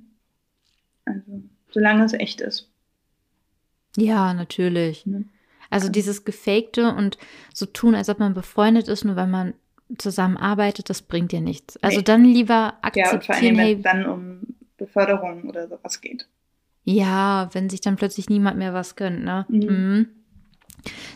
Also, 1.06 1.44
solange 1.70 2.06
es 2.06 2.14
echt 2.14 2.42
ist. 2.42 2.70
Ja, 3.98 4.34
natürlich. 4.34 5.06
Mhm. 5.06 5.30
Also 5.70 5.90
dieses 5.90 6.26
Gefakte 6.26 6.94
und 6.94 7.18
so 7.54 7.66
tun, 7.66 7.96
als 7.96 8.10
ob 8.10 8.20
man 8.20 8.34
befreundet 8.34 8.88
ist, 8.88 9.06
nur 9.06 9.16
weil 9.16 9.28
man 9.28 9.54
zusammenarbeitet, 9.98 10.90
das 10.90 11.02
bringt 11.02 11.32
dir 11.32 11.42
nichts. 11.42 11.78
Also 11.78 11.98
nee. 11.98 12.04
dann 12.04 12.26
lieber 12.26 12.76
akzeptieren, 12.82 13.14
ja, 13.14 13.22
vor 13.22 13.36
allem, 13.36 13.58
wenn 13.58 13.78
es 13.78 13.84
dann 13.84 14.06
um 14.06 14.42
Beförderung 14.78 15.50
oder 15.50 15.68
sowas 15.68 16.02
geht. 16.02 16.28
Ja, 16.84 17.50
wenn 17.54 17.70
sich 17.70 17.82
dann 17.82 17.96
plötzlich 17.96 18.30
niemand 18.30 18.58
mehr 18.58 18.74
was 18.74 18.96
gönnt, 18.96 19.24
ne? 19.24 19.46
Mhm. 19.48 19.60
Mhm. 19.60 20.08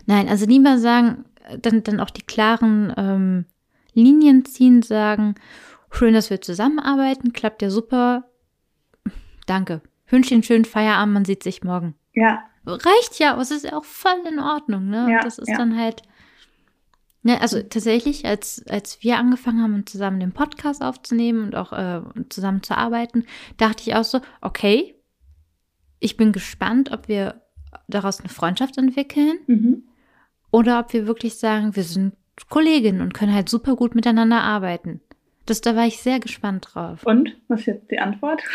Nein, 0.05 0.29
also 0.29 0.45
lieber 0.45 0.77
sagen, 0.77 1.25
dann, 1.62 1.84
dann 1.84 1.99
auch 1.99 2.10
die 2.10 2.21
klaren 2.21 2.93
ähm, 2.97 3.45
Linien 3.93 4.45
ziehen, 4.45 4.81
sagen, 4.84 5.36
Schön, 5.95 6.13
dass 6.13 6.29
wir 6.29 6.41
zusammenarbeiten. 6.41 7.31
Klappt 7.31 7.62
ja 7.62 7.69
super. 7.69 8.25
Danke. 9.45 9.81
Wünsche 10.08 10.34
einen 10.34 10.43
schönen 10.43 10.65
Feierabend. 10.65 11.13
Man 11.13 11.25
sieht 11.25 11.41
sich 11.41 11.63
morgen. 11.63 11.95
Ja. 12.13 12.43
Reicht 12.65 13.19
ja, 13.19 13.34
aber 13.34 13.41
es 13.41 13.51
ist 13.51 13.63
ja 13.63 13.77
auch 13.77 13.86
voll 13.86 14.21
in 14.27 14.39
Ordnung. 14.39 14.89
Ne? 14.89 15.08
Ja, 15.10 15.19
das 15.21 15.38
ist 15.39 15.49
ja. 15.49 15.58
dann 15.58 15.77
halt. 15.77 16.01
Ne, 17.23 17.41
also 17.41 17.60
tatsächlich, 17.62 18.25
als, 18.25 18.63
als 18.67 19.01
wir 19.01 19.17
angefangen 19.17 19.63
haben, 19.63 19.87
zusammen 19.87 20.19
den 20.19 20.31
Podcast 20.31 20.83
aufzunehmen 20.83 21.43
und 21.43 21.56
auch 21.56 21.73
äh, 21.73 22.02
zusammen 22.29 22.62
zu 22.62 22.77
arbeiten, 22.77 23.25
dachte 23.58 23.81
ich 23.81 23.96
auch 23.96 24.04
so, 24.04 24.21
okay, 24.41 24.93
ich 26.00 26.17
bin 26.17 26.33
gespannt, 26.33 26.91
ob 26.91 27.08
wir 27.08 27.41
daraus 27.87 28.19
eine 28.19 28.29
Freundschaft 28.29 28.77
entwickeln 28.77 29.39
mhm. 29.48 29.83
oder 30.52 30.79
ob 30.79 30.93
wir 30.93 31.08
wirklich 31.08 31.39
sagen, 31.39 31.75
wir 31.75 31.83
sind 31.83 32.13
Kolleginnen 32.48 33.02
und 33.02 33.15
können 33.15 33.33
halt 33.33 33.50
super 33.50 33.75
gut 33.75 33.96
miteinander 33.96 34.43
arbeiten. 34.43 35.02
Das, 35.48 35.62
da 35.62 35.75
war 35.75 35.85
ich 35.85 35.98
sehr 35.98 36.19
gespannt 36.19 36.69
drauf. 36.73 37.06
Und? 37.06 37.35
Was 37.48 37.62
ist 37.62 37.65
jetzt 37.67 37.91
die 37.91 38.00
Antwort? 38.00 38.41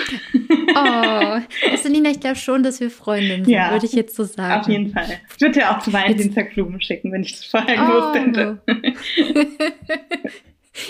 Oh, 0.73 1.41
Selina, 1.77 2.11
ich 2.11 2.21
glaube 2.21 2.37
schon, 2.37 2.63
dass 2.63 2.79
wir 2.81 2.91
Freundinnen 2.91 3.45
sind, 3.45 3.53
Ja. 3.53 3.73
würde 3.73 3.87
ich 3.87 3.93
jetzt 3.93 4.15
so 4.15 4.23
sagen. 4.23 4.61
Auf 4.61 4.69
jeden 4.69 4.91
Fall. 4.93 5.19
Ich 5.35 5.41
würde 5.41 5.59
dir 5.59 5.71
auch 5.71 5.81
zu 5.81 5.93
Valentinstag 5.93 6.55
Blumen 6.55 6.81
schicken, 6.81 7.11
wenn 7.13 7.23
ich 7.23 7.33
das 7.33 7.45
vorher 7.47 7.77
gewusst 7.77 8.15
hätte. 8.15 8.61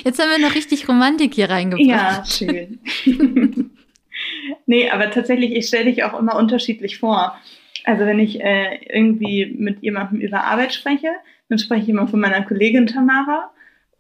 Jetzt 0.04 0.18
haben 0.20 0.30
wir 0.30 0.46
noch 0.46 0.54
richtig 0.54 0.86
Romantik 0.88 1.34
hier 1.34 1.48
reingebracht. 1.48 1.86
Ja, 1.86 2.24
schön. 2.26 2.78
nee, 4.66 4.90
aber 4.90 5.10
tatsächlich, 5.10 5.52
ich 5.54 5.66
stelle 5.66 5.86
dich 5.86 6.04
auch 6.04 6.18
immer 6.18 6.36
unterschiedlich 6.36 6.98
vor. 6.98 7.36
Also 7.84 8.04
wenn 8.04 8.18
ich 8.18 8.40
äh, 8.40 8.78
irgendwie 8.88 9.46
mit 9.58 9.82
jemandem 9.82 10.20
über 10.20 10.44
Arbeit 10.44 10.74
spreche, 10.74 11.08
dann 11.48 11.58
spreche 11.58 11.82
ich 11.84 11.88
immer 11.88 12.06
von 12.06 12.20
meiner 12.20 12.42
Kollegin 12.42 12.86
Tamara. 12.86 13.50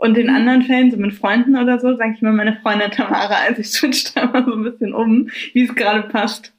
Und 0.00 0.16
in 0.16 0.28
Mhm. 0.28 0.34
anderen 0.34 0.62
Fällen, 0.62 0.90
so 0.90 0.96
mit 0.96 1.12
Freunden 1.12 1.56
oder 1.56 1.78
so, 1.78 1.94
sage 1.96 2.14
ich 2.16 2.22
immer 2.22 2.32
meine 2.32 2.56
Freundin 2.62 2.90
Tamara. 2.90 3.34
Also 3.46 3.60
ich 3.60 3.70
switch 3.70 4.14
da 4.14 4.22
immer 4.22 4.44
so 4.44 4.54
ein 4.54 4.62
bisschen 4.62 4.94
um, 4.94 5.28
wie 5.52 5.64
es 5.64 5.74
gerade 5.74 6.08
passt. 6.08 6.52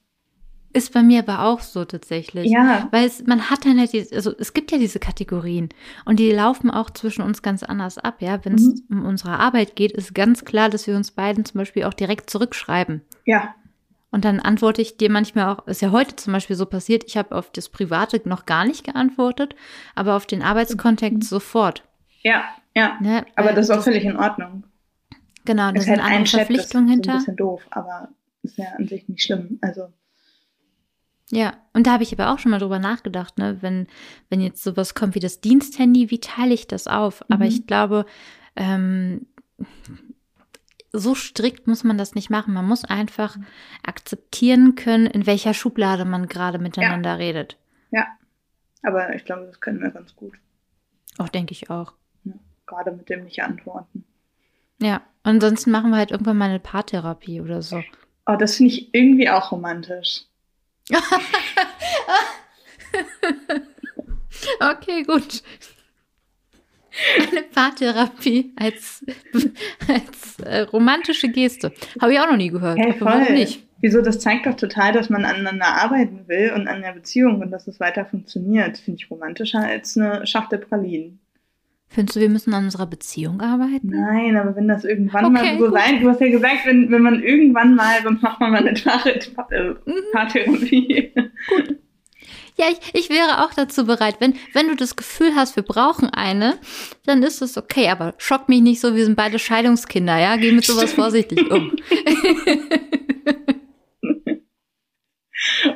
Ist 0.73 0.93
bei 0.93 1.01
mir 1.03 1.19
aber 1.19 1.43
auch 1.43 1.59
so 1.59 1.83
tatsächlich. 1.83 2.49
Ja, 2.51 2.87
Weil 2.91 3.05
es, 3.05 3.25
man 3.25 3.49
hat 3.49 3.65
dann 3.65 3.77
halt, 3.79 3.91
diese, 3.93 4.15
also 4.15 4.31
es 4.37 4.53
gibt 4.53 4.71
ja 4.71 4.77
diese 4.77 4.99
Kategorien 4.99 5.69
und 6.05 6.19
die 6.19 6.31
laufen 6.31 6.69
auch 6.71 6.91
zwischen 6.91 7.23
uns 7.23 7.41
ganz 7.41 7.63
anders 7.63 7.97
ab, 7.97 8.21
ja. 8.21 8.45
Wenn 8.45 8.53
es 8.53 8.83
um 8.89 9.05
unsere 9.05 9.37
Arbeit 9.39 9.75
geht, 9.75 9.91
ist 9.91 10.13
ganz 10.15 10.45
klar, 10.45 10.69
dass 10.69 10.85
wir 10.87 10.95
uns 10.95 11.11
beiden 11.11 11.43
zum 11.43 11.57
Beispiel 11.57 11.83
auch 11.83 11.93
direkt 11.95 12.29
zurückschreiben. 12.29 13.01
ja, 13.25 13.53
Und 14.11 14.23
dann 14.23 14.39
antworte 14.39 14.81
ich 14.81 14.95
dir 14.97 15.09
manchmal 15.11 15.47
auch, 15.53 15.67
ist 15.67 15.81
ja 15.81 15.91
heute 15.91 16.15
zum 16.15 16.31
Beispiel 16.31 16.55
so 16.55 16.65
passiert, 16.67 17.03
ich 17.07 17.17
habe 17.17 17.35
auf 17.35 17.51
das 17.51 17.67
Private 17.69 18.21
noch 18.29 18.45
gar 18.45 18.63
nicht 18.65 18.83
geantwortet, 18.85 19.55
aber 19.95 20.15
auf 20.15 20.25
den 20.27 20.41
Arbeitskontext 20.43 21.27
sofort. 21.27 21.83
ja, 22.21 22.43
ja. 22.75 22.97
Ne? 23.01 23.25
Aber 23.35 23.53
das 23.53 23.69
ist 23.69 23.75
auch 23.75 23.83
völlig 23.83 24.03
in 24.05 24.17
Ordnung. 24.17 24.63
Genau, 25.45 25.71
da 25.71 25.77
ist 25.79 25.85
sind 25.85 25.91
halt 25.93 26.01
andere 26.01 26.19
ein 26.19 26.25
Chat, 26.25 26.41
das 26.41 26.49
ist 26.49 26.71
Verpflichtungen 26.71 26.87
so 26.87 26.91
ein 26.91 26.93
hinter. 26.95 27.13
bisschen 27.17 27.35
doof, 27.35 27.67
aber 27.71 28.09
ist 28.43 28.57
ja 28.57 28.65
an 28.77 28.87
sich 28.87 29.07
nicht 29.07 29.23
schlimm. 29.23 29.57
Also, 29.61 29.91
Ja, 31.31 31.53
und 31.73 31.87
da 31.87 31.93
habe 31.93 32.03
ich 32.03 32.11
aber 32.13 32.31
auch 32.33 32.39
schon 32.39 32.51
mal 32.51 32.59
drüber 32.59 32.79
nachgedacht, 32.79 33.37
ne, 33.37 33.57
wenn, 33.61 33.87
wenn 34.29 34.41
jetzt 34.41 34.63
sowas 34.63 34.93
kommt 34.93 35.15
wie 35.15 35.19
das 35.19 35.41
Diensthandy, 35.41 36.11
wie 36.11 36.19
teile 36.19 36.53
ich 36.53 36.67
das 36.67 36.87
auf? 36.87 37.23
Aber 37.29 37.45
Mhm. 37.45 37.49
ich 37.49 37.67
glaube, 37.67 38.05
ähm, 38.55 39.25
so 40.93 41.15
strikt 41.15 41.67
muss 41.67 41.83
man 41.85 41.97
das 41.97 42.15
nicht 42.15 42.29
machen. 42.29 42.53
Man 42.53 42.67
muss 42.67 42.83
einfach 42.83 43.37
akzeptieren 43.83 44.75
können, 44.75 45.05
in 45.07 45.25
welcher 45.25 45.53
Schublade 45.53 46.03
man 46.05 46.27
gerade 46.27 46.59
miteinander 46.59 47.17
redet. 47.17 47.57
aber 48.83 49.13
ich 49.15 49.23
glaube, 49.25 49.45
das 49.45 49.59
können 49.61 49.79
wir 49.81 49.91
ganz 49.91 50.15
gut. 50.15 50.33
Auch 51.19 51.29
denke 51.29 51.51
ich 51.53 51.69
auch. 51.69 51.93
Gerade 52.71 52.91
mit 52.91 53.09
dem 53.09 53.25
nicht 53.25 53.43
antworten. 53.43 54.05
Ja, 54.81 55.01
ansonsten 55.23 55.71
machen 55.71 55.91
wir 55.91 55.97
halt 55.97 56.11
irgendwann 56.11 56.37
mal 56.37 56.49
eine 56.49 56.59
Paartherapie 56.59 57.41
oder 57.41 57.61
so. 57.61 57.83
Oh, 58.25 58.35
das 58.37 58.55
finde 58.55 58.71
ich 58.73 58.93
irgendwie 58.93 59.29
auch 59.29 59.51
romantisch. 59.51 60.23
Okay, 64.59 65.03
gut. 65.03 65.43
Eine 67.19 67.43
Paartherapie 67.43 68.53
als, 68.55 69.05
als 69.87 70.39
äh, 70.39 70.61
romantische 70.61 71.29
Geste. 71.29 71.71
Habe 72.01 72.13
ich 72.13 72.19
auch 72.19 72.29
noch 72.29 72.37
nie 72.37 72.49
gehört. 72.49 72.79
Hey, 72.79 72.93
voll. 72.93 73.31
nicht? 73.33 73.63
Wieso? 73.81 74.01
Das 74.01 74.19
zeigt 74.19 74.45
doch 74.45 74.55
total, 74.55 74.93
dass 74.93 75.09
man 75.09 75.25
aneinander 75.25 75.67
arbeiten 75.67 76.27
will 76.27 76.53
und 76.53 76.67
an 76.67 76.81
der 76.81 76.93
Beziehung 76.93 77.41
und 77.41 77.51
dass 77.51 77.67
es 77.67 77.79
weiter 77.79 78.05
funktioniert. 78.05 78.77
Finde 78.77 79.01
ich 79.01 79.11
romantischer 79.11 79.59
als 79.59 79.95
eine 79.95 80.25
Schachtel 80.25 80.59
Pralinen. 80.59 81.19
Findest 81.93 82.15
du, 82.15 82.21
wir 82.21 82.29
müssen 82.29 82.53
an 82.53 82.63
unserer 82.63 82.85
Beziehung 82.87 83.41
arbeiten? 83.41 83.89
Nein, 83.89 84.37
aber 84.37 84.55
wenn 84.55 84.67
das 84.69 84.85
irgendwann 84.85 85.25
Okay, 85.25 85.33
mal 85.33 85.59
so 85.59 85.65
gut. 85.65 85.73
sein, 85.73 85.99
du 86.01 86.09
hast 86.09 86.21
ja 86.21 86.29
gesagt, 86.29 86.59
wenn, 86.65 86.89
wenn 86.89 87.01
man 87.01 87.21
irgendwann 87.21 87.75
mal, 87.75 88.01
sonst 88.01 88.21
macht 88.23 88.39
man 88.39 88.51
mal 88.51 88.65
eine 88.65 88.79
Paar- 88.79 89.51
äh, 89.51 89.69
Mhm. 89.85 89.93
Paartherapie. 90.13 91.11
Ja, 92.57 92.65
ich, 92.69 92.79
ich 92.93 93.09
wäre 93.09 93.43
auch 93.43 93.53
dazu 93.53 93.85
bereit. 93.85 94.17
Wenn, 94.19 94.35
wenn 94.53 94.67
du 94.67 94.75
das 94.75 94.95
Gefühl 94.95 95.35
hast, 95.35 95.55
wir 95.55 95.63
brauchen 95.63 96.09
eine, 96.09 96.59
dann 97.05 97.23
ist 97.23 97.41
es 97.41 97.57
okay. 97.57 97.89
Aber 97.89 98.13
schock 98.17 98.47
mich 98.49 98.61
nicht 98.61 98.79
so, 98.79 98.95
wir 98.95 99.03
sind 99.05 99.15
beide 99.15 99.39
Scheidungskinder, 99.39 100.17
ja? 100.19 100.35
Geh 100.37 100.51
mit 100.51 100.63
sowas 100.65 100.93
vorsichtig 100.93 101.49
um. 101.51 101.71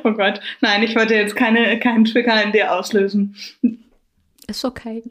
Oh 0.04 0.12
Gott, 0.12 0.40
nein, 0.60 0.82
ich 0.84 0.94
wollte 0.94 1.14
jetzt 1.14 1.34
keine, 1.34 1.78
keinen 1.80 2.04
Trigger 2.04 2.40
in 2.42 2.52
dir 2.52 2.72
auslösen. 2.72 3.34
Ist 4.46 4.64
okay. 4.64 5.02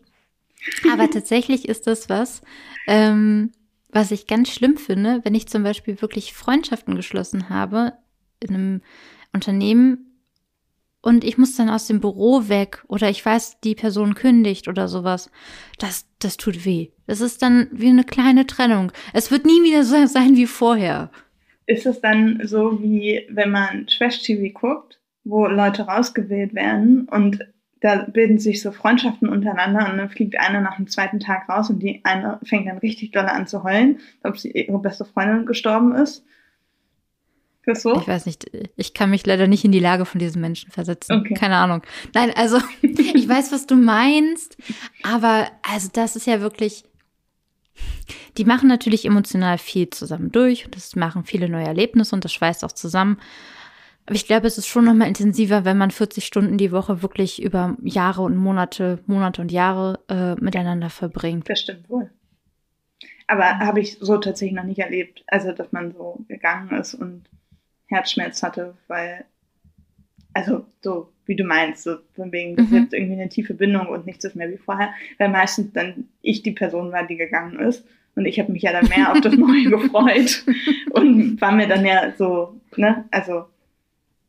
Aber 0.92 1.10
tatsächlich 1.10 1.68
ist 1.68 1.88
das 1.88 2.10
was, 2.10 2.42
ähm, 2.88 3.52
was 3.90 4.12
ich 4.12 4.28
ganz 4.28 4.50
schlimm 4.50 4.78
finde, 4.78 5.22
wenn 5.24 5.36
ich 5.36 5.48
zum 5.48 5.64
Beispiel 5.64 6.02
wirklich 6.02 6.34
Freundschaften 6.34 6.96
geschlossen 6.96 7.50
habe 7.50 7.94
in 8.40 8.54
einem 8.54 8.82
Unternehmen 9.34 10.16
und 11.06 11.24
ich 11.24 11.38
muss 11.38 11.56
dann 11.56 11.70
aus 11.70 11.86
dem 11.86 12.00
Büro 12.00 12.50
weg 12.50 12.84
oder 12.88 13.12
ich 13.12 13.24
weiß, 13.24 13.60
die 13.60 13.76
Person 13.76 14.16
kündigt 14.16 14.68
oder 14.68 14.88
sowas. 14.88 15.30
Das, 15.78 16.08
das 16.18 16.36
tut 16.36 16.66
weh. 16.66 16.90
Das 17.06 17.22
ist 17.22 17.44
dann 17.44 17.68
wie 17.72 17.90
eine 17.90 18.04
kleine 18.04 18.48
Trennung. 18.48 18.92
Es 19.14 19.30
wird 19.30 19.46
nie 19.46 19.62
wieder 19.62 19.84
so 19.84 20.08
sein 20.08 20.36
wie 20.36 20.48
vorher. 20.48 21.12
Ist 21.68 21.86
es 21.86 22.02
dann 22.02 22.42
so, 22.44 22.82
wie 22.82 23.24
wenn 23.30 23.52
man 23.52 23.86
Trash-TV 23.86 24.52
guckt, 24.60 25.00
wo 25.24 25.46
Leute 25.46 25.84
rausgewählt 25.84 26.56
werden 26.56 27.08
und 27.08 27.40
da 27.82 28.04
bilden 28.04 28.40
sich 28.40 28.62
so 28.62 28.72
Freundschaften 28.72 29.30
untereinander 29.30 29.92
und 29.92 29.98
dann 29.98 30.10
fliegt 30.10 30.40
eine 30.40 30.62
nach 30.62 30.78
dem 30.78 30.88
zweiten 30.88 31.20
Tag 31.20 31.50
raus 31.50 31.70
und 31.70 31.80
die 31.80 32.02
eine 32.04 32.40
fängt 32.44 32.68
dann 32.68 32.78
richtig 32.78 33.12
doll 33.12 33.26
an 33.26 33.48
zu 33.48 33.64
heulen, 33.64 34.00
ob 34.24 34.38
sie 34.38 34.52
ihre 34.52 34.80
beste 34.80 35.06
Freundin 35.06 35.46
gestorben 35.46 35.94
ist. 35.94 36.24
Ist 37.60 37.68
das 37.68 37.82
so? 37.82 38.00
Ich 38.00 38.08
weiß 38.08 38.26
nicht, 38.28 38.50
ich 38.76 38.94
kann 38.94 39.10
mich 39.10 39.26
leider 39.26 39.48
nicht 39.48 39.66
in 39.66 39.72
die 39.72 39.80
Lage 39.80 40.06
von 40.06 40.20
diesen 40.20 40.40
Menschen 40.40 40.72
versetzen. 40.72 41.20
Okay. 41.20 41.34
Keine 41.34 41.58
Ahnung. 41.58 41.82
Nein, 42.14 42.32
also 42.36 42.60
ich 42.82 43.28
weiß, 43.28 43.52
was 43.52 43.68
du 43.68 43.76
meinst, 43.76 44.58
aber 45.04 45.48
also 45.70 45.90
das 45.92 46.16
ist 46.16 46.28
ja 46.28 46.42
wirklich. 46.42 46.86
Die 48.38 48.46
machen 48.46 48.70
natürlich 48.70 49.06
emotional 49.06 49.58
viel 49.58 49.90
zusammen 49.90 50.32
durch 50.32 50.66
und 50.66 50.76
das 50.76 50.96
machen 50.96 51.26
viele 51.26 51.50
neue 51.50 51.66
Erlebnisse 51.66 52.16
und 52.16 52.24
das 52.24 52.32
schweißt 52.32 52.64
auch 52.64 52.72
zusammen. 52.72 53.18
Aber 54.06 54.16
ich 54.16 54.28
glaube, 54.28 54.46
es 54.48 54.58
ist 54.58 54.68
schon 54.68 54.86
noch 54.86 54.94
mal 54.94 55.08
intensiver, 55.08 55.66
wenn 55.66 55.78
man 55.78 55.90
40 55.92 56.26
Stunden 56.26 56.58
die 56.58 56.72
Woche 56.72 57.02
wirklich 57.02 57.42
über 57.42 57.76
Jahre 57.82 58.22
und 58.22 58.36
Monate, 58.38 59.00
Monate 59.08 59.42
und 59.42 59.52
Jahre 59.52 60.00
äh, 60.10 60.36
miteinander 60.36 60.90
verbringt. 60.90 61.50
Das 61.50 61.60
stimmt 61.62 61.90
wohl. 61.90 62.10
Aber 63.28 63.58
habe 63.60 63.80
ich 63.80 63.98
so 64.00 64.18
tatsächlich 64.18 64.56
noch 64.56 64.64
nicht 64.64 64.80
erlebt. 64.80 65.24
Also, 65.28 65.52
dass 65.52 65.72
man 65.72 65.92
so 65.92 66.24
gegangen 66.28 66.70
ist 66.80 66.94
und 66.94 67.24
Herzschmerz 67.88 68.44
hatte, 68.44 68.76
weil, 68.88 69.26
also 70.34 70.66
so 70.82 71.10
wie 71.26 71.36
du 71.36 71.44
meinst, 71.44 71.82
so 71.84 71.96
von 72.16 72.32
wegen, 72.32 72.56
das 72.56 72.66
ist 72.68 72.72
Mhm. 72.72 72.78
jetzt 72.84 72.94
irgendwie 72.94 73.14
eine 73.20 73.30
tiefe 73.30 73.56
Bindung 73.56 73.88
und 73.88 74.06
nichts 74.06 74.24
ist 74.26 74.36
mehr 74.36 74.52
wie 74.52 74.58
vorher, 74.58 74.94
weil 75.18 75.30
meistens 75.30 75.74
dann 75.74 76.08
ich 76.22 76.44
die 76.44 76.52
Person 76.52 76.92
war, 76.92 77.08
die 77.08 77.16
gegangen 77.18 77.58
ist. 77.60 77.84
Und 78.16 78.28
ich 78.28 78.40
habe 78.40 78.52
mich 78.52 78.62
ja 78.62 78.72
dann 78.72 78.88
mehr 78.88 79.12
auf 79.12 79.22
das 79.22 79.34
Neue 79.38 79.64
gefreut 79.72 80.46
und 80.92 81.42
war 81.42 81.52
mir 81.52 81.68
dann 81.68 81.84
ja 81.84 82.14
so, 82.16 82.62
ne, 82.76 83.06
also, 83.10 83.46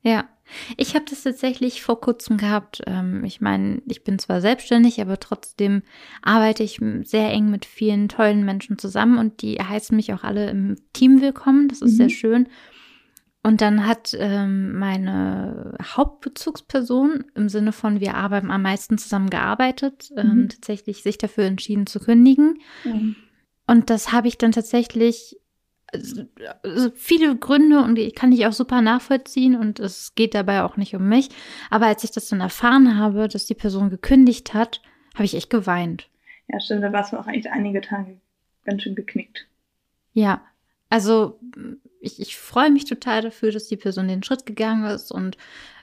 Ja, 0.07 0.29
ich 0.77 0.95
habe 0.95 1.05
das 1.11 1.25
tatsächlich 1.25 1.83
vor 1.83 2.01
kurzem 2.01 2.37
gehabt. 2.37 2.81
Ähm, 2.87 3.25
ich 3.25 3.41
meine, 3.41 3.83
ich 3.89 4.05
bin 4.05 4.21
zwar 4.21 4.41
selbstständig, 4.41 5.01
aber 5.01 5.19
trotzdem 5.19 5.83
arbeite 6.23 6.63
ich 6.63 6.81
sehr 7.03 7.31
eng 7.33 7.51
mit 7.51 7.65
vielen 7.65 8.09
tollen 8.09 8.45
Menschen 8.45 8.79
zusammen 8.79 9.19
und 9.19 9.43
die 9.43 9.57
heißen 9.57 9.97
mich 9.97 10.13
auch 10.13 10.23
alle 10.23 10.49
im 10.49 10.77
Team 10.93 11.21
willkommen. 11.21 11.67
Das 11.67 11.83
ist 11.83 11.95
Mhm. 11.95 11.97
sehr 11.97 12.11
schön. 12.11 12.49
Und 13.43 13.61
dann 13.61 13.87
hat 13.87 14.17
ähm, 14.19 14.79
meine 14.79 15.77
Hauptbezugsperson 15.83 17.25
im 17.35 17.49
Sinne 17.49 17.73
von 17.73 17.99
wir 18.01 18.15
arbeiten 18.15 18.51
am 18.53 18.63
meisten 18.63 18.99
zusammen 18.99 19.31
gearbeitet, 19.31 20.11
ähm, 20.17 20.43
Mhm. 20.43 20.49
tatsächlich 20.49 21.03
sich 21.03 21.19
dafür 21.19 21.45
entschieden 21.45 21.87
zu 21.87 21.99
kündigen. 21.99 22.61
Und 23.67 23.91
das 23.91 24.13
habe 24.13 24.29
ich 24.29 24.39
dann 24.39 24.53
tatsächlich 24.53 25.41
also, 25.93 26.27
also 26.63 26.91
viele 26.95 27.37
Gründe 27.37 27.81
und 27.81 27.95
die 27.95 28.11
kann 28.13 28.33
ich 28.33 28.47
auch 28.47 28.53
super 28.53 28.83
nachvollziehen 28.83 29.57
und 29.57 29.79
es 29.81 30.15
geht 30.15 30.35
dabei 30.35 30.63
auch 30.63 30.77
nicht 30.77 30.95
um 30.95 31.09
mich. 31.09 31.29
Aber 31.71 31.87
als 31.87 32.05
ich 32.05 32.11
das 32.11 32.29
dann 32.29 32.41
erfahren 32.41 32.99
habe, 32.99 33.29
dass 33.29 33.47
die 33.47 33.55
Person 33.55 33.91
gekündigt 33.91 34.55
hat, 34.55 34.83
habe 35.15 35.25
ich 35.25 35.35
echt 35.35 35.51
geweint. 35.51 36.09
ja, 36.49 36.61
stimmt, 36.61 36.83
da 36.83 36.93
warst 36.93 37.13
du 37.13 37.19
auch 37.19 37.29
echt 37.29 37.47
einige 37.47 37.81
Tage 37.81 38.19
ganz 38.65 38.83
schön 38.83 38.95
geknickt. 38.95 39.47
Ja, 40.13 40.43
also 40.91 41.39
ich, 42.01 42.21
ich 42.21 42.37
freue 42.37 42.71
mich 42.71 42.85
total 42.85 43.23
dafür, 43.23 43.53
dass 43.53 43.69
die 43.69 43.77
Person 43.77 44.09
den 44.09 44.23
Schritt 44.23 44.47
gegangen 44.47 44.85
ist 44.85 45.11
und 45.11 45.37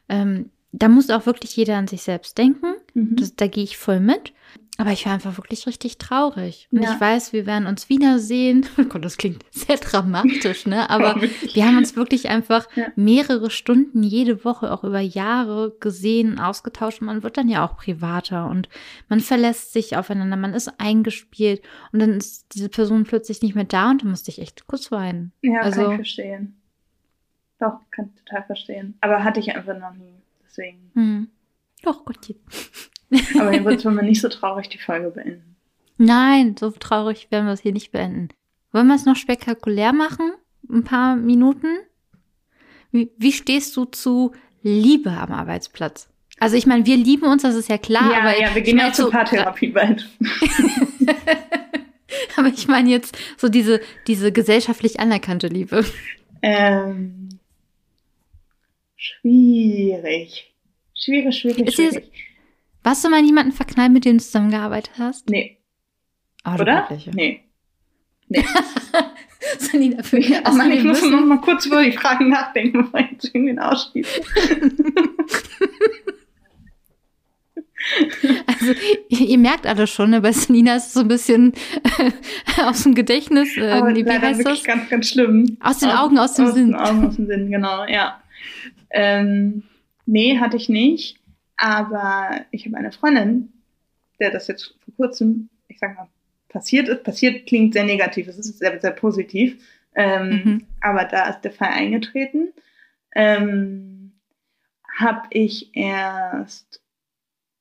ähm, 0.09 0.49
da 0.71 0.89
muss 0.89 1.09
auch 1.09 1.25
wirklich 1.25 1.55
jeder 1.55 1.77
an 1.77 1.87
sich 1.87 2.01
selbst 2.01 2.37
denken. 2.37 2.75
Mhm. 2.93 3.15
Das, 3.15 3.35
da 3.35 3.47
gehe 3.47 3.63
ich 3.63 3.77
voll 3.77 3.99
mit. 3.99 4.33
Aber 4.79 4.91
ich 4.91 5.05
war 5.05 5.13
einfach 5.13 5.37
wirklich 5.37 5.67
richtig 5.67 5.99
traurig. 5.99 6.67
Und 6.71 6.81
Ja. 6.81 6.93
ich 6.95 6.99
weiß, 6.99 7.31
wir 7.31 7.45
werden 7.45 7.67
uns 7.67 7.89
wiedersehen. 7.89 8.65
Oh 8.79 8.83
Gott, 8.85 9.05
das 9.05 9.17
klingt 9.17 9.45
sehr 9.51 9.77
dramatisch, 9.77 10.65
ne? 10.65 10.89
Aber 10.89 11.21
wir 11.21 11.65
haben 11.65 11.77
uns 11.77 11.95
wirklich 11.95 12.27
einfach 12.29 12.67
Ja. 12.75 12.87
mehrere 12.95 13.51
Stunden 13.51 14.01
jede 14.01 14.43
Woche, 14.43 14.71
auch 14.73 14.83
über 14.83 14.99
Jahre 14.99 15.75
gesehen, 15.79 16.39
ausgetauscht. 16.39 17.01
Und 17.01 17.05
man 17.07 17.21
wird 17.21 17.37
dann 17.37 17.49
ja 17.49 17.63
auch 17.63 17.77
privater 17.77 18.47
und 18.49 18.67
man 19.09 19.19
verlässt 19.19 19.73
sich 19.73 19.95
aufeinander, 19.95 20.37
man 20.37 20.55
ist 20.55 20.71
eingespielt 20.79 21.61
und 21.91 21.99
dann 21.99 22.13
ist 22.13 22.47
diese 22.55 22.69
Person 22.69 23.03
plötzlich 23.03 23.43
nicht 23.43 23.53
mehr 23.53 23.65
da 23.65 23.91
und 23.91 24.01
da 24.03 24.07
musste 24.07 24.31
ich 24.31 24.39
echt 24.41 24.65
kurz 24.65 24.91
weinen. 24.91 25.33
Ja, 25.43 25.61
Also- 25.61 25.81
kann 25.83 25.91
ich 25.91 25.97
verstehen. 25.97 26.55
Doch, 27.59 27.79
kann 27.91 28.09
ich 28.13 28.23
total 28.23 28.43
verstehen. 28.45 28.97
Aber 29.01 29.23
hatte 29.23 29.39
ich 29.39 29.55
einfach 29.55 29.77
noch 29.77 29.93
nie. 29.93 30.15
Deswegen. 30.43 30.89
Hm. 30.95 31.27
Doch, 31.83 32.03
Gottchen. 32.05 32.37
Aber 33.39 33.53
jetzt 33.53 33.85
wollen 33.85 33.95
wir 33.95 34.03
nicht 34.03 34.21
so 34.21 34.29
traurig 34.29 34.69
die 34.69 34.77
Folge 34.77 35.09
beenden. 35.09 35.55
Nein, 35.97 36.55
so 36.59 36.71
traurig 36.71 37.27
werden 37.29 37.45
wir 37.45 37.53
es 37.53 37.61
hier 37.61 37.73
nicht 37.73 37.91
beenden. 37.91 38.29
Wollen 38.71 38.87
wir 38.87 38.95
es 38.95 39.05
noch 39.05 39.15
spektakulär 39.15 39.93
machen? 39.93 40.33
Ein 40.69 40.83
paar 40.83 41.15
Minuten? 41.15 41.67
Wie, 42.91 43.11
wie 43.17 43.31
stehst 43.31 43.75
du 43.75 43.85
zu 43.85 44.33
Liebe 44.61 45.11
am 45.11 45.31
Arbeitsplatz? 45.31 46.09
Also 46.39 46.55
ich 46.55 46.65
meine, 46.65 46.85
wir 46.85 46.97
lieben 46.97 47.25
uns, 47.25 47.43
das 47.43 47.55
ist 47.55 47.69
ja 47.69 47.77
klar. 47.77 48.11
ja, 48.11 48.19
aber 48.19 48.39
ja, 48.39 48.53
wir 48.55 48.61
gehen 48.61 48.79
ja 48.79 48.91
zur 48.91 49.11
Paartherapie 49.11 49.67
bald. 49.67 50.09
Aber 52.35 52.47
ich 52.47 52.67
meine 52.67 52.89
jetzt 52.89 53.17
so 53.37 53.49
diese, 53.49 53.81
diese 54.07 54.31
gesellschaftlich 54.31 54.99
anerkannte 54.99 55.47
Liebe. 55.47 55.85
Ähm, 56.41 57.29
schwierig. 58.95 60.53
Schwierig, 60.95 61.37
schwierig, 61.37 61.67
Ist 61.67 61.75
schwierig. 61.75 62.11
Warst 62.83 63.03
du 63.03 63.09
mal 63.09 63.23
jemanden 63.23 63.51
verknallt, 63.53 63.91
mit 63.93 64.05
dem 64.05 64.17
du 64.17 64.23
zusammengearbeitet 64.23 64.93
hast? 64.97 65.29
Nee, 65.29 65.57
Oh, 66.45 66.55
oder? 66.59 66.81
Glückliche. 66.87 67.11
Nee. 67.11 67.43
Sonny, 69.59 69.95
dafür. 69.95 70.19
Ja, 70.19 70.39
Also 70.43 70.57
Mann, 70.57 70.69
wir 70.69 70.77
ich 70.77 70.83
muss 70.83 71.01
müssen- 71.01 71.11
noch 71.15 71.25
mal 71.25 71.39
kurz 71.39 71.65
über 71.65 71.83
die 71.83 71.91
Fragen 71.93 72.29
nachdenken, 72.29 72.77
bevor 72.83 72.99
ich 72.99 73.11
jetzt 73.11 73.25
irgendwen 73.25 73.59
ausschließe. 73.59 74.21
Also, 78.47 78.71
ihr, 79.09 79.19
ihr 79.27 79.37
merkt 79.37 79.67
alle 79.67 79.87
schon, 79.87 80.11
ne, 80.11 80.21
bei 80.21 80.31
Selina 80.31 80.77
ist 80.77 80.87
es 80.87 80.93
so 80.93 81.01
ein 81.01 81.09
bisschen 81.09 81.51
aus 82.65 82.83
dem 82.83 82.95
Gedächtnis. 82.95 83.57
Äh, 83.57 83.69
Aber 83.71 83.93
wie 83.93 84.03
leider 84.03 84.27
heißt 84.27 84.39
wirklich 84.39 84.59
das? 84.63 84.67
ganz, 84.67 84.89
ganz 84.89 85.09
schlimm. 85.09 85.57
Aus 85.59 85.79
den 85.79 85.89
Augen, 85.89 86.17
aus 86.17 86.35
dem 86.35 86.45
aus 86.45 86.53
Sinn. 86.53 86.67
Den 86.67 86.75
Augen, 86.75 87.05
aus 87.07 87.15
dem 87.17 87.27
Sinn, 87.27 87.51
genau, 87.51 87.83
ja. 87.85 88.21
Ähm, 88.89 89.63
nee, 90.05 90.39
hatte 90.39 90.55
ich 90.55 90.69
nicht. 90.69 91.19
Aber 91.57 92.41
ich 92.51 92.65
habe 92.65 92.77
eine 92.77 92.91
Freundin, 92.91 93.53
der 94.19 94.31
das 94.31 94.47
jetzt 94.47 94.75
vor 94.83 94.93
kurzem, 94.95 95.49
ich 95.67 95.79
sag 95.79 95.95
mal, 95.95 96.07
passiert 96.49 96.87
ist. 96.87 97.03
Passiert 97.03 97.45
klingt 97.47 97.73
sehr 97.73 97.83
negativ, 97.83 98.27
es 98.27 98.37
ist 98.37 98.59
sehr, 98.59 98.79
sehr 98.79 98.91
positiv. 98.91 99.63
Ähm, 99.95 100.29
Mhm. 100.29 100.67
Aber 100.81 101.05
da 101.05 101.29
ist 101.29 101.41
der 101.41 101.51
Fall 101.51 101.69
eingetreten. 101.69 102.53
Ähm, 103.15 104.13
habe 104.97 105.27
ich 105.31 105.75
erst 105.75 106.81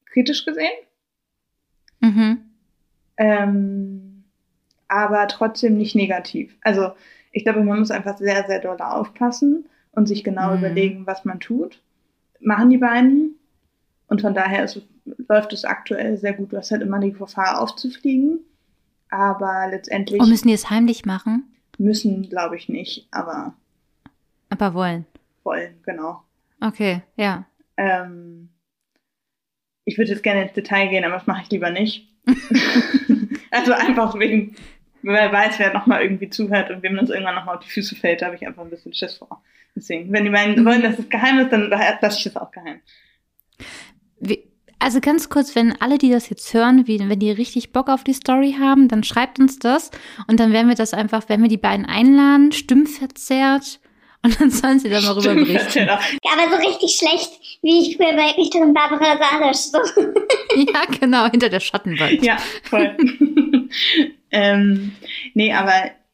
kritisch 0.06 0.44
gesehen. 0.44 0.72
Mhm. 2.00 2.42
Ähm, 3.16 4.24
aber 4.88 5.26
trotzdem 5.28 5.76
nicht 5.78 5.94
negativ. 5.94 6.56
Also 6.62 6.92
ich 7.32 7.44
glaube, 7.44 7.62
man 7.62 7.78
muss 7.78 7.90
einfach 7.90 8.18
sehr, 8.18 8.46
sehr 8.46 8.60
doll 8.60 8.78
aufpassen 8.80 9.66
und 9.92 10.06
sich 10.06 10.24
genau 10.24 10.50
Mhm. 10.52 10.58
überlegen, 10.58 11.06
was 11.06 11.24
man 11.24 11.40
tut. 11.40 11.80
Machen 12.40 12.70
die 12.70 12.78
beiden. 12.78 13.38
Und 14.12 14.20
von 14.20 14.34
daher 14.34 14.64
ist, 14.64 14.78
läuft 15.26 15.54
es 15.54 15.64
aktuell 15.64 16.18
sehr 16.18 16.34
gut. 16.34 16.52
Du 16.52 16.58
hast 16.58 16.70
halt 16.70 16.82
immer 16.82 16.98
die 16.98 17.14
Gefahr 17.14 17.58
aufzufliegen. 17.62 18.40
Aber 19.08 19.68
letztendlich 19.70 20.20
Und 20.20 20.28
müssen 20.28 20.48
die 20.48 20.52
es 20.54 20.68
heimlich 20.68 21.06
machen? 21.06 21.44
müssen, 21.78 22.28
glaube 22.28 22.58
ich, 22.58 22.68
nicht, 22.68 23.08
aber 23.10 23.54
Aber 24.50 24.74
wollen. 24.74 25.06
wollen, 25.44 25.80
genau. 25.82 26.22
Okay, 26.60 27.00
ja. 27.16 27.46
Ähm, 27.78 28.50
ich 29.86 29.96
würde 29.96 30.10
jetzt 30.10 30.22
gerne 30.22 30.42
ins 30.42 30.52
Detail 30.52 30.88
gehen, 30.88 31.04
aber 31.04 31.14
das 31.14 31.26
mache 31.26 31.44
ich 31.44 31.50
lieber 31.50 31.70
nicht. 31.70 32.06
also 33.50 33.72
einfach 33.72 34.14
wegen, 34.18 34.56
wer 35.00 35.32
weiß, 35.32 35.58
wer 35.58 35.72
nochmal 35.72 36.02
irgendwie 36.02 36.28
zuhört 36.28 36.70
und 36.70 36.82
wem 36.82 36.96
das 36.96 37.08
irgendwann 37.08 37.36
nochmal 37.36 37.56
auf 37.56 37.64
die 37.64 37.70
Füße 37.70 37.96
fällt, 37.96 38.20
da 38.20 38.26
habe 38.26 38.36
ich 38.36 38.46
einfach 38.46 38.62
ein 38.62 38.68
bisschen 38.68 38.92
Schiss 38.92 39.14
vor. 39.14 39.42
Deswegen, 39.74 40.12
wenn 40.12 40.24
die 40.24 40.30
beiden 40.30 40.66
wollen, 40.66 40.82
dass 40.82 40.98
es 40.98 41.08
geheim 41.08 41.38
ist, 41.38 41.50
dann 41.50 41.70
lasse 41.70 42.18
ich 42.18 42.26
es 42.26 42.36
auch 42.36 42.50
geheim. 42.50 42.82
Also 44.78 45.00
ganz 45.00 45.28
kurz, 45.28 45.54
wenn 45.54 45.80
alle, 45.80 45.96
die 45.96 46.10
das 46.10 46.28
jetzt 46.28 46.52
hören, 46.54 46.88
wie, 46.88 46.98
wenn 46.98 47.20
die 47.20 47.30
richtig 47.30 47.72
Bock 47.72 47.88
auf 47.88 48.02
die 48.02 48.14
Story 48.14 48.56
haben, 48.58 48.88
dann 48.88 49.04
schreibt 49.04 49.38
uns 49.38 49.60
das 49.60 49.92
und 50.26 50.40
dann 50.40 50.52
werden 50.52 50.66
wir 50.68 50.74
das 50.74 50.92
einfach, 50.92 51.28
wenn 51.28 51.40
wir 51.40 51.48
die 51.48 51.56
beiden 51.56 51.86
einladen, 51.86 52.50
stimmverzerrt 52.50 53.78
und 54.24 54.40
dann 54.40 54.50
sollen 54.50 54.80
sie 54.80 54.88
da 54.90 55.00
mal 55.00 55.12
rüber 55.12 55.34
berichten. 55.34 55.86
Ja, 55.86 56.00
aber 56.32 56.50
so 56.50 56.68
richtig 56.68 56.96
schlecht, 56.96 57.30
wie 57.62 57.80
ich 57.80 57.96
früher 57.96 58.14
bei 58.16 58.30
Richterin 58.32 58.74
Barbara 58.74 59.16
Salisch. 59.18 59.56
So. 59.58 59.78
Ja, 60.54 60.82
genau, 61.00 61.30
hinter 61.30 61.48
der 61.48 61.60
Schattenwand. 61.60 62.22
Ja, 62.22 62.36
voll. 62.64 62.94
ähm, 64.30 64.92
nee, 65.34 65.52
aber 65.52 65.72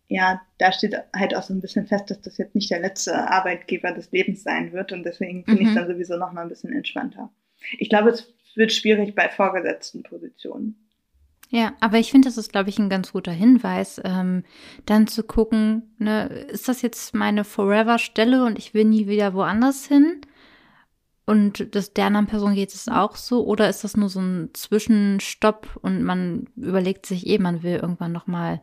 ja, 0.08 0.40
da 0.58 0.72
steht 0.72 0.94
halt 1.14 1.34
auch 1.34 1.42
so 1.42 1.52
ein 1.54 1.60
bisschen 1.60 1.86
fest, 1.86 2.10
dass 2.10 2.20
das 2.20 2.38
jetzt 2.38 2.54
nicht 2.54 2.70
der 2.70 2.80
letzte 2.80 3.14
Arbeitgeber 3.14 3.92
des 3.92 4.10
Lebens 4.12 4.42
sein 4.42 4.72
wird 4.72 4.92
und 4.92 5.04
deswegen 5.04 5.44
finde 5.44 5.62
ich 5.62 5.68
Mhm. 5.68 5.76
es 5.76 5.82
dann 5.82 5.88
sowieso 5.92 6.16
noch 6.16 6.32
mal 6.32 6.42
ein 6.42 6.48
bisschen 6.48 6.72
entspannter. 6.72 7.30
Ich 7.78 7.88
glaube, 7.88 8.10
es 8.10 8.32
wird 8.54 8.72
schwierig 8.72 9.14
bei 9.14 9.28
vorgesetzten 9.28 10.02
Positionen. 10.02 10.88
Ja, 11.50 11.72
aber 11.80 11.98
ich 11.98 12.10
finde, 12.10 12.28
das 12.28 12.36
ist, 12.36 12.52
glaube 12.52 12.68
ich, 12.68 12.78
ein 12.78 12.90
ganz 12.90 13.12
guter 13.12 13.32
Hinweis, 13.32 14.00
ähm, 14.04 14.44
dann 14.84 15.06
zu 15.06 15.22
gucken, 15.22 15.94
ne, 15.98 16.26
ist 16.26 16.68
das 16.68 16.82
jetzt 16.82 17.14
meine 17.14 17.44
Forever-Stelle 17.44 18.44
und 18.44 18.58
ich 18.58 18.74
will 18.74 18.84
nie 18.84 19.06
wieder 19.06 19.32
woanders 19.32 19.86
hin? 19.86 20.20
Und 21.24 21.74
das, 21.74 21.92
der 21.94 22.06
anderen 22.06 22.26
Person 22.26 22.54
geht 22.54 22.74
es 22.74 22.88
auch 22.88 23.16
so? 23.16 23.46
Oder 23.46 23.68
ist 23.68 23.84
das 23.84 23.96
nur 23.96 24.08
so 24.08 24.20
ein 24.20 24.50
Zwischenstopp 24.54 25.78
und 25.82 26.02
man 26.02 26.48
überlegt 26.56 27.06
sich 27.06 27.26
eh, 27.26 27.38
man 27.38 27.62
will 27.62 27.76
irgendwann 27.76 28.12
noch 28.12 28.26
mal 28.26 28.62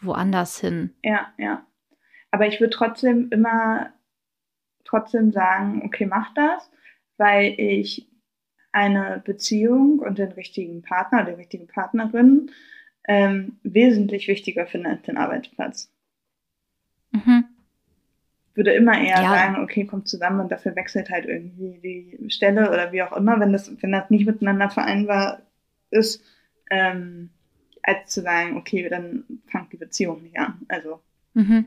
woanders 0.00 0.58
hin? 0.60 0.94
Ja, 1.02 1.32
ja. 1.38 1.66
Aber 2.30 2.46
ich 2.46 2.60
würde 2.60 2.74
trotzdem 2.74 3.28
immer 3.30 3.90
trotzdem 4.84 5.32
sagen, 5.32 5.82
okay, 5.84 6.06
mach 6.06 6.32
das, 6.34 6.70
weil 7.16 7.54
ich 7.58 8.06
eine 8.74 9.22
Beziehung 9.24 10.00
und 10.00 10.18
den 10.18 10.32
richtigen 10.32 10.82
Partner, 10.82 11.24
die 11.24 11.32
richtige 11.32 11.66
Partnerin 11.66 12.50
ähm, 13.06 13.56
wesentlich 13.62 14.28
wichtiger 14.28 14.66
finde 14.66 14.90
als 14.90 15.02
den 15.02 15.16
Arbeitsplatz. 15.16 15.90
Mhm. 17.12 17.44
Würde 18.54 18.72
immer 18.72 18.98
eher 19.00 19.22
Ja. 19.22 19.30
sagen, 19.30 19.62
okay, 19.62 19.84
kommt 19.84 20.08
zusammen 20.08 20.40
und 20.40 20.50
dafür 20.52 20.76
wechselt 20.76 21.10
halt 21.10 21.26
irgendwie 21.26 21.80
die 21.82 22.30
Stelle 22.30 22.70
oder 22.70 22.92
wie 22.92 23.02
auch 23.02 23.16
immer, 23.16 23.40
wenn 23.40 23.52
das, 23.52 23.70
wenn 23.82 23.92
das 23.92 24.10
nicht 24.10 24.26
miteinander 24.26 24.70
vereinbar 24.70 25.42
ist, 25.90 26.22
ähm, 26.70 27.30
als 27.82 28.10
zu 28.10 28.22
sagen, 28.22 28.56
okay, 28.56 28.88
dann 28.88 29.24
fangt 29.46 29.72
die 29.72 29.76
Beziehung 29.76 30.22
nicht 30.22 30.38
an. 30.38 30.60
Also 30.68 31.00
Mhm. 31.34 31.66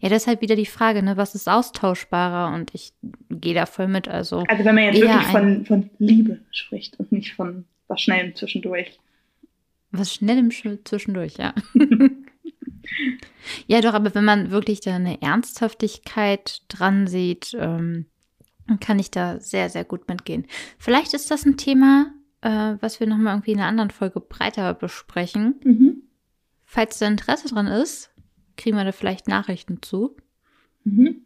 Ja, 0.00 0.08
deshalb 0.08 0.40
wieder 0.40 0.56
die 0.56 0.66
Frage, 0.66 1.02
ne, 1.02 1.16
was 1.16 1.34
ist 1.34 1.48
austauschbarer? 1.48 2.54
Und 2.54 2.74
ich 2.74 2.92
gehe 3.30 3.54
da 3.54 3.66
voll 3.66 3.86
mit. 3.88 4.08
Also, 4.08 4.44
Also 4.48 4.64
wenn 4.64 4.74
man 4.74 4.84
jetzt 4.84 5.00
wirklich 5.00 5.26
von, 5.26 5.66
von 5.66 5.90
Liebe 5.98 6.40
spricht 6.50 6.98
und 6.98 7.12
nicht 7.12 7.34
von 7.34 7.64
was 7.86 8.00
Schnellem 8.00 8.34
zwischendurch. 8.34 8.98
was 9.90 10.14
schnell 10.14 10.38
im 10.38 10.48
Sch- 10.50 10.78
zwischendurch, 10.84 11.36
ja. 11.36 11.54
ja, 13.66 13.80
doch, 13.80 13.94
aber 13.94 14.14
wenn 14.14 14.24
man 14.24 14.50
wirklich 14.50 14.80
da 14.80 14.94
eine 14.96 15.20
Ernsthaftigkeit 15.22 16.62
dran 16.68 17.06
sieht, 17.06 17.56
ähm, 17.58 18.06
kann 18.80 18.98
ich 18.98 19.10
da 19.10 19.40
sehr, 19.40 19.68
sehr 19.70 19.84
gut 19.84 20.08
mitgehen. 20.08 20.46
Vielleicht 20.78 21.14
ist 21.14 21.30
das 21.30 21.44
ein 21.46 21.56
Thema, 21.56 22.12
äh, 22.42 22.74
was 22.80 23.00
wir 23.00 23.06
nochmal 23.06 23.34
irgendwie 23.34 23.52
in 23.52 23.58
einer 23.58 23.68
anderen 23.68 23.90
Folge 23.90 24.20
breiter 24.20 24.74
besprechen. 24.74 25.54
Mhm. 25.64 26.02
Falls 26.64 26.98
da 26.98 27.06
Interesse 27.06 27.48
dran 27.48 27.66
ist, 27.66 28.10
kriegen 28.58 28.76
wir 28.76 28.84
da 28.84 28.92
vielleicht 28.92 29.28
Nachrichten 29.28 29.80
zu. 29.80 30.16
Mhm. 30.84 31.22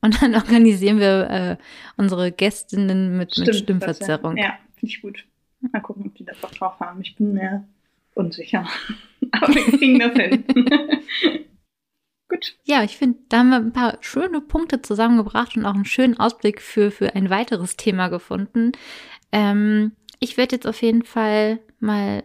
Und 0.00 0.22
dann 0.22 0.34
organisieren 0.34 0.98
wir 0.98 1.30
äh, 1.30 1.56
unsere 1.96 2.32
Gästinnen 2.32 3.16
mit, 3.16 3.36
mit 3.38 3.54
Stimmverzerrung. 3.54 4.36
Ja, 4.36 4.58
finde 4.74 4.86
ich 4.92 5.02
gut. 5.02 5.24
Mal 5.72 5.80
gucken, 5.80 6.06
ob 6.06 6.14
die 6.14 6.24
das 6.24 6.42
auch 6.42 6.52
drauf 6.52 6.80
haben. 6.80 7.00
Ich 7.00 7.16
bin 7.16 7.32
mir 7.32 7.66
unsicher. 8.14 8.66
Aber 9.32 9.54
wir 9.54 9.78
kriegen 9.78 9.98
das 9.98 10.12
hin. 10.14 10.44
gut. 12.28 12.56
Ja, 12.64 12.82
ich 12.82 12.96
finde, 12.96 13.18
da 13.28 13.38
haben 13.38 13.48
wir 13.50 13.56
ein 13.56 13.72
paar 13.72 13.98
schöne 14.00 14.40
Punkte 14.40 14.82
zusammengebracht 14.82 15.56
und 15.56 15.64
auch 15.66 15.74
einen 15.74 15.84
schönen 15.84 16.18
Ausblick 16.18 16.60
für, 16.60 16.90
für 16.90 17.14
ein 17.14 17.30
weiteres 17.30 17.76
Thema 17.76 18.08
gefunden. 18.08 18.72
Ähm, 19.32 19.92
ich 20.20 20.36
werde 20.36 20.56
jetzt 20.56 20.66
auf 20.66 20.82
jeden 20.82 21.02
Fall 21.02 21.58
mal 21.80 22.24